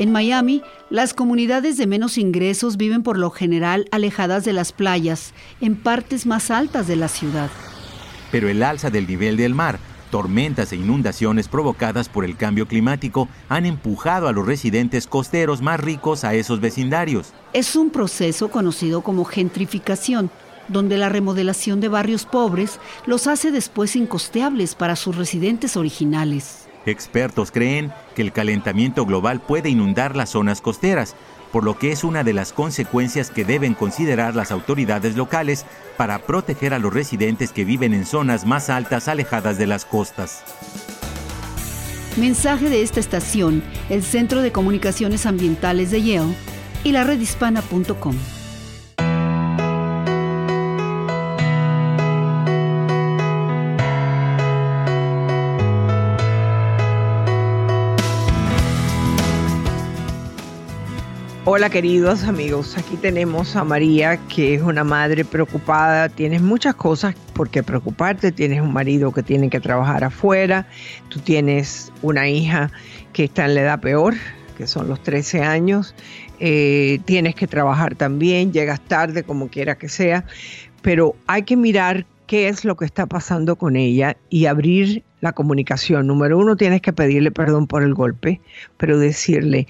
En 0.00 0.10
Miami, 0.10 0.60
las 0.90 1.14
comunidades 1.14 1.76
de 1.76 1.86
menos 1.86 2.18
ingresos 2.18 2.76
viven 2.76 3.04
por 3.04 3.16
lo 3.16 3.30
general 3.30 3.86
alejadas 3.92 4.44
de 4.44 4.52
las 4.52 4.72
playas, 4.72 5.34
en 5.60 5.76
partes 5.76 6.26
más 6.26 6.50
altas 6.50 6.88
de 6.88 6.96
la 6.96 7.06
ciudad. 7.06 7.48
Pero 8.32 8.48
el 8.48 8.64
alza 8.64 8.90
del 8.90 9.06
nivel 9.06 9.36
del 9.36 9.54
mar 9.54 9.78
tormentas 10.14 10.70
e 10.70 10.76
inundaciones 10.76 11.48
provocadas 11.48 12.08
por 12.08 12.24
el 12.24 12.36
cambio 12.36 12.68
climático 12.68 13.28
han 13.48 13.66
empujado 13.66 14.28
a 14.28 14.32
los 14.32 14.46
residentes 14.46 15.08
costeros 15.08 15.60
más 15.60 15.80
ricos 15.80 16.22
a 16.22 16.34
esos 16.34 16.60
vecindarios. 16.60 17.32
Es 17.52 17.74
un 17.74 17.90
proceso 17.90 18.48
conocido 18.48 19.00
como 19.00 19.24
gentrificación, 19.24 20.30
donde 20.68 20.98
la 20.98 21.08
remodelación 21.08 21.80
de 21.80 21.88
barrios 21.88 22.24
pobres 22.24 22.78
los 23.06 23.26
hace 23.26 23.50
después 23.50 23.96
incosteables 23.96 24.74
para 24.74 24.96
sus 24.96 25.16
residentes 25.16 25.76
originales. 25.76 26.66
Expertos 26.86 27.50
creen 27.50 27.92
que 28.14 28.22
el 28.22 28.32
calentamiento 28.32 29.06
global 29.06 29.40
puede 29.40 29.70
inundar 29.70 30.16
las 30.16 30.30
zonas 30.30 30.60
costeras, 30.60 31.14
por 31.50 31.64
lo 31.64 31.78
que 31.78 31.92
es 31.92 32.04
una 32.04 32.24
de 32.24 32.32
las 32.32 32.52
consecuencias 32.52 33.30
que 33.30 33.44
deben 33.44 33.74
considerar 33.74 34.34
las 34.34 34.50
autoridades 34.50 35.16
locales 35.16 35.64
para 35.96 36.18
proteger 36.18 36.74
a 36.74 36.78
los 36.78 36.92
residentes 36.92 37.52
que 37.52 37.64
viven 37.64 37.94
en 37.94 38.04
zonas 38.04 38.44
más 38.44 38.70
altas 38.70 39.08
alejadas 39.08 39.56
de 39.56 39.66
las 39.66 39.84
costas. 39.84 40.42
Mensaje 42.16 42.68
de 42.68 42.82
esta 42.82 43.00
estación, 43.00 43.62
el 43.88 44.02
Centro 44.02 44.42
de 44.42 44.52
Comunicaciones 44.52 45.26
Ambientales 45.26 45.90
de 45.90 46.02
Yale 46.02 46.34
y 46.84 46.92
la 46.92 47.04
redhispana.com. 47.04 48.16
Hola 61.46 61.68
queridos 61.68 62.24
amigos, 62.24 62.78
aquí 62.78 62.96
tenemos 62.96 63.54
a 63.54 63.64
María 63.64 64.16
que 64.34 64.54
es 64.54 64.62
una 64.62 64.82
madre 64.82 65.26
preocupada, 65.26 66.08
tienes 66.08 66.40
muchas 66.40 66.74
cosas 66.74 67.14
por 67.34 67.50
qué 67.50 67.62
preocuparte, 67.62 68.32
tienes 68.32 68.62
un 68.62 68.72
marido 68.72 69.12
que 69.12 69.22
tiene 69.22 69.50
que 69.50 69.60
trabajar 69.60 70.04
afuera, 70.04 70.66
tú 71.10 71.20
tienes 71.20 71.92
una 72.00 72.30
hija 72.30 72.70
que 73.12 73.24
está 73.24 73.44
en 73.44 73.56
la 73.56 73.60
edad 73.60 73.80
peor, 73.80 74.14
que 74.56 74.66
son 74.66 74.88
los 74.88 75.02
13 75.02 75.42
años, 75.42 75.94
eh, 76.40 76.98
tienes 77.04 77.34
que 77.34 77.46
trabajar 77.46 77.94
también, 77.94 78.54
llegas 78.54 78.80
tarde 78.80 79.22
como 79.22 79.48
quiera 79.48 79.76
que 79.76 79.90
sea, 79.90 80.24
pero 80.80 81.14
hay 81.26 81.42
que 81.42 81.58
mirar 81.58 82.06
qué 82.26 82.48
es 82.48 82.64
lo 82.64 82.74
que 82.78 82.86
está 82.86 83.04
pasando 83.04 83.56
con 83.56 83.76
ella 83.76 84.16
y 84.30 84.46
abrir 84.46 85.02
la 85.20 85.32
comunicación. 85.32 86.06
Número 86.06 86.38
uno, 86.38 86.56
tienes 86.56 86.80
que 86.80 86.94
pedirle 86.94 87.30
perdón 87.30 87.66
por 87.66 87.82
el 87.82 87.92
golpe, 87.92 88.40
pero 88.78 88.98
decirle, 88.98 89.66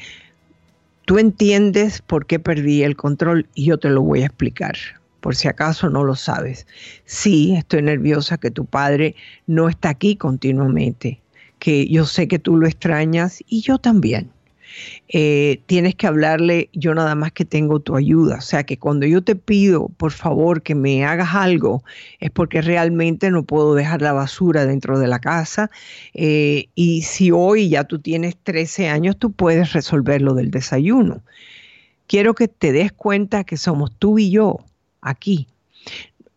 Tú 1.06 1.18
entiendes 1.18 2.00
por 2.00 2.24
qué 2.24 2.38
perdí 2.38 2.82
el 2.82 2.96
control 2.96 3.46
y 3.54 3.66
yo 3.66 3.78
te 3.78 3.90
lo 3.90 4.00
voy 4.00 4.22
a 4.22 4.26
explicar, 4.26 4.74
por 5.20 5.36
si 5.36 5.48
acaso 5.48 5.90
no 5.90 6.02
lo 6.02 6.14
sabes. 6.14 6.66
Sí, 7.04 7.54
estoy 7.56 7.82
nerviosa 7.82 8.38
que 8.38 8.50
tu 8.50 8.64
padre 8.64 9.14
no 9.46 9.68
está 9.68 9.90
aquí 9.90 10.16
continuamente, 10.16 11.20
que 11.58 11.86
yo 11.88 12.06
sé 12.06 12.26
que 12.26 12.38
tú 12.38 12.56
lo 12.56 12.66
extrañas 12.66 13.42
y 13.46 13.60
yo 13.60 13.78
también. 13.78 14.30
Eh, 15.08 15.62
tienes 15.66 15.94
que 15.94 16.06
hablarle, 16.06 16.70
yo 16.72 16.94
nada 16.94 17.14
más 17.14 17.32
que 17.32 17.44
tengo 17.44 17.80
tu 17.80 17.96
ayuda. 17.96 18.36
O 18.36 18.40
sea 18.40 18.64
que 18.64 18.78
cuando 18.78 19.06
yo 19.06 19.22
te 19.22 19.36
pido, 19.36 19.88
por 19.96 20.12
favor, 20.12 20.62
que 20.62 20.74
me 20.74 21.04
hagas 21.04 21.34
algo, 21.34 21.84
es 22.20 22.30
porque 22.30 22.62
realmente 22.62 23.30
no 23.30 23.44
puedo 23.44 23.74
dejar 23.74 24.02
la 24.02 24.12
basura 24.12 24.66
dentro 24.66 24.98
de 24.98 25.08
la 25.08 25.18
casa. 25.18 25.70
Eh, 26.14 26.68
y 26.74 27.02
si 27.02 27.30
hoy 27.30 27.68
ya 27.68 27.84
tú 27.84 27.98
tienes 27.98 28.36
13 28.42 28.88
años, 28.88 29.18
tú 29.18 29.32
puedes 29.32 29.72
resolver 29.72 30.22
lo 30.22 30.34
del 30.34 30.50
desayuno. 30.50 31.22
Quiero 32.06 32.34
que 32.34 32.48
te 32.48 32.72
des 32.72 32.92
cuenta 32.92 33.44
que 33.44 33.56
somos 33.56 33.92
tú 33.96 34.18
y 34.18 34.30
yo 34.30 34.58
aquí. 35.00 35.46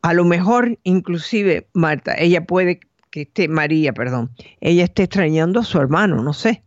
A 0.01 0.13
lo 0.13 0.23
mejor, 0.23 0.77
inclusive, 0.83 1.67
Marta, 1.73 2.15
ella 2.17 2.45
puede 2.45 2.79
que 3.09 3.21
esté, 3.21 3.47
María, 3.47 3.93
perdón, 3.93 4.29
ella 4.61 4.83
esté 4.83 5.03
extrañando 5.03 5.61
a 5.61 5.63
su 5.63 5.79
hermano, 5.79 6.21
no 6.21 6.33
sé 6.33 6.63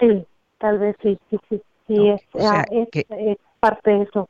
Sí, 0.00 0.26
tal 0.58 0.78
vez 0.78 0.96
sí, 1.02 1.18
sí, 1.30 1.38
sí, 1.48 1.62
sí 1.86 2.08
es, 2.08 2.20
ah, 2.40 2.64
es, 2.70 2.88
parte 3.60 3.90
de 3.90 4.02
eso. 4.02 4.28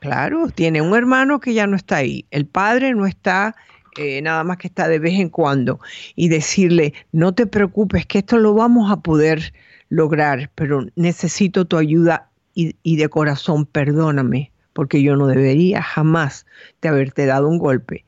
Claro, 0.00 0.48
tiene 0.48 0.82
un 0.82 0.94
hermano 0.94 1.40
que 1.40 1.54
ya 1.54 1.66
no 1.66 1.76
está 1.76 1.96
ahí, 1.96 2.26
el 2.30 2.46
padre 2.46 2.94
no 2.94 3.06
está, 3.06 3.56
eh, 3.96 4.20
nada 4.22 4.44
más 4.44 4.58
que 4.58 4.68
está 4.68 4.86
de 4.88 4.98
vez 4.98 5.14
en 5.14 5.30
cuando, 5.30 5.80
y 6.14 6.28
decirle, 6.28 6.92
no 7.12 7.34
te 7.34 7.46
preocupes, 7.46 8.06
que 8.06 8.18
esto 8.18 8.38
lo 8.38 8.54
vamos 8.54 8.90
a 8.90 9.00
poder 9.00 9.54
lograr, 9.88 10.50
pero 10.54 10.86
necesito 10.94 11.64
tu 11.64 11.78
ayuda 11.78 12.28
y, 12.54 12.76
y 12.82 12.96
de 12.96 13.08
corazón 13.08 13.64
perdóname, 13.64 14.52
porque 14.74 15.02
yo 15.02 15.16
no 15.16 15.26
debería 15.26 15.82
jamás 15.82 16.46
de 16.82 16.88
haberte 16.88 17.26
dado 17.26 17.48
un 17.48 17.58
golpe. 17.58 18.04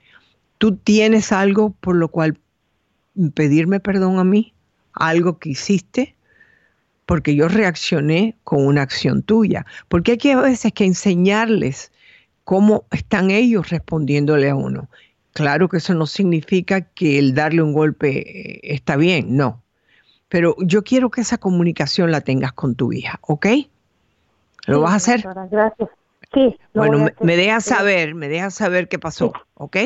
¿Tú 0.58 0.76
tienes 0.76 1.32
algo 1.32 1.70
por 1.70 1.96
lo 1.96 2.08
cual 2.08 2.38
pedirme 3.34 3.80
perdón 3.80 4.18
a 4.18 4.24
mí? 4.24 4.52
¿Algo 4.92 5.38
que 5.38 5.50
hiciste? 5.50 6.15
Porque 7.06 7.36
yo 7.36 7.48
reaccioné 7.48 8.36
con 8.44 8.66
una 8.66 8.82
acción 8.82 9.22
tuya. 9.22 9.64
Porque 9.88 10.12
hay 10.12 10.18
que 10.18 10.32
a 10.32 10.40
veces 10.40 10.72
que 10.72 10.84
enseñarles 10.84 11.92
cómo 12.44 12.84
están 12.90 13.30
ellos 13.30 13.70
respondiéndole 13.70 14.50
a 14.50 14.56
uno. 14.56 14.88
Claro 15.32 15.68
que 15.68 15.78
eso 15.78 15.94
no 15.94 16.06
significa 16.06 16.80
que 16.80 17.18
el 17.18 17.34
darle 17.34 17.62
un 17.62 17.72
golpe 17.72 18.08
eh, 18.18 18.60
está 18.62 18.96
bien, 18.96 19.36
no. 19.36 19.62
Pero 20.28 20.56
yo 20.58 20.82
quiero 20.82 21.10
que 21.10 21.20
esa 21.20 21.38
comunicación 21.38 22.10
la 22.10 22.20
tengas 22.20 22.52
con 22.52 22.74
tu 22.74 22.92
hija, 22.92 23.20
¿ok? 23.22 23.46
¿Lo 24.66 24.80
vas 24.80 24.92
a 24.92 24.96
hacer? 24.96 25.24
Gracias. 25.50 25.88
Sí. 26.34 26.56
Bueno, 26.74 27.08
me 27.20 27.36
dejas 27.36 27.64
saber, 27.64 28.14
me 28.14 28.28
dejas 28.28 28.54
saber 28.54 28.88
qué 28.88 28.98
pasó, 28.98 29.32
¿ok? 29.54 29.76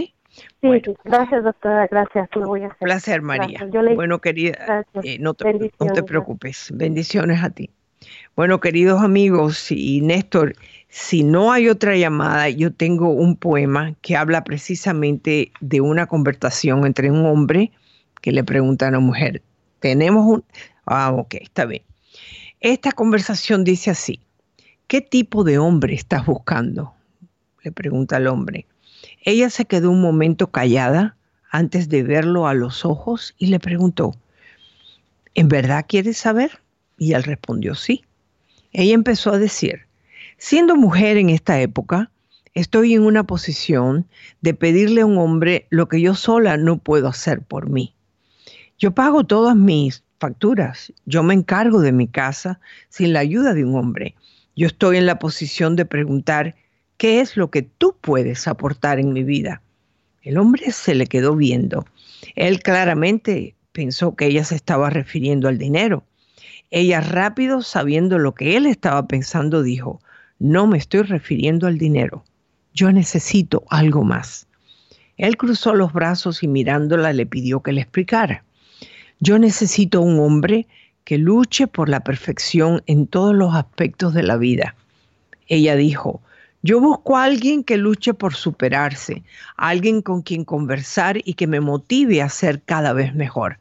Sí, 0.60 0.68
gracias 1.04 1.44
doctora, 1.44 1.86
gracias, 1.90 2.28
lo 2.34 2.46
voy 2.46 2.62
a 2.62 2.66
hacer. 2.66 2.78
Placer 2.80 3.22
María. 3.22 3.60
bueno 3.94 4.20
querida, 4.20 4.84
eh, 5.02 5.18
no, 5.18 5.34
te, 5.34 5.72
no 5.78 5.92
te 5.92 6.02
preocupes, 6.02 6.70
bendiciones 6.74 7.42
a 7.42 7.50
ti. 7.50 7.70
Bueno 8.36 8.60
queridos 8.60 9.02
amigos 9.02 9.70
y 9.70 10.00
Néstor, 10.00 10.54
si 10.88 11.22
no 11.22 11.52
hay 11.52 11.68
otra 11.68 11.96
llamada, 11.96 12.48
yo 12.48 12.72
tengo 12.72 13.10
un 13.10 13.36
poema 13.36 13.94
que 14.02 14.16
habla 14.16 14.42
precisamente 14.42 15.52
de 15.60 15.80
una 15.80 16.06
conversación 16.06 16.84
entre 16.84 17.10
un 17.10 17.24
hombre 17.26 17.70
que 18.20 18.32
le 18.32 18.42
pregunta 18.42 18.86
a 18.86 18.88
una 18.90 19.00
mujer. 19.00 19.42
Tenemos 19.78 20.26
un... 20.26 20.44
Ah, 20.86 21.12
ok, 21.12 21.34
está 21.34 21.64
bien. 21.64 21.82
Esta 22.60 22.92
conversación 22.92 23.64
dice 23.64 23.90
así, 23.90 24.20
¿qué 24.86 25.00
tipo 25.00 25.44
de 25.44 25.58
hombre 25.58 25.94
estás 25.94 26.26
buscando? 26.26 26.92
Le 27.62 27.72
pregunta 27.72 28.16
al 28.16 28.26
hombre. 28.26 28.66
Ella 29.22 29.50
se 29.50 29.66
quedó 29.66 29.90
un 29.90 30.00
momento 30.00 30.50
callada 30.50 31.16
antes 31.50 31.88
de 31.88 32.02
verlo 32.02 32.46
a 32.46 32.54
los 32.54 32.84
ojos 32.84 33.34
y 33.38 33.46
le 33.46 33.60
preguntó, 33.60 34.14
¿en 35.34 35.48
verdad 35.48 35.84
quieres 35.86 36.16
saber? 36.16 36.60
Y 36.96 37.12
él 37.12 37.24
respondió 37.24 37.74
sí. 37.74 38.04
Ella 38.72 38.94
empezó 38.94 39.32
a 39.32 39.38
decir, 39.38 39.80
siendo 40.38 40.76
mujer 40.76 41.16
en 41.16 41.28
esta 41.28 41.60
época, 41.60 42.10
estoy 42.54 42.94
en 42.94 43.02
una 43.02 43.24
posición 43.24 44.06
de 44.40 44.54
pedirle 44.54 45.02
a 45.02 45.06
un 45.06 45.18
hombre 45.18 45.66
lo 45.70 45.88
que 45.88 46.00
yo 46.00 46.14
sola 46.14 46.56
no 46.56 46.78
puedo 46.78 47.08
hacer 47.08 47.42
por 47.42 47.68
mí. 47.68 47.94
Yo 48.78 48.92
pago 48.92 49.24
todas 49.24 49.56
mis 49.56 50.04
facturas, 50.18 50.92
yo 51.04 51.22
me 51.22 51.34
encargo 51.34 51.80
de 51.80 51.92
mi 51.92 52.06
casa 52.06 52.60
sin 52.88 53.12
la 53.12 53.20
ayuda 53.20 53.54
de 53.54 53.64
un 53.64 53.74
hombre. 53.74 54.14
Yo 54.56 54.66
estoy 54.66 54.96
en 54.96 55.06
la 55.06 55.18
posición 55.18 55.76
de 55.76 55.84
preguntar, 55.84 56.54
¿Qué 57.00 57.20
es 57.20 57.38
lo 57.38 57.50
que 57.50 57.62
tú 57.62 57.96
puedes 57.98 58.46
aportar 58.46 58.98
en 58.98 59.14
mi 59.14 59.24
vida? 59.24 59.62
El 60.20 60.36
hombre 60.36 60.70
se 60.70 60.94
le 60.94 61.06
quedó 61.06 61.34
viendo. 61.34 61.86
Él 62.34 62.62
claramente 62.62 63.54
pensó 63.72 64.14
que 64.14 64.26
ella 64.26 64.44
se 64.44 64.54
estaba 64.54 64.90
refiriendo 64.90 65.48
al 65.48 65.56
dinero. 65.56 66.04
Ella 66.70 67.00
rápido, 67.00 67.62
sabiendo 67.62 68.18
lo 68.18 68.34
que 68.34 68.58
él 68.58 68.66
estaba 68.66 69.08
pensando, 69.08 69.62
dijo, 69.62 70.02
no 70.38 70.66
me 70.66 70.76
estoy 70.76 71.00
refiriendo 71.00 71.66
al 71.66 71.78
dinero. 71.78 72.22
Yo 72.74 72.92
necesito 72.92 73.64
algo 73.70 74.04
más. 74.04 74.46
Él 75.16 75.38
cruzó 75.38 75.74
los 75.74 75.94
brazos 75.94 76.42
y 76.42 76.48
mirándola 76.48 77.14
le 77.14 77.24
pidió 77.24 77.62
que 77.62 77.72
le 77.72 77.80
explicara. 77.80 78.44
Yo 79.20 79.38
necesito 79.38 80.02
un 80.02 80.20
hombre 80.20 80.66
que 81.04 81.16
luche 81.16 81.66
por 81.66 81.88
la 81.88 82.00
perfección 82.00 82.82
en 82.84 83.06
todos 83.06 83.34
los 83.34 83.54
aspectos 83.54 84.12
de 84.12 84.22
la 84.22 84.36
vida. 84.36 84.74
Ella 85.48 85.76
dijo, 85.76 86.20
yo 86.62 86.78
busco 86.78 87.16
a 87.16 87.24
alguien 87.24 87.64
que 87.64 87.78
luche 87.78 88.12
por 88.12 88.34
superarse, 88.34 89.22
alguien 89.56 90.02
con 90.02 90.20
quien 90.20 90.44
conversar 90.44 91.18
y 91.24 91.34
que 91.34 91.46
me 91.46 91.60
motive 91.60 92.20
a 92.20 92.28
ser 92.28 92.62
cada 92.62 92.92
vez 92.92 93.14
mejor. 93.14 93.58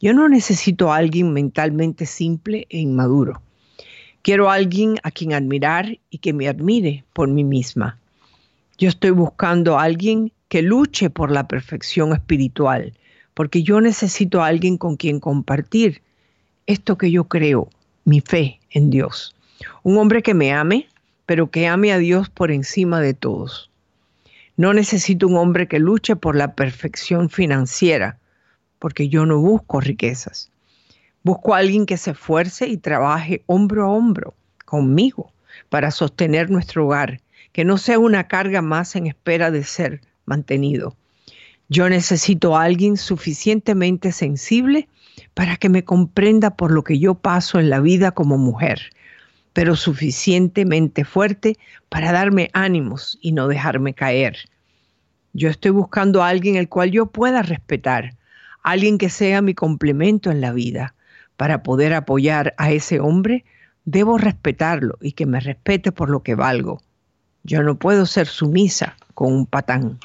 Yo 0.00 0.14
no 0.14 0.28
necesito 0.28 0.92
a 0.92 0.96
alguien 0.96 1.32
mentalmente 1.32 2.06
simple 2.06 2.66
e 2.70 2.78
inmaduro. 2.78 3.42
Quiero 4.22 4.50
a 4.50 4.54
alguien 4.54 4.96
a 5.02 5.10
quien 5.10 5.32
admirar 5.32 5.98
y 6.10 6.18
que 6.18 6.32
me 6.32 6.48
admire 6.48 7.04
por 7.12 7.28
mí 7.28 7.42
misma. 7.42 7.98
Yo 8.78 8.88
estoy 8.88 9.10
buscando 9.10 9.76
a 9.76 9.82
alguien 9.82 10.32
que 10.48 10.62
luche 10.62 11.10
por 11.10 11.32
la 11.32 11.48
perfección 11.48 12.12
espiritual, 12.12 12.92
porque 13.34 13.64
yo 13.64 13.80
necesito 13.80 14.42
a 14.42 14.46
alguien 14.46 14.76
con 14.76 14.96
quien 14.96 15.18
compartir 15.18 16.02
esto 16.66 16.96
que 16.96 17.10
yo 17.10 17.24
creo, 17.24 17.68
mi 18.04 18.20
fe 18.20 18.60
en 18.70 18.90
Dios. 18.90 19.34
Un 19.82 19.98
hombre 19.98 20.22
que 20.22 20.34
me 20.34 20.52
ame, 20.52 20.86
pero 21.28 21.50
que 21.50 21.66
ame 21.66 21.92
a 21.92 21.98
Dios 21.98 22.30
por 22.30 22.50
encima 22.50 23.02
de 23.02 23.12
todos. 23.12 23.70
No 24.56 24.72
necesito 24.72 25.28
un 25.28 25.36
hombre 25.36 25.68
que 25.68 25.78
luche 25.78 26.16
por 26.16 26.34
la 26.34 26.54
perfección 26.54 27.28
financiera, 27.28 28.16
porque 28.78 29.10
yo 29.10 29.26
no 29.26 29.38
busco 29.38 29.78
riquezas. 29.78 30.50
Busco 31.22 31.52
a 31.52 31.58
alguien 31.58 31.84
que 31.84 31.98
se 31.98 32.12
esfuerce 32.12 32.66
y 32.66 32.78
trabaje 32.78 33.42
hombro 33.44 33.84
a 33.84 33.88
hombro 33.90 34.32
conmigo 34.64 35.30
para 35.68 35.90
sostener 35.90 36.48
nuestro 36.48 36.86
hogar, 36.86 37.20
que 37.52 37.62
no 37.62 37.76
sea 37.76 37.98
una 37.98 38.26
carga 38.26 38.62
más 38.62 38.96
en 38.96 39.06
espera 39.06 39.50
de 39.50 39.64
ser 39.64 40.00
mantenido. 40.24 40.96
Yo 41.68 41.90
necesito 41.90 42.56
a 42.56 42.62
alguien 42.62 42.96
suficientemente 42.96 44.12
sensible 44.12 44.88
para 45.34 45.58
que 45.58 45.68
me 45.68 45.84
comprenda 45.84 46.56
por 46.56 46.70
lo 46.70 46.84
que 46.84 46.98
yo 46.98 47.16
paso 47.16 47.60
en 47.60 47.68
la 47.68 47.80
vida 47.80 48.12
como 48.12 48.38
mujer, 48.38 48.92
pero 49.58 49.74
suficientemente 49.74 51.04
fuerte 51.04 51.58
para 51.88 52.12
darme 52.12 52.48
ánimos 52.52 53.18
y 53.20 53.32
no 53.32 53.48
dejarme 53.48 53.92
caer. 53.92 54.36
Yo 55.32 55.48
estoy 55.48 55.72
buscando 55.72 56.22
a 56.22 56.28
alguien 56.28 56.54
el 56.54 56.68
cual 56.68 56.92
yo 56.92 57.06
pueda 57.06 57.42
respetar, 57.42 58.14
alguien 58.62 58.98
que 58.98 59.10
sea 59.10 59.42
mi 59.42 59.54
complemento 59.54 60.30
en 60.30 60.40
la 60.40 60.52
vida. 60.52 60.94
Para 61.36 61.64
poder 61.64 61.92
apoyar 61.92 62.54
a 62.56 62.70
ese 62.70 63.00
hombre, 63.00 63.44
debo 63.84 64.16
respetarlo 64.16 64.96
y 65.00 65.10
que 65.10 65.26
me 65.26 65.40
respete 65.40 65.90
por 65.90 66.08
lo 66.08 66.22
que 66.22 66.36
valgo. 66.36 66.80
Yo 67.42 67.60
no 67.64 67.80
puedo 67.80 68.06
ser 68.06 68.28
sumisa 68.28 68.96
con 69.14 69.32
un 69.32 69.44
patán. 69.44 69.98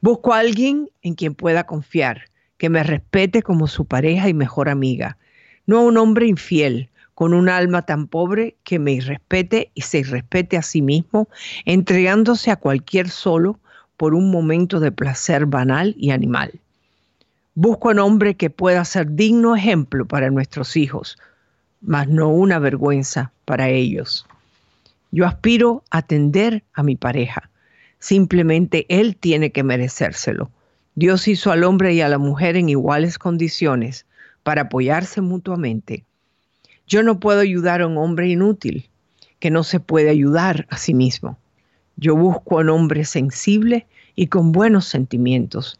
Busco 0.00 0.32
a 0.32 0.38
alguien 0.38 0.88
en 1.02 1.16
quien 1.16 1.34
pueda 1.34 1.66
confiar, 1.66 2.30
que 2.56 2.70
me 2.70 2.82
respete 2.82 3.42
como 3.42 3.66
su 3.66 3.84
pareja 3.84 4.30
y 4.30 4.32
mejor 4.32 4.70
amiga, 4.70 5.18
no 5.66 5.80
a 5.80 5.82
un 5.82 5.98
hombre 5.98 6.28
infiel, 6.28 6.89
con 7.20 7.34
un 7.34 7.50
alma 7.50 7.82
tan 7.82 8.06
pobre 8.06 8.56
que 8.64 8.78
me 8.78 8.92
irrespete 8.92 9.70
y 9.74 9.82
se 9.82 9.98
irrespete 9.98 10.56
a 10.56 10.62
sí 10.62 10.80
mismo, 10.80 11.28
entregándose 11.66 12.50
a 12.50 12.56
cualquier 12.56 13.10
solo 13.10 13.58
por 13.98 14.14
un 14.14 14.30
momento 14.30 14.80
de 14.80 14.90
placer 14.90 15.44
banal 15.44 15.94
y 15.98 16.12
animal. 16.12 16.58
Busco 17.54 17.90
un 17.90 17.98
hombre 17.98 18.36
que 18.36 18.48
pueda 18.48 18.86
ser 18.86 19.16
digno 19.16 19.54
ejemplo 19.54 20.06
para 20.06 20.30
nuestros 20.30 20.78
hijos, 20.78 21.18
mas 21.82 22.08
no 22.08 22.30
una 22.30 22.58
vergüenza 22.58 23.32
para 23.44 23.68
ellos. 23.68 24.26
Yo 25.10 25.26
aspiro 25.26 25.84
a 25.90 25.98
atender 25.98 26.64
a 26.72 26.82
mi 26.82 26.96
pareja. 26.96 27.50
Simplemente 27.98 28.86
él 28.88 29.14
tiene 29.14 29.52
que 29.52 29.62
merecérselo. 29.62 30.50
Dios 30.94 31.28
hizo 31.28 31.52
al 31.52 31.64
hombre 31.64 31.92
y 31.92 32.00
a 32.00 32.08
la 32.08 32.16
mujer 32.16 32.56
en 32.56 32.70
iguales 32.70 33.18
condiciones 33.18 34.06
para 34.42 34.62
apoyarse 34.62 35.20
mutuamente. 35.20 36.06
Yo 36.90 37.04
no 37.04 37.20
puedo 37.20 37.38
ayudar 37.38 37.82
a 37.82 37.86
un 37.86 37.96
hombre 37.98 38.28
inútil 38.28 38.90
que 39.38 39.48
no 39.48 39.62
se 39.62 39.78
puede 39.78 40.10
ayudar 40.10 40.66
a 40.70 40.76
sí 40.76 40.92
mismo. 40.92 41.38
Yo 41.94 42.16
busco 42.16 42.58
a 42.58 42.62
un 42.62 42.70
hombre 42.70 43.04
sensible 43.04 43.86
y 44.16 44.26
con 44.26 44.50
buenos 44.50 44.86
sentimientos, 44.86 45.78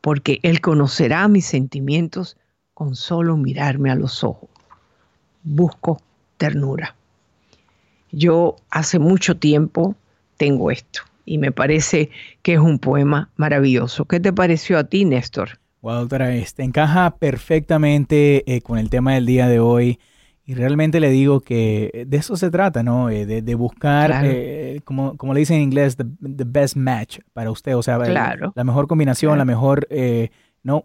porque 0.00 0.38
Él 0.44 0.60
conocerá 0.60 1.26
mis 1.26 1.46
sentimientos 1.46 2.36
con 2.74 2.94
solo 2.94 3.36
mirarme 3.36 3.90
a 3.90 3.96
los 3.96 4.22
ojos. 4.22 4.48
Busco 5.42 6.00
ternura. 6.36 6.94
Yo 8.12 8.54
hace 8.70 9.00
mucho 9.00 9.36
tiempo 9.36 9.96
tengo 10.36 10.70
esto 10.70 11.00
y 11.24 11.38
me 11.38 11.50
parece 11.50 12.10
que 12.42 12.54
es 12.54 12.60
un 12.60 12.78
poema 12.78 13.30
maravilloso. 13.34 14.04
¿Qué 14.04 14.20
te 14.20 14.32
pareció 14.32 14.78
a 14.78 14.84
ti, 14.84 15.04
Néstor? 15.06 15.58
Wow, 15.80 16.02
doctora, 16.02 16.32
este 16.36 16.62
encaja 16.62 17.16
perfectamente 17.16 18.44
eh, 18.46 18.60
con 18.60 18.78
el 18.78 18.90
tema 18.90 19.14
del 19.14 19.26
día 19.26 19.48
de 19.48 19.58
hoy. 19.58 19.98
Y 20.52 20.54
realmente 20.54 21.00
le 21.00 21.08
digo 21.08 21.40
que 21.40 22.04
de 22.06 22.16
eso 22.18 22.36
se 22.36 22.50
trata, 22.50 22.82
¿no? 22.82 23.08
Eh, 23.08 23.24
de, 23.24 23.54
buscar, 23.54 24.20
eh, 24.22 24.82
como, 24.84 25.16
como 25.16 25.32
le 25.32 25.40
dicen 25.40 25.56
en 25.56 25.62
inglés, 25.62 25.96
the, 25.96 26.04
best 26.44 26.76
match 26.76 27.20
para 27.32 27.50
usted. 27.50 27.74
O 27.74 27.82
sea, 27.82 27.96
la, 27.96 28.52
mejor 28.62 28.86
combinación, 28.86 29.38
la 29.38 29.46
mejor, 29.46 29.86
eh, 29.88 30.28
¿no? 30.62 30.84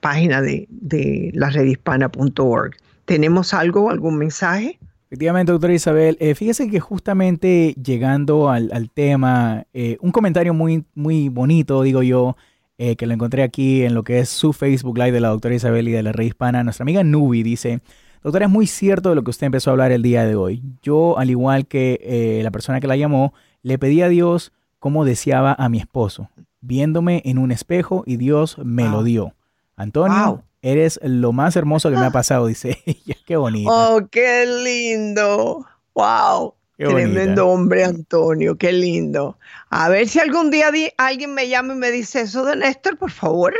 página 0.00 0.42
de, 0.42 0.66
de 0.68 1.30
la 1.32 1.50
redhispana.org. 1.50 2.74
¿Tenemos 3.04 3.54
algo, 3.54 3.90
algún 3.90 4.18
mensaje? 4.18 4.80
Efectivamente, 5.14 5.52
doctora 5.52 5.72
Isabel. 5.72 6.16
Eh, 6.18 6.34
fíjese 6.34 6.68
que 6.68 6.80
justamente 6.80 7.72
llegando 7.80 8.50
al, 8.50 8.90
tema, 8.92 9.64
eh, 9.72 9.96
un 10.00 10.10
comentario 10.10 10.52
muy, 10.54 10.86
muy 10.96 11.28
bonito, 11.28 11.82
digo 11.82 12.02
yo, 12.02 12.36
eh, 12.78 12.96
que 12.96 13.06
lo 13.06 13.14
encontré 13.14 13.44
aquí 13.44 13.84
en 13.84 13.94
lo 13.94 14.02
que 14.02 14.18
es 14.18 14.28
su 14.28 14.52
Facebook 14.52 14.98
Live 14.98 15.12
de 15.12 15.20
la 15.20 15.28
doctora 15.28 15.54
Isabel 15.54 15.86
y 15.86 15.92
de 15.92 16.02
la 16.02 16.10
Red 16.10 16.24
Hispana. 16.24 16.64
Nuestra 16.64 16.82
amiga 16.82 17.04
Nubi 17.04 17.44
dice, 17.44 17.78
doctora, 18.24 18.46
es 18.46 18.50
muy 18.50 18.66
cierto 18.66 19.10
de 19.10 19.14
lo 19.14 19.22
que 19.22 19.30
usted 19.30 19.46
empezó 19.46 19.70
a 19.70 19.74
hablar 19.74 19.92
el 19.92 20.02
día 20.02 20.24
de 20.24 20.34
hoy. 20.34 20.64
Yo, 20.82 21.16
al 21.16 21.30
igual 21.30 21.68
que 21.68 22.40
la 22.42 22.50
persona 22.50 22.80
que 22.80 22.88
la 22.88 22.96
llamó, 22.96 23.34
le 23.62 23.78
pedí 23.78 24.02
a 24.02 24.08
Dios 24.08 24.52
cómo 24.80 25.04
deseaba 25.04 25.54
a 25.56 25.68
mi 25.68 25.78
esposo, 25.78 26.28
viéndome 26.60 27.22
en 27.24 27.38
un 27.38 27.52
espejo 27.52 28.02
y 28.04 28.16
Dios 28.16 28.58
me 28.64 28.88
lo 28.88 29.04
dio. 29.04 29.32
Antonio, 29.76 30.42
Eres 30.64 30.98
lo 31.02 31.32
más 31.32 31.56
hermoso 31.56 31.90
que 31.90 31.96
me 31.96 32.06
ha 32.06 32.10
pasado, 32.10 32.46
dice 32.46 32.78
ella. 32.86 33.16
Qué 33.26 33.36
bonito. 33.36 33.70
Oh, 33.70 34.08
qué 34.10 34.46
lindo. 34.46 35.66
Wow. 35.94 36.54
Tremendo 36.78 37.48
hombre, 37.48 37.84
Antonio, 37.84 38.56
qué 38.56 38.72
lindo. 38.72 39.38
A 39.68 39.90
ver 39.90 40.08
si 40.08 40.20
algún 40.20 40.50
día 40.50 40.70
alguien 40.96 41.34
me 41.34 41.50
llama 41.50 41.74
y 41.74 41.76
me 41.76 41.90
dice 41.90 42.22
eso 42.22 42.46
de 42.46 42.56
Néstor, 42.56 42.96
por 42.96 43.10
favor. 43.10 43.54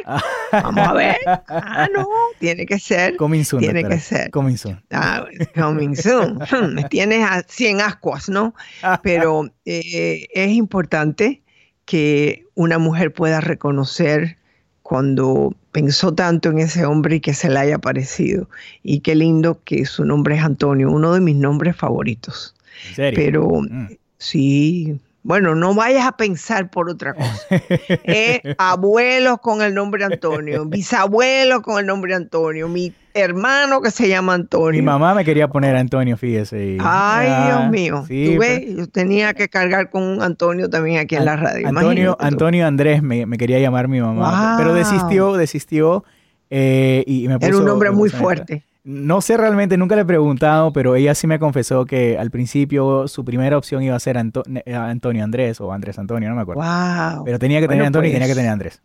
Vamos 0.50 0.88
a 0.88 0.92
ver. 0.94 1.18
Ah, 1.26 1.88
no, 1.94 2.09
tiene 2.40 2.64
que 2.64 2.78
ser. 2.78 3.16
Coming 3.16 3.44
soon, 3.44 3.61
tiene 3.61 3.84
que 3.84 4.00
ser. 4.00 4.30
Coming 4.30 4.57
soon. 4.57 4.82
Ah, 4.90 5.26
coming 5.55 5.94
soon. 5.94 6.38
me 6.74 6.84
tienes 6.84 7.22
a 7.22 7.42
100 7.46 7.82
ascuas, 7.82 8.30
¿no? 8.30 8.55
Pero 9.02 9.50
eh, 9.66 10.26
es 10.32 10.50
importante 10.52 11.42
que 11.84 12.46
una 12.55 12.78
mujer 12.78 13.12
pueda 13.12 13.42
reconocer 13.42 14.38
cuando 14.82 15.55
pensó 15.75 16.14
tanto 16.14 16.51
en 16.51 16.61
ese 16.61 16.87
hombre 16.87 17.16
y 17.16 17.20
que 17.20 17.35
se 17.35 17.51
le 17.51 17.59
haya 17.59 17.79
parecido. 17.79 18.49
Y 18.85 19.01
qué 19.01 19.16
lindo 19.16 19.59
que 19.64 19.85
su 19.87 20.05
nombre 20.05 20.37
es 20.37 20.43
Antonio, 20.43 20.89
uno 20.89 21.12
de 21.12 21.20
mis 21.20 21.35
nombres 21.35 21.75
favoritos. 21.75 22.55
¿En 22.91 22.95
serio? 22.95 23.16
Pero 23.16 23.49
mm. 23.68 23.89
sí, 24.16 25.01
bueno, 25.25 25.55
no 25.55 25.75
vayas 25.75 26.07
a 26.07 26.12
pensar 26.12 26.70
por 26.70 26.89
otra 26.89 27.14
cosa. 27.14 27.47
Eh, 28.07 28.43
abuelos 28.59 29.39
con 29.41 29.62
el 29.62 29.75
nombre 29.75 30.05
Antonio, 30.05 30.66
bisabuelos 30.66 31.62
con 31.62 31.79
el 31.79 31.87
nombre 31.87 32.14
Antonio, 32.14 32.68
mi 32.68 32.93
hermano 33.14 33.81
que 33.81 33.91
se 33.91 34.09
llama 34.09 34.35
Antonio. 34.35 34.81
Mi 34.81 34.85
mamá 34.85 35.14
me 35.14 35.25
quería 35.25 35.49
poner 35.49 35.75
Antonio, 35.77 36.16
fíjese. 36.16 36.77
Ay, 36.81 37.47
Dios 37.47 37.70
mío. 37.70 38.05
¿Tú 38.07 38.39
ves? 38.39 38.77
Yo 38.77 38.87
tenía 38.89 39.33
que 39.33 39.49
cargar 39.49 39.91
con 39.91 40.03
un 40.03 40.22
Antonio 40.22 40.68
también 40.68 40.99
aquí 40.99 41.16
en 41.16 41.25
la 41.25 41.37
radio. 41.37 41.68
Antonio, 41.68 42.16
Antonio 42.20 42.66
Andrés 42.66 43.03
me, 43.03 43.27
quería 43.39 43.59
llamar 43.59 43.89
mi 43.89 44.01
mamá, 44.01 44.57
pero 44.59 44.75
desistió, 44.75 45.35
desistió 45.35 46.05
eh, 46.51 47.03
y 47.07 47.27
me 47.29 47.39
puso... 47.39 47.49
Era 47.49 47.59
un 47.59 47.64
nombre 47.64 47.91
muy 47.91 48.11
fuerte. 48.11 48.64
No 48.85 49.22
sé 49.22 49.39
realmente, 49.39 49.78
nunca 49.78 49.97
le 49.97 50.03
he 50.03 50.05
preguntado, 50.05 50.70
pero 50.70 50.95
ella 50.95 51.14
sí 51.14 51.26
me 51.26 51.39
confesó 51.39 51.87
que 51.87 52.18
al 52.18 52.30
principio 52.30 53.09
su 53.09 53.24
primera 53.24 53.57
opción 53.57 53.82
iba 53.82 53.97
a 53.97 54.01
ser 54.01 54.18
eh, 54.18 54.74
Antonio 54.74 55.24
Andrés 55.24 55.59
o 55.62 55.72
Andrés 55.72 55.99
Antonio, 55.99 56.28
no 56.28 56.37
me 56.37 56.43
acuerdo. 56.43 56.61
Wow. 56.61 57.24
Pero 57.24 57.39
tenía 57.39 57.62
que 57.62 57.68
tener 57.68 57.87
Antonio 57.87 58.11
y 58.11 58.12
tenía 58.12 58.26
que 58.26 58.35
pues, 58.35 58.37
tener 58.37 58.53
Andrés. 58.53 58.82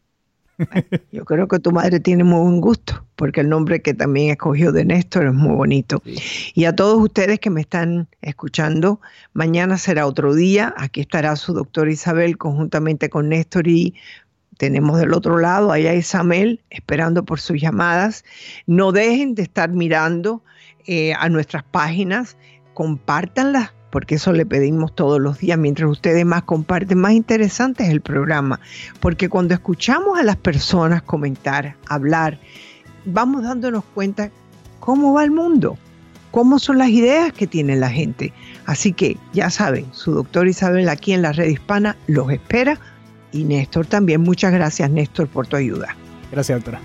Yo 1.11 1.25
creo 1.25 1.49
que 1.49 1.59
tu 1.59 1.71
madre 1.71 1.99
tiene 1.99 2.23
muy 2.23 2.39
buen 2.39 2.61
gusto, 2.61 3.05
porque 3.17 3.41
el 3.41 3.49
nombre 3.49 3.81
que 3.81 3.93
también 3.93 4.31
escogió 4.31 4.71
de 4.71 4.85
Néstor 4.85 5.27
es 5.27 5.33
muy 5.33 5.55
bonito. 5.55 6.01
Y 6.53 6.65
a 6.65 6.75
todos 6.75 7.01
ustedes 7.01 7.39
que 7.39 7.49
me 7.49 7.61
están 7.61 8.07
escuchando, 8.21 9.01
mañana 9.33 9.77
será 9.77 10.05
otro 10.05 10.33
día. 10.33 10.73
Aquí 10.77 11.01
estará 11.01 11.35
su 11.35 11.53
doctor 11.53 11.89
Isabel 11.89 12.37
conjuntamente 12.37 13.09
con 13.09 13.29
Néstor 13.29 13.67
y 13.67 13.95
tenemos 14.59 14.99
del 14.99 15.13
otro 15.13 15.39
lado 15.39 15.71
allá 15.71 15.93
Isabel 15.93 16.59
esperando 16.69 17.23
por 17.23 17.39
sus 17.39 17.61
llamadas. 17.61 18.25
No 18.67 18.91
dejen 18.91 19.33
de 19.33 19.43
estar 19.43 19.69
mirando 19.69 20.43
eh, 20.85 21.13
a 21.13 21.29
nuestras 21.29 21.63
páginas, 21.63 22.35
compártanlas 22.73 23.71
porque 23.89 24.15
eso 24.15 24.33
le 24.33 24.45
pedimos 24.45 24.93
todos 24.93 25.21
los 25.21 25.39
días. 25.39 25.57
Mientras 25.57 25.89
ustedes 25.89 26.25
más 26.25 26.43
comparten, 26.43 26.99
más 26.99 27.13
interesante 27.13 27.83
es 27.83 27.89
el 27.89 28.01
programa. 28.01 28.59
Porque 28.99 29.29
cuando 29.29 29.53
escuchamos 29.53 30.19
a 30.19 30.23
las 30.23 30.35
personas 30.35 31.03
comentar, 31.03 31.77
hablar, 31.87 32.37
vamos 33.05 33.43
dándonos 33.43 33.85
cuenta 33.95 34.29
cómo 34.81 35.13
va 35.13 35.23
el 35.23 35.31
mundo. 35.31 35.77
cómo 36.31 36.59
son 36.59 36.77
las 36.77 36.89
ideas 36.89 37.33
que 37.33 37.47
tiene 37.47 37.75
la 37.77 37.89
gente. 37.89 38.33
Así 38.67 38.93
que 38.93 39.17
ya 39.33 39.49
saben, 39.49 39.87
su 39.93 40.11
doctor 40.11 40.47
Isabel 40.47 40.87
aquí 40.89 41.13
en 41.13 41.23
la 41.23 41.31
red 41.31 41.47
hispana 41.47 41.95
los 42.05 42.29
espera 42.31 42.77
y 43.31 43.43
Néstor 43.43 43.85
también. 43.85 44.21
Muchas 44.21 44.51
gracias 44.51 44.89
Néstor 44.89 45.27
por 45.27 45.47
tu 45.47 45.55
ayuda. 45.55 45.95
Gracias 46.31 46.57
doctora. 46.57 46.79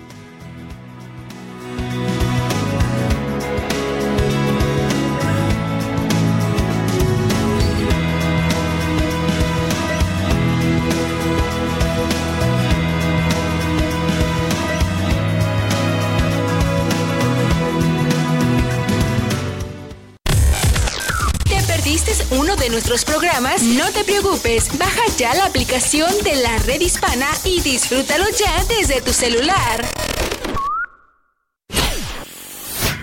Nuestros 22.74 23.04
programas, 23.04 23.62
no 23.62 23.88
te 23.92 24.02
preocupes, 24.02 24.76
baja 24.76 25.02
ya 25.16 25.32
la 25.36 25.46
aplicación 25.46 26.10
de 26.24 26.34
la 26.34 26.58
red 26.66 26.80
hispana 26.80 27.28
y 27.44 27.60
disfrútalo 27.60 28.24
ya 28.36 28.64
desde 28.64 29.00
tu 29.00 29.12
celular. 29.12 29.84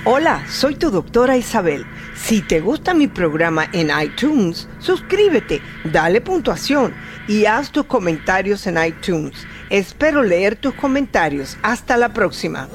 Hola, 0.03 0.45
soy 0.49 0.75
tu 0.75 0.91
doctora 0.91 1.37
Isabel. 1.37 1.85
Si 2.21 2.41
te 2.41 2.59
gusta 2.59 2.93
mi 2.93 3.07
programa 3.07 3.69
en 3.71 3.91
iTunes, 3.97 4.67
suscríbete, 4.79 5.61
dale 5.85 6.19
puntuación 6.19 6.93
y 7.29 7.45
haz 7.45 7.71
tus 7.71 7.85
comentarios 7.85 8.67
en 8.67 8.77
iTunes. 8.83 9.47
Espero 9.69 10.21
leer 10.21 10.57
tus 10.57 10.73
comentarios. 10.73 11.57
Hasta 11.61 11.95
la 11.95 12.09
próxima. 12.09 12.67